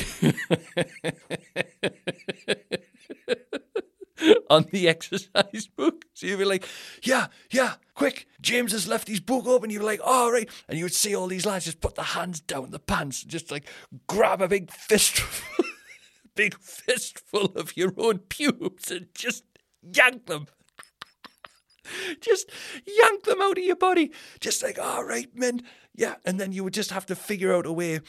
on 4.50 4.66
the 4.72 4.88
exercise 4.88 5.68
book. 5.76 6.06
So 6.14 6.28
you'd 6.28 6.40
be 6.40 6.46
like, 6.46 6.68
yeah, 7.04 7.28
yeah, 7.52 7.76
quick, 7.96 8.28
James 8.42 8.72
has 8.72 8.88
left 8.88 9.08
his 9.08 9.20
book 9.20 9.46
open. 9.48 9.70
You'd 9.70 9.80
be 9.80 9.86
like, 9.86 10.02
all 10.04 10.32
right. 10.32 10.50
And 10.68 10.78
you 10.78 10.86
would 10.86 10.94
see 10.94 11.16
all 11.16 11.28
these 11.28 11.46
lads 11.46 11.66
just 11.66 11.82
put 11.82 11.96
their 11.96 12.06
hands 12.06 12.40
down 12.40 12.72
the 12.72 12.80
pants, 12.80 13.24
and 13.24 13.32
just 13.32 13.52
like 13.52 13.68
grab 14.08 14.42
a 14.42 14.48
big 14.48 14.72
fist 14.72 15.22
big 16.36 16.58
fistful 16.60 17.46
of 17.56 17.78
your 17.78 17.94
own 17.98 18.20
pubes 18.20 18.92
and 18.92 19.08
just 19.14 19.44
yank 19.82 20.26
them. 20.26 20.48
just 22.22 22.50
yank 22.86 23.24
them 23.24 23.42
out 23.42 23.58
of 23.58 23.64
your 23.64 23.76
body. 23.76 24.12
Just 24.40 24.64
like, 24.64 24.80
all 24.80 25.04
right, 25.04 25.36
men. 25.36 25.62
Yeah. 25.96 26.16
And 26.26 26.40
then 26.40 26.52
you 26.52 26.64
would 26.64 26.74
just 26.74 26.92
have 26.92 27.06
to 27.08 27.16
figure 27.16 27.54
out 27.54 27.66
a 27.66 27.74
way 27.74 28.00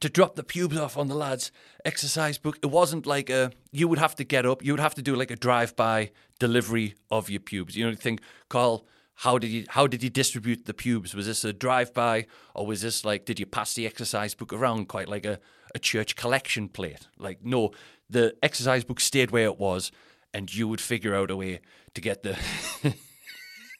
to 0.00 0.08
drop 0.08 0.34
the 0.34 0.42
pubes 0.42 0.76
off 0.76 0.96
on 0.96 1.08
the 1.08 1.14
lads' 1.14 1.52
exercise 1.84 2.38
book. 2.38 2.58
It 2.62 2.66
wasn't 2.66 3.06
like 3.06 3.30
a, 3.30 3.50
you 3.72 3.88
would 3.88 3.98
have 3.98 4.14
to 4.16 4.24
get 4.24 4.44
up, 4.44 4.62
you 4.62 4.72
would 4.72 4.80
have 4.80 4.94
to 4.96 5.02
do 5.02 5.14
like 5.14 5.30
a 5.30 5.36
drive 5.36 5.74
by 5.76 6.10
delivery 6.38 6.94
of 7.10 7.30
your 7.30 7.40
pubes. 7.40 7.76
You 7.76 7.88
know, 7.88 7.96
think, 7.96 8.20
Carl, 8.48 8.86
how 9.20 9.38
did 9.38 9.48
you 9.48 9.64
how 9.68 9.86
did 9.86 10.02
you 10.02 10.10
distribute 10.10 10.66
the 10.66 10.74
pubes? 10.74 11.14
Was 11.14 11.26
this 11.26 11.44
a 11.44 11.52
drive 11.52 11.94
by 11.94 12.26
or 12.54 12.66
was 12.66 12.82
this 12.82 13.04
like 13.04 13.24
did 13.24 13.40
you 13.40 13.46
pass 13.46 13.72
the 13.72 13.86
exercise 13.86 14.34
book 14.34 14.52
around 14.52 14.88
quite 14.88 15.08
like 15.08 15.24
a, 15.24 15.40
a 15.74 15.78
church 15.78 16.16
collection 16.16 16.68
plate? 16.68 17.08
Like 17.18 17.44
no, 17.44 17.72
the 18.08 18.34
exercise 18.42 18.84
book 18.84 19.00
stayed 19.00 19.30
where 19.30 19.46
it 19.46 19.58
was 19.58 19.90
and 20.32 20.54
you 20.54 20.68
would 20.68 20.80
figure 20.80 21.14
out 21.14 21.30
a 21.30 21.36
way 21.36 21.60
to 21.94 22.00
get 22.00 22.22
the, 22.22 22.36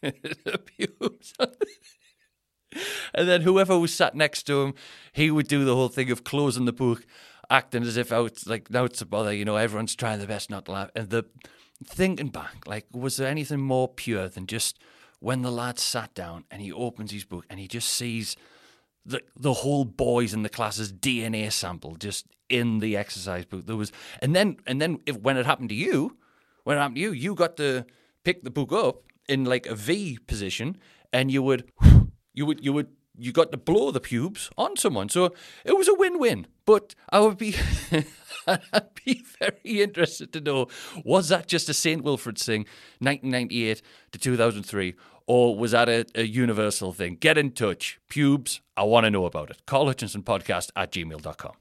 pubes 0.77 1.35
and 3.14 3.29
then 3.29 3.42
whoever 3.42 3.79
was 3.79 3.92
sat 3.92 4.14
next 4.14 4.44
to 4.44 4.62
him, 4.62 4.75
he 5.12 5.31
would 5.31 5.49
do 5.49 5.64
the 5.64 5.75
whole 5.75 5.88
thing 5.88 6.11
of 6.11 6.25
closing 6.25 6.64
the 6.64 6.72
book, 6.72 7.07
acting 7.51 7.83
as 7.83 7.96
if 7.96 8.12
out 8.12 8.46
like 8.46 8.70
now 8.70 8.85
it's 8.85 9.03
a 9.03 9.07
bother, 9.07 9.33
you 9.33 9.44
know, 9.44 9.57
everyone's 9.57 9.96
trying 9.96 10.18
their 10.18 10.29
best 10.29 10.51
not 10.51 10.66
to 10.66 10.72
laugh. 10.72 10.90
And 10.94 11.11
the 11.11 11.25
thinking 11.85 12.29
back, 12.29 12.66
like, 12.66 12.87
was 12.92 13.16
there 13.16 13.29
anything 13.29 13.61
more 13.61 13.88
pure 13.88 14.29
than 14.29 14.46
just 14.46 14.79
when 15.20 15.42
the 15.42 15.51
lad 15.51 15.79
sat 15.79 16.14
down 16.14 16.44
and 16.51 16.61
he 16.62 16.72
opens 16.72 17.11
his 17.11 17.25
book 17.25 17.44
and 17.49 17.59
he 17.59 17.68
just 17.68 17.88
sees 17.88 18.37
the 19.07 19.23
the 19.37 19.53
whole 19.53 19.85
boys 19.85 20.35
in 20.35 20.42
the 20.42 20.49
class's 20.49 20.92
DNA 20.92 21.51
sample 21.53 21.95
just 21.97 22.27
in 22.49 22.81
the 22.81 22.97
exercise 22.97 23.45
book. 23.45 23.66
There 23.66 23.77
was, 23.77 23.92
and 24.21 24.35
then 24.35 24.57
and 24.66 24.81
then 24.81 24.99
if 25.07 25.16
when 25.19 25.37
it 25.37 25.47
happened 25.47 25.69
to 25.71 25.75
you, 25.75 26.16
when 26.64 26.77
it 26.77 26.81
happened 26.81 26.97
to 26.97 27.03
you, 27.03 27.12
you 27.12 27.35
got 27.35 27.57
to 27.59 27.85
pick 28.25 28.42
the 28.42 28.51
book 28.51 28.73
up 28.73 29.03
in 29.29 29.45
like 29.45 29.66
a 29.66 29.75
V 29.75 30.19
position, 30.27 30.77
and 31.12 31.31
you 31.31 31.42
would, 31.42 31.71
you 32.35 32.47
would, 32.47 32.64
you 32.64 32.73
would, 32.73 32.88
you 33.16 33.33
got 33.33 33.53
to 33.53 33.57
blow 33.57 33.90
the 33.90 34.01
pubes 34.01 34.51
on 34.59 34.77
someone. 34.77 35.09
So 35.09 35.33
it 35.64 35.77
was 35.77 35.88
a 35.88 35.95
win-win. 35.95 36.47
But 36.64 36.95
I 37.11 37.21
would 37.21 37.38
be. 37.38 37.55
I'd 38.49 38.95
be 39.05 39.25
very 39.40 39.83
interested 39.83 40.33
to 40.33 40.40
know 40.40 40.69
was 41.05 41.31
that 41.31 41.49
just 41.49 41.69
a 41.69 41.75
St. 41.75 42.05
Wilfrid 42.05 42.38
thing, 42.38 42.61
1998 43.01 43.83
to 44.12 44.19
2003, 44.21 44.95
or 45.27 45.57
was 45.57 45.73
that 45.73 45.89
a, 45.89 46.07
a 46.15 46.23
universal 46.23 46.93
thing? 46.93 47.17
Get 47.17 47.37
in 47.37 47.51
touch. 47.53 47.99
Pubes, 48.09 48.61
I 48.77 48.85
want 48.85 49.05
to 49.05 49.11
know 49.11 49.25
about 49.27 49.51
it. 49.51 49.62
Carl 49.67 49.87
Hutchinson 49.87 50.23
Podcast 50.23 50.71
at 50.77 50.93
gmail.com. 50.93 51.53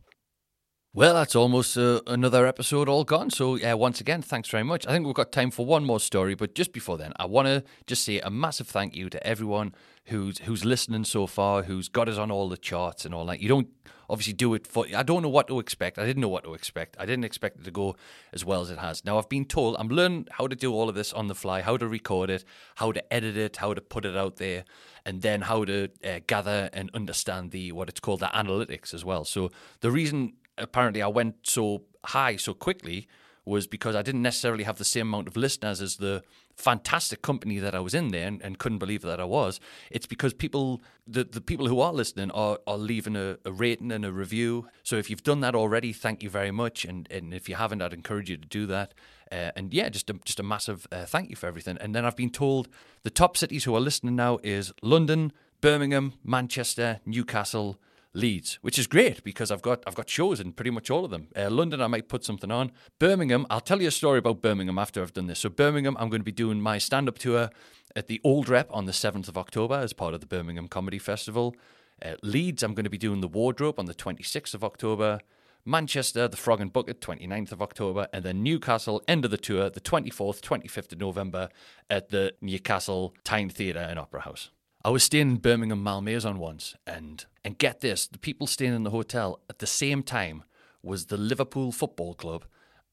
Well, 0.94 1.14
that's 1.16 1.36
almost 1.36 1.78
uh, 1.78 2.00
another 2.08 2.48
episode 2.48 2.88
all 2.88 3.04
gone. 3.04 3.30
So, 3.30 3.60
uh, 3.62 3.76
once 3.76 4.00
again, 4.00 4.22
thanks 4.22 4.48
very 4.48 4.64
much. 4.64 4.88
I 4.88 4.92
think 4.92 5.06
we've 5.06 5.14
got 5.14 5.34
time 5.34 5.52
for 5.52 5.66
one 5.66 5.84
more 5.84 6.00
story, 6.00 6.36
but 6.36 6.56
just 6.56 6.72
before 6.72 6.98
then, 6.98 7.12
I 7.18 7.26
want 7.26 7.50
to 7.50 7.66
just 7.86 8.06
say 8.06 8.22
a 8.22 8.30
massive 8.30 8.68
thank 8.68 8.96
you 8.96 9.10
to 9.10 9.28
everyone 9.28 9.76
who's 10.06 10.38
who's 10.40 10.64
listening 10.64 11.04
so 11.04 11.28
far, 11.28 11.64
who's 11.64 11.90
got 11.90 12.08
us 12.08 12.18
on 12.18 12.32
all 12.32 12.48
the 12.48 12.56
charts 12.56 13.04
and 13.04 13.14
all 13.14 13.26
that. 13.26 13.42
You 13.42 13.50
don't 13.50 13.68
obviously 14.10 14.34
do 14.34 14.54
it 14.54 14.68
for. 14.68 14.86
I 14.96 15.04
don't 15.04 15.22
know 15.22 15.30
what 15.30 15.48
to 15.48 15.60
expect. 15.60 15.98
I 15.98 16.06
didn't 16.06 16.22
know 16.22 16.30
what 16.30 16.44
to 16.44 16.54
expect. 16.54 16.96
I 17.00 17.06
didn't 17.06 17.26
expect 17.26 17.60
it 17.60 17.66
to 17.66 17.72
go 17.72 17.96
as 18.34 18.44
well 18.46 18.62
as 18.62 18.70
it 18.70 18.80
has. 18.80 19.04
Now, 19.06 19.18
I've 19.18 19.30
been 19.30 19.46
told 19.46 19.76
I'm 19.80 19.90
learning 19.90 20.28
how 20.32 20.48
to 20.48 20.56
do 20.56 20.74
all 20.74 20.90
of 20.90 20.96
this 20.96 21.14
on 21.14 21.28
the 21.28 21.36
fly, 21.36 21.62
how 21.62 21.78
to 21.78 21.88
record 21.88 22.30
it, 22.30 22.44
how 22.76 22.92
to 22.92 23.14
edit 23.14 23.38
it, 23.38 23.58
how 23.58 23.74
to 23.74 23.82
put 23.82 24.06
it 24.06 24.16
out 24.16 24.38
there 24.38 24.66
and 25.06 25.22
then 25.22 25.42
how 25.42 25.66
to 25.66 25.90
uh, 26.04 26.20
gather 26.28 26.70
and 26.74 26.90
understand 26.94 27.52
the 27.52 27.72
what 27.72 27.90
it's 27.90 28.00
called 28.00 28.20
the 28.22 28.32
analytics 28.34 28.94
as 28.94 29.06
well. 29.06 29.26
So 29.26 29.52
the 29.82 29.92
reason 29.92 30.34
apparently 30.58 31.02
I 31.02 31.08
went 31.08 31.36
so 31.44 31.84
high 32.06 32.36
so 32.38 32.54
quickly 32.54 33.08
was 33.46 33.68
because 33.68 33.96
I 33.96 34.02
didn't 34.02 34.24
necessarily 34.24 34.64
have 34.64 34.78
the 34.78 34.86
same 34.86 35.08
amount 35.08 35.28
of 35.28 35.38
listeners 35.38 35.82
as 35.82 35.98
the 35.98 36.24
fantastic 36.56 37.22
company 37.22 37.60
that 37.60 37.76
I 37.76 37.80
was 37.80 37.94
in 37.94 38.10
there 38.10 38.28
and, 38.28 38.42
and 38.42 38.58
couldn't 38.58 38.80
believe 38.80 39.02
that 39.02 39.20
I 39.20 39.26
was. 39.26 39.60
It's 39.92 40.06
because 40.06 40.34
people, 40.34 40.82
the, 41.06 41.24
the 41.24 41.42
people 41.42 41.68
who 41.68 41.80
are 41.80 41.94
listening 41.94 42.32
are, 42.32 42.60
are 42.66 42.78
leaving 42.78 43.16
a, 43.16 43.38
a 43.46 43.52
rating 43.52 43.92
and 43.92 44.06
a 44.06 44.12
review. 44.12 44.68
So 44.84 44.96
if 44.96 45.10
you've 45.10 45.24
done 45.24 45.42
that 45.42 45.56
already, 45.56 45.94
thank 45.94 46.24
you 46.24 46.30
very 46.30 46.52
much. 46.52 46.86
And, 46.86 47.08
and 47.12 47.34
if 47.34 47.50
you 47.50 47.56
haven't, 47.56 47.82
I'd 47.82 47.94
encourage 47.94 48.30
you 48.30 48.38
to 48.38 48.48
do 48.48 48.66
that. 48.68 48.94
Uh, 49.32 49.52
and 49.56 49.74
yeah, 49.74 49.90
just 49.90 50.10
a, 50.10 50.14
just 50.24 50.40
a 50.40 50.44
massive 50.44 50.88
uh, 50.92 51.06
thank 51.06 51.30
you 51.30 51.36
for 51.36 51.48
everything. 51.48 51.78
And 51.82 51.94
then 51.94 52.06
I've 52.06 52.16
been 52.16 52.30
told 52.30 52.68
the 53.04 53.10
top 53.10 53.38
cities 53.38 53.64
who 53.64 53.76
are 53.76 53.82
listening 53.82 54.16
now 54.16 54.40
is 54.44 54.72
London, 54.82 55.32
Birmingham, 55.62 56.14
Manchester, 56.24 57.00
Newcastle, 57.06 57.80
Leeds, 58.16 58.58
which 58.62 58.80
is 58.80 58.88
great 58.88 59.24
because 59.24 59.52
I've 59.52 59.62
got 59.62 59.84
I've 59.86 59.96
got 59.96 60.10
shows 60.10 60.40
in 60.40 60.54
pretty 60.54 60.72
much 60.72 60.90
all 60.90 61.04
of 61.04 61.12
them. 61.12 61.28
Uh, 61.36 61.50
London, 61.50 61.82
I 61.82 61.88
might 61.88 62.08
put 62.08 62.24
something 62.24 62.50
on. 62.50 62.72
Birmingham, 62.98 63.46
I'll 63.50 63.60
tell 63.60 63.82
you 63.82 63.90
a 63.90 63.92
story 63.92 64.20
about 64.20 64.42
Birmingham 64.42 64.80
after 64.80 65.02
I've 65.02 65.14
done 65.14 65.28
this. 65.28 65.40
So 65.40 65.50
Birmingham, 65.50 65.98
I'm 66.00 66.10
going 66.10 66.22
to 66.22 66.26
be 66.26 66.32
doing 66.32 66.62
my 66.62 66.78
stand-up 66.78 67.20
tour 67.20 67.50
at 67.96 68.08
the 68.08 68.22
Old 68.24 68.48
Rep 68.48 68.70
on 68.72 68.86
the 68.86 68.94
7th 68.94 69.28
of 69.28 69.38
October 69.38 69.76
as 69.76 69.94
part 69.94 70.14
of 70.14 70.22
the 70.22 70.28
Birmingham 70.28 70.68
Comedy 70.68 70.98
Festival. 70.98 71.56
Uh, 72.04 72.16
Leeds, 72.24 72.64
I'm 72.64 72.74
going 72.74 72.86
to 72.86 72.90
be 72.90 72.98
doing 72.98 73.22
the 73.22 73.28
Wardrobe 73.28 73.80
on 73.80 73.86
the 73.86 73.94
26th 73.94 74.54
of 74.54 74.64
October. 74.64 75.20
Manchester, 75.66 76.28
the 76.28 76.38
Frog 76.38 76.62
and 76.62 76.72
Bucket, 76.72 77.02
29th 77.02 77.52
of 77.52 77.62
October, 77.62 78.08
and 78.14 78.24
then 78.24 78.44
Newcastle, 78.44 79.02
end 79.08 79.26
of 79.26 79.32
the 79.32 79.38
tour, 79.38 79.70
the 79.70 79.82
24th, 79.82 80.40
25th 80.42 80.92
of 80.92 81.00
November 81.00 81.50
at 81.90 82.10
the 82.10 82.34
Newcastle 82.40 83.16
Tyne 83.24 83.50
Theatre 83.50 83.80
and 83.80 83.98
Opera 83.98 84.22
House. 84.22 84.52
I 84.86 84.90
was 84.90 85.02
staying 85.02 85.32
in 85.32 85.38
Birmingham 85.38 85.82
Malmaison 85.82 86.38
once, 86.38 86.76
and 86.86 87.26
and 87.44 87.58
get 87.58 87.82
this, 87.82 88.06
the 88.06 88.20
people 88.20 88.46
staying 88.46 88.76
in 88.76 88.84
the 88.84 88.92
hotel 88.92 89.40
at 89.50 89.58
the 89.58 89.66
same 89.66 90.04
time 90.04 90.44
was 90.84 91.08
the 91.08 91.18
Liverpool 91.18 91.72
Football 91.72 92.14
Club 92.14 92.46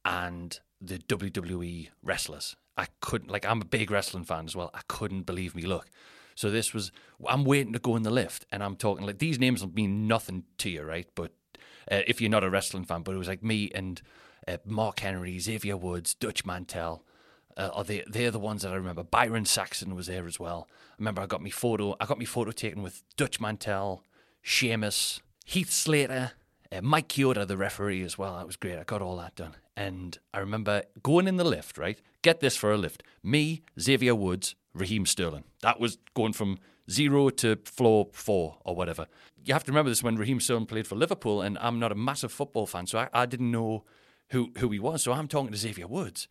and 0.03 0.59
the 0.81 0.97
WWE 0.97 1.91
wrestlers. 2.03 2.57
I 2.79 2.87
couldn't 3.03 3.31
like 3.31 3.45
I'm 3.45 3.61
a 3.61 3.67
big 3.67 3.91
wrestling 3.91 4.25
fan 4.25 4.47
as 4.47 4.57
well. 4.57 4.71
I 4.73 4.81
couldn't 4.89 5.27
believe 5.27 5.55
me 5.55 5.65
luck. 5.65 5.91
So 6.35 6.51
this 6.51 6.73
was 6.73 6.93
I'm 7.27 7.45
waiting 7.45 7.75
to 7.75 7.79
go 7.79 7.95
in 7.97 8.05
the 8.05 8.11
lift, 8.11 8.47
and 8.51 8.65
I'm 8.65 8.77
talking 8.77 9.05
like 9.05 9.19
these 9.19 9.39
names 9.39 9.63
will 9.63 9.75
mean 9.75 10.09
nothing 10.09 10.45
to 10.59 10.71
you, 10.71 10.85
right? 10.85 11.09
But 11.15 11.33
uh, 11.91 12.01
if 12.07 12.23
you're 12.23 12.31
not 12.31 12.43
a 12.43 12.49
wrestling 12.49 12.85
fan, 12.85 13.03
but 13.03 13.15
it 13.15 13.19
was 13.19 13.29
like 13.29 13.43
me 13.43 13.71
and 13.75 14.01
uh, 14.49 14.57
Mark 14.65 15.01
Henry, 15.01 15.39
Xavier 15.39 15.77
Woods, 15.77 16.15
Dutch 16.15 16.47
Mantell. 16.47 17.05
Uh, 17.57 17.71
are 17.73 17.85
they? 17.85 18.05
They're 18.07 18.31
the 18.31 18.39
ones 18.39 18.63
that 18.63 18.73
I 18.73 18.77
remember. 18.77 19.03
Byron 19.03 19.45
Saxton 19.45 19.95
was 19.95 20.07
there 20.07 20.27
as 20.27 20.41
well 20.41 20.69
I 20.93 20.95
remember 20.99 21.23
I 21.23 21.27
got 21.27 21.43
me 21.43 21.51
photo. 21.51 21.97
I 22.01 22.07
got 22.07 22.19
me 22.19 22.25
photo 22.25 22.51
taken 22.51 22.83
with 22.83 23.03
Dutch 23.17 23.41
Mantell, 23.41 24.05
Sheamus, 24.43 25.21
Heath 25.45 25.71
Slater, 25.71 26.33
uh, 26.71 26.81
Mike 26.83 27.09
Chioda, 27.09 27.47
the 27.47 27.57
referee 27.57 28.03
as 28.03 28.19
well. 28.19 28.37
That 28.37 28.47
was 28.47 28.57
great. 28.57 28.79
I 28.79 28.85
got 28.85 29.03
all 29.03 29.17
that 29.17 29.35
done. 29.35 29.57
And 29.77 30.19
I 30.35 30.39
remember 30.39 30.83
going 31.03 31.27
in 31.27 31.39
the 31.39 31.45
lift, 31.45 31.79
right? 31.79 31.99
Get 32.21 32.41
this 32.41 32.57
for 32.57 32.73
a 32.73 32.77
lift. 32.77 33.03
Me, 33.23 33.63
Xavier 33.81 34.15
Woods, 34.15 34.55
Raheem 34.75 35.07
Sterling. 35.07 35.45
That 35.63 35.81
was 35.81 35.99
going 36.15 36.35
from 36.35 36.59
zero 36.91 37.31
to 37.31 37.57
floor 37.65 38.09
four 38.13 38.59
or 38.65 38.77
whatever. 38.77 39.07
You 39.45 39.55
have 39.55 39.65
to 39.65 39.73
remember 39.73 39.91
this 39.91 40.03
when 40.03 40.17
Raheem 40.17 40.41
Sterling 40.41 40.67
played 40.67 40.87
for 40.87 40.95
Liverpool, 40.95 41.41
and 41.41 41.57
I'm 41.59 41.79
not 41.79 41.91
a 41.91 41.97
massive 41.97 42.33
football 42.33 42.67
fan, 42.67 42.87
so 42.87 42.99
I, 42.99 43.09
I 43.13 43.27
didn't 43.27 43.51
know 43.51 43.85
who, 44.31 44.53
who 44.59 44.69
he 44.69 44.79
was. 44.79 45.03
So 45.03 45.13
I'm 45.13 45.27
talking 45.27 45.51
to 45.51 45.57
Xavier 45.57 45.87
Woods. 45.87 46.29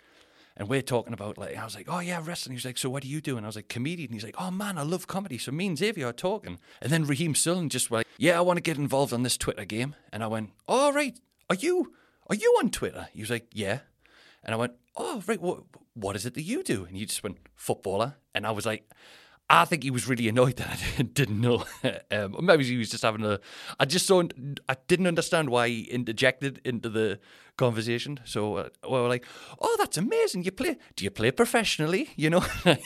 And 0.58 0.68
we're 0.68 0.82
talking 0.82 1.14
about 1.14 1.38
like 1.38 1.58
I 1.58 1.64
was 1.64 1.76
like, 1.76 1.88
oh 1.90 2.00
yeah, 2.00 2.22
wrestling. 2.24 2.56
He's 2.56 2.66
like, 2.66 2.78
so 2.78 2.90
what 2.90 3.04
do 3.04 3.10
you 3.10 3.22
do? 3.22 3.38
And 3.38 3.46
I 3.46 3.50
was 3.50 3.56
like, 3.56 3.70
comedian. 3.70 4.12
He's 4.12 4.24
like, 4.24 4.36
oh 4.38 4.52
man, 4.52 4.78
I 4.78 4.84
love 4.84 5.08
comedy. 5.08 5.38
So 5.38 5.52
me 5.52 5.68
and 5.68 5.78
Xavier 5.78 6.08
are 6.08 6.14
talking, 6.14 6.60
and 6.82 6.92
then 6.92 7.06
Raheem 7.06 7.36
Sterling 7.36 7.70
just 7.70 7.90
went, 7.90 8.00
like, 8.00 8.08
yeah, 8.18 8.38
I 8.38 8.42
want 8.42 8.58
to 8.58 8.62
get 8.62 8.78
involved 8.78 9.14
on 9.14 9.24
this 9.24 9.38
Twitter 9.38 9.66
game. 9.66 9.96
And 10.12 10.24
I 10.24 10.28
went, 10.28 10.52
all 10.68 10.90
oh, 10.90 10.94
right, 10.94 11.18
are 11.50 11.56
you 11.56 11.94
are 12.28 12.36
you 12.36 12.56
on 12.60 12.70
Twitter? 12.70 13.08
He 13.14 13.22
was 13.22 13.30
like, 13.30 13.48
yeah. 13.54 13.80
And 14.44 14.54
I 14.54 14.58
went, 14.58 14.74
oh 14.96 15.24
right, 15.28 15.42
what 15.42 15.64
what 15.94 16.16
is 16.16 16.26
it 16.26 16.34
that 16.36 16.44
you 16.44 16.64
do? 16.64 16.86
And 16.86 16.96
he 16.96 17.06
just 17.06 17.24
went, 17.24 17.38
footballer. 17.56 18.16
And 18.34 18.46
I 18.46 18.52
was 18.52 18.66
like, 18.66 18.90
I 19.54 19.66
think 19.66 19.84
he 19.84 19.92
was 19.92 20.08
really 20.08 20.30
annoyed 20.30 20.56
that 20.56 20.82
I 20.98 21.02
didn't 21.14 21.42
know. 21.42 21.66
um, 22.10 22.38
maybe 22.42 22.64
he 22.64 22.78
was 22.78 22.90
just 22.90 23.04
having 23.04 23.26
a. 23.26 23.40
I 23.80 23.86
just 23.86 24.08
don't. 24.08 24.60
I 24.70 24.78
didn't 24.88 25.08
understand 25.08 25.50
why 25.50 25.68
he 25.68 25.82
interjected 25.82 26.62
into 26.64 26.88
the 26.88 27.20
conversation. 27.58 28.22
So 28.24 28.56
uh, 28.56 28.70
we 28.90 28.92
were 28.92 29.10
like, 29.10 29.26
"Oh, 29.60 29.76
that's 29.78 29.98
amazing! 29.98 30.46
You 30.46 30.52
play? 30.52 30.78
Do 30.96 31.04
you 31.04 31.12
play 31.12 31.32
professionally? 31.32 32.10
You 32.16 32.30
know? 32.30 32.44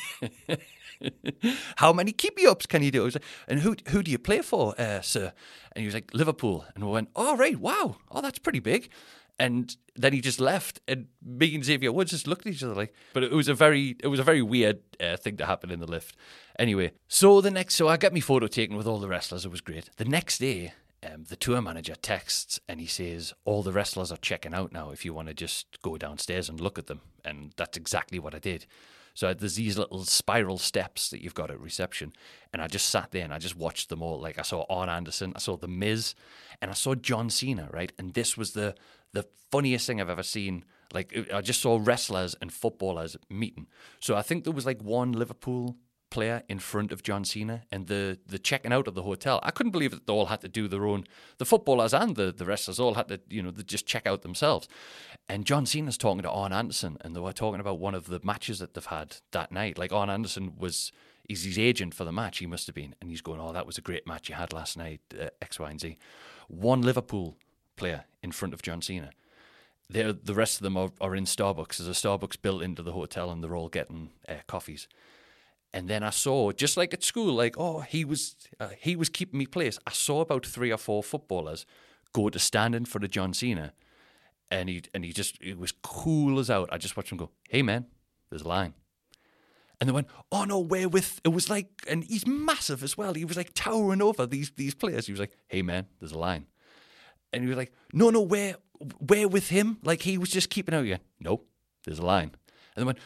How 1.75 1.93
many 1.93 2.11
keepy 2.11 2.47
ups 2.47 2.65
can 2.65 2.81
you 2.81 2.89
do?" 2.89 3.03
Like, 3.03 3.23
and 3.47 3.59
who 3.59 3.75
who 3.89 4.01
do 4.01 4.09
you 4.09 4.17
play 4.17 4.41
for, 4.41 4.73
uh, 4.81 5.01
sir? 5.01 5.33
And 5.73 5.81
he 5.81 5.85
was 5.85 5.93
like, 5.93 6.11
"Liverpool." 6.15 6.65
And 6.73 6.83
we 6.83 6.91
went, 6.91 7.09
"Oh, 7.15 7.37
right, 7.37 7.59
wow, 7.59 7.97
oh, 8.09 8.21
that's 8.21 8.39
pretty 8.39 8.59
big." 8.59 8.89
And 9.37 9.75
then 9.95 10.13
he 10.13 10.21
just 10.21 10.39
left, 10.39 10.79
and 10.87 11.07
me 11.23 11.53
and 11.55 11.63
Xavier 11.63 11.91
Woods 11.91 12.11
just 12.11 12.27
looked 12.27 12.45
at 12.45 12.53
each 12.53 12.63
other 12.63 12.73
like. 12.73 12.93
But 13.13 13.23
it 13.23 13.31
was 13.31 13.47
a 13.47 13.53
very, 13.53 13.95
it 14.01 14.07
was 14.07 14.19
a 14.19 14.23
very 14.23 14.41
weird 14.41 14.79
uh, 14.99 15.17
thing 15.17 15.37
to 15.37 15.45
happen 15.45 15.71
in 15.71 15.79
the 15.79 15.89
lift. 15.89 16.15
Anyway, 16.57 16.91
so 17.07 17.41
the 17.41 17.51
next, 17.51 17.75
so 17.75 17.87
I 17.87 17.97
got 17.97 18.13
my 18.13 18.19
photo 18.21 18.47
taken 18.47 18.77
with 18.77 18.87
all 18.87 18.99
the 18.99 19.07
wrestlers. 19.07 19.45
It 19.45 19.51
was 19.51 19.61
great. 19.61 19.89
The 19.97 20.05
next 20.05 20.37
day, 20.37 20.73
um, 21.05 21.25
the 21.25 21.35
tour 21.35 21.61
manager 21.61 21.95
texts 21.95 22.59
and 22.67 22.79
he 22.79 22.87
says 22.87 23.33
all 23.43 23.61
the 23.61 23.71
wrestlers 23.71 24.11
are 24.11 24.17
checking 24.17 24.53
out 24.53 24.71
now. 24.71 24.91
If 24.91 25.05
you 25.05 25.13
want 25.13 25.27
to 25.27 25.33
just 25.33 25.81
go 25.81 25.97
downstairs 25.97 26.49
and 26.49 26.59
look 26.59 26.79
at 26.79 26.87
them, 26.87 27.01
and 27.23 27.53
that's 27.57 27.77
exactly 27.77 28.19
what 28.19 28.33
I 28.33 28.39
did. 28.39 28.65
So 29.13 29.33
there's 29.33 29.55
these 29.55 29.77
little 29.77 30.03
spiral 30.03 30.57
steps 30.57 31.09
that 31.09 31.23
you've 31.23 31.33
got 31.33 31.49
at 31.49 31.59
reception, 31.59 32.11
and 32.51 32.61
I 32.61 32.67
just 32.67 32.89
sat 32.89 33.11
there 33.11 33.23
and 33.23 33.33
I 33.33 33.39
just 33.39 33.55
watched 33.55 33.87
them 33.87 34.01
all. 34.01 34.19
Like 34.19 34.37
I 34.37 34.41
saw 34.41 34.65
Arn 34.69 34.89
Anderson, 34.89 35.31
I 35.35 35.39
saw 35.39 35.55
The 35.55 35.69
Miz, 35.69 36.15
and 36.61 36.69
I 36.69 36.73
saw 36.73 36.95
John 36.95 37.29
Cena. 37.29 37.69
Right, 37.71 37.93
and 37.97 38.13
this 38.13 38.35
was 38.35 38.51
the 38.51 38.75
the 39.15 39.25
funniest 39.51 39.87
thing 39.87 39.99
I've 39.99 40.09
ever 40.09 40.23
seen. 40.23 40.63
Like 40.93 41.17
I 41.33 41.41
just 41.41 41.61
saw 41.61 41.79
wrestlers 41.81 42.35
and 42.41 42.53
footballers 42.53 43.17
meeting. 43.29 43.67
So 43.99 44.15
I 44.15 44.21
think 44.21 44.43
there 44.43 44.53
was 44.53 44.65
like 44.65 44.81
one 44.81 45.11
Liverpool 45.11 45.77
player 46.11 46.43
in 46.47 46.59
front 46.59 46.91
of 46.91 47.03
John 47.03 47.25
Cena 47.25 47.63
and 47.71 47.87
the 47.87 48.19
the 48.25 48.39
checking 48.39 48.71
out 48.71 48.87
of 48.87 48.95
the 48.95 49.03
hotel. 49.03 49.39
I 49.43 49.51
couldn't 49.51 49.71
believe 49.71 49.91
that 49.91 50.05
they 50.07 50.13
all 50.13 50.27
had 50.27 50.41
to 50.41 50.47
do 50.47 50.67
their 50.67 50.85
own. 50.85 51.05
The 51.39 51.45
footballers 51.45 51.93
and 51.93 52.15
the 52.15 52.31
the 52.31 52.45
wrestlers 52.45 52.79
all 52.79 52.93
had 52.93 53.07
to 53.09 53.19
you 53.29 53.41
know 53.41 53.51
just 53.51 53.85
check 53.85 54.05
out 54.05 54.21
themselves. 54.21 54.67
And 55.27 55.45
John 55.45 55.65
Cena's 55.65 55.97
talking 55.97 56.21
to 56.21 56.29
Arn 56.29 56.53
Anderson, 56.53 56.97
and 57.01 57.15
they 57.15 57.19
were 57.19 57.33
talking 57.33 57.59
about 57.59 57.79
one 57.79 57.95
of 57.95 58.05
the 58.05 58.21
matches 58.23 58.59
that 58.59 58.75
they've 58.75 58.85
had 58.85 59.17
that 59.31 59.51
night. 59.51 59.77
Like 59.77 59.91
Arn 59.91 60.09
Anderson 60.09 60.53
was. 60.57 60.91
He's 61.27 61.43
his 61.43 61.57
agent 61.57 61.95
for 61.95 62.03
the 62.03 62.11
match, 62.11 62.37
he 62.37 62.45
must 62.45 62.67
have 62.67 62.75
been. 62.75 62.93
And 63.01 63.09
he's 63.09 63.21
going, 63.21 63.41
Oh, 63.41 63.51
that 63.51 63.65
was 63.65 63.79
a 63.79 63.81
great 63.81 64.05
match 64.05 64.29
you 64.29 64.35
had 64.35 64.53
last 64.53 64.77
night, 64.77 65.01
uh, 65.19 65.29
X, 65.41 65.59
Y, 65.59 65.71
and 65.71 65.81
Z. 65.81 65.97
One 66.49 66.83
Liverpool 66.83 67.35
player 67.75 68.05
in 68.21 68.31
front 68.31 68.53
of 68.53 68.61
John 68.61 68.81
Cena. 68.81 69.11
They're, 69.89 70.13
the 70.13 70.33
rest 70.33 70.57
of 70.57 70.63
them 70.63 70.77
are, 70.77 70.89
are 70.99 71.15
in 71.15 71.25
Starbucks. 71.25 71.77
There's 71.77 71.87
a 71.87 72.07
Starbucks 72.07 72.41
built 72.41 72.63
into 72.63 72.81
the 72.81 72.93
hotel, 72.93 73.29
and 73.29 73.43
they're 73.43 73.55
all 73.55 73.69
getting 73.69 74.09
uh, 74.27 74.35
coffees. 74.47 74.87
And 75.75 75.87
then 75.89 76.03
I 76.03 76.09
saw, 76.09 76.51
just 76.53 76.77
like 76.77 76.93
at 76.93 77.03
school, 77.03 77.33
like 77.33 77.57
oh, 77.57 77.81
he 77.81 78.05
was 78.05 78.37
uh, 78.61 78.69
he 78.79 78.95
was 78.95 79.09
keeping 79.09 79.37
me 79.37 79.45
place. 79.45 79.77
I 79.85 79.91
saw 79.91 80.21
about 80.21 80.45
three 80.45 80.71
or 80.71 80.77
four 80.77 81.03
footballers 81.03 81.65
go 82.13 82.29
to 82.29 82.39
stand 82.39 82.73
in 82.75 82.85
for 82.85 82.99
the 82.99 83.09
John 83.09 83.33
Cena, 83.33 83.73
and 84.49 84.69
he 84.69 84.83
and 84.93 85.03
he 85.03 85.11
just 85.11 85.37
it 85.41 85.57
was 85.59 85.73
cool 85.83 86.39
as 86.39 86.49
out. 86.49 86.69
I 86.71 86.77
just 86.77 86.95
watched 86.95 87.11
him 87.11 87.17
go, 87.17 87.29
"Hey 87.49 87.61
man, 87.61 87.87
there's 88.29 88.43
a 88.43 88.47
line." 88.47 88.73
And 89.81 89.89
they 89.89 89.93
went, 89.93 90.07
"Oh 90.31 90.45
no, 90.45 90.59
we're 90.59 90.87
with." 90.87 91.19
It 91.25 91.33
was 91.33 91.49
like, 91.49 91.67
and 91.89 92.05
he's 92.05 92.25
massive 92.25 92.81
as 92.81 92.97
well. 92.97 93.13
He 93.13 93.25
was 93.25 93.35
like 93.35 93.51
towering 93.53 94.01
over 94.01 94.25
these 94.25 94.51
these 94.55 94.73
players. 94.73 95.07
He 95.07 95.11
was 95.11 95.19
like, 95.19 95.37
"Hey 95.49 95.61
man, 95.61 95.87
there's 95.99 96.13
a 96.13 96.17
line." 96.17 96.45
And 97.35 97.43
he 97.43 97.49
was 97.49 97.57
like, 97.57 97.73
"No, 97.93 98.09
no, 98.09 98.21
we're 98.21 98.55
we're 98.99 99.27
with 99.27 99.49
him." 99.49 99.77
Like 99.83 100.01
he 100.01 100.17
was 100.17 100.29
just 100.29 100.49
keeping 100.49 100.73
out 100.73 100.83
again. 100.83 101.01
No, 101.19 101.41
there's 101.85 101.99
a 101.99 102.05
line, 102.05 102.31
and 102.75 102.77
then 102.77 102.85
went. 102.85 102.99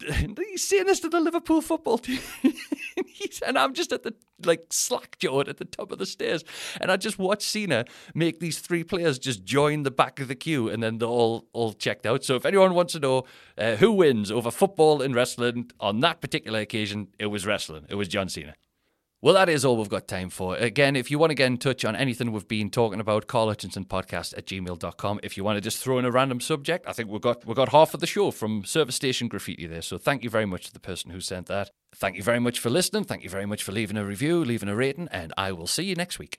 He's 0.48 0.62
saying 0.62 0.86
this 0.86 1.00
to 1.00 1.08
the 1.08 1.20
Liverpool 1.20 1.60
football 1.60 1.98
team, 1.98 2.20
and 3.46 3.58
I'm 3.58 3.74
just 3.74 3.92
at 3.92 4.04
the 4.04 4.14
like 4.44 4.66
slack 4.70 5.18
jawed 5.18 5.48
at 5.48 5.56
the 5.56 5.64
top 5.64 5.90
of 5.90 5.98
the 5.98 6.06
stairs, 6.06 6.44
and 6.80 6.90
I 6.90 6.96
just 6.96 7.18
watched 7.18 7.42
Cena 7.42 7.84
make 8.14 8.38
these 8.38 8.60
three 8.60 8.84
players 8.84 9.18
just 9.18 9.44
join 9.44 9.82
the 9.82 9.90
back 9.90 10.20
of 10.20 10.28
the 10.28 10.36
queue, 10.36 10.68
and 10.68 10.82
then 10.82 10.98
they're 10.98 11.08
all 11.08 11.46
all 11.52 11.72
checked 11.72 12.06
out. 12.06 12.24
So 12.24 12.36
if 12.36 12.44
anyone 12.46 12.74
wants 12.74 12.92
to 12.92 13.00
know 13.00 13.24
uh, 13.56 13.76
who 13.76 13.92
wins 13.92 14.30
over 14.30 14.50
football 14.50 15.02
and 15.02 15.14
wrestling 15.14 15.70
on 15.80 16.00
that 16.00 16.20
particular 16.20 16.60
occasion, 16.60 17.08
it 17.18 17.26
was 17.26 17.46
wrestling. 17.46 17.86
It 17.88 17.96
was 17.96 18.08
John 18.08 18.28
Cena. 18.28 18.54
Well, 19.20 19.34
that 19.34 19.48
is 19.48 19.64
all 19.64 19.76
we've 19.76 19.88
got 19.88 20.06
time 20.06 20.30
for. 20.30 20.54
Again, 20.54 20.94
if 20.94 21.10
you 21.10 21.18
want 21.18 21.30
to 21.30 21.34
get 21.34 21.48
in 21.48 21.58
touch 21.58 21.84
on 21.84 21.96
anything 21.96 22.30
we've 22.30 22.46
been 22.46 22.70
talking 22.70 23.00
about, 23.00 23.28
Hutchinson 23.28 23.84
podcast 23.84 24.38
at 24.38 24.46
gmail.com. 24.46 25.20
If 25.24 25.36
you 25.36 25.42
want 25.42 25.56
to 25.56 25.60
just 25.60 25.82
throw 25.82 25.98
in 25.98 26.04
a 26.04 26.10
random 26.12 26.40
subject, 26.40 26.86
I 26.86 26.92
think 26.92 27.08
we've 27.08 27.20
got 27.20 27.44
we've 27.44 27.56
got 27.56 27.70
half 27.70 27.94
of 27.94 28.00
the 28.00 28.06
show 28.06 28.30
from 28.30 28.64
Service 28.64 28.94
Station 28.94 29.26
Graffiti 29.26 29.66
there. 29.66 29.82
So 29.82 29.98
thank 29.98 30.22
you 30.22 30.30
very 30.30 30.46
much 30.46 30.66
to 30.66 30.72
the 30.72 30.78
person 30.78 31.10
who 31.10 31.20
sent 31.20 31.48
that. 31.48 31.70
Thank 31.96 32.16
you 32.16 32.22
very 32.22 32.38
much 32.38 32.60
for 32.60 32.70
listening. 32.70 33.02
Thank 33.02 33.24
you 33.24 33.30
very 33.30 33.46
much 33.46 33.64
for 33.64 33.72
leaving 33.72 33.96
a 33.96 34.04
review, 34.04 34.44
leaving 34.44 34.68
a 34.68 34.76
rating, 34.76 35.08
and 35.10 35.32
I 35.36 35.50
will 35.50 35.66
see 35.66 35.82
you 35.82 35.96
next 35.96 36.20
week. 36.20 36.38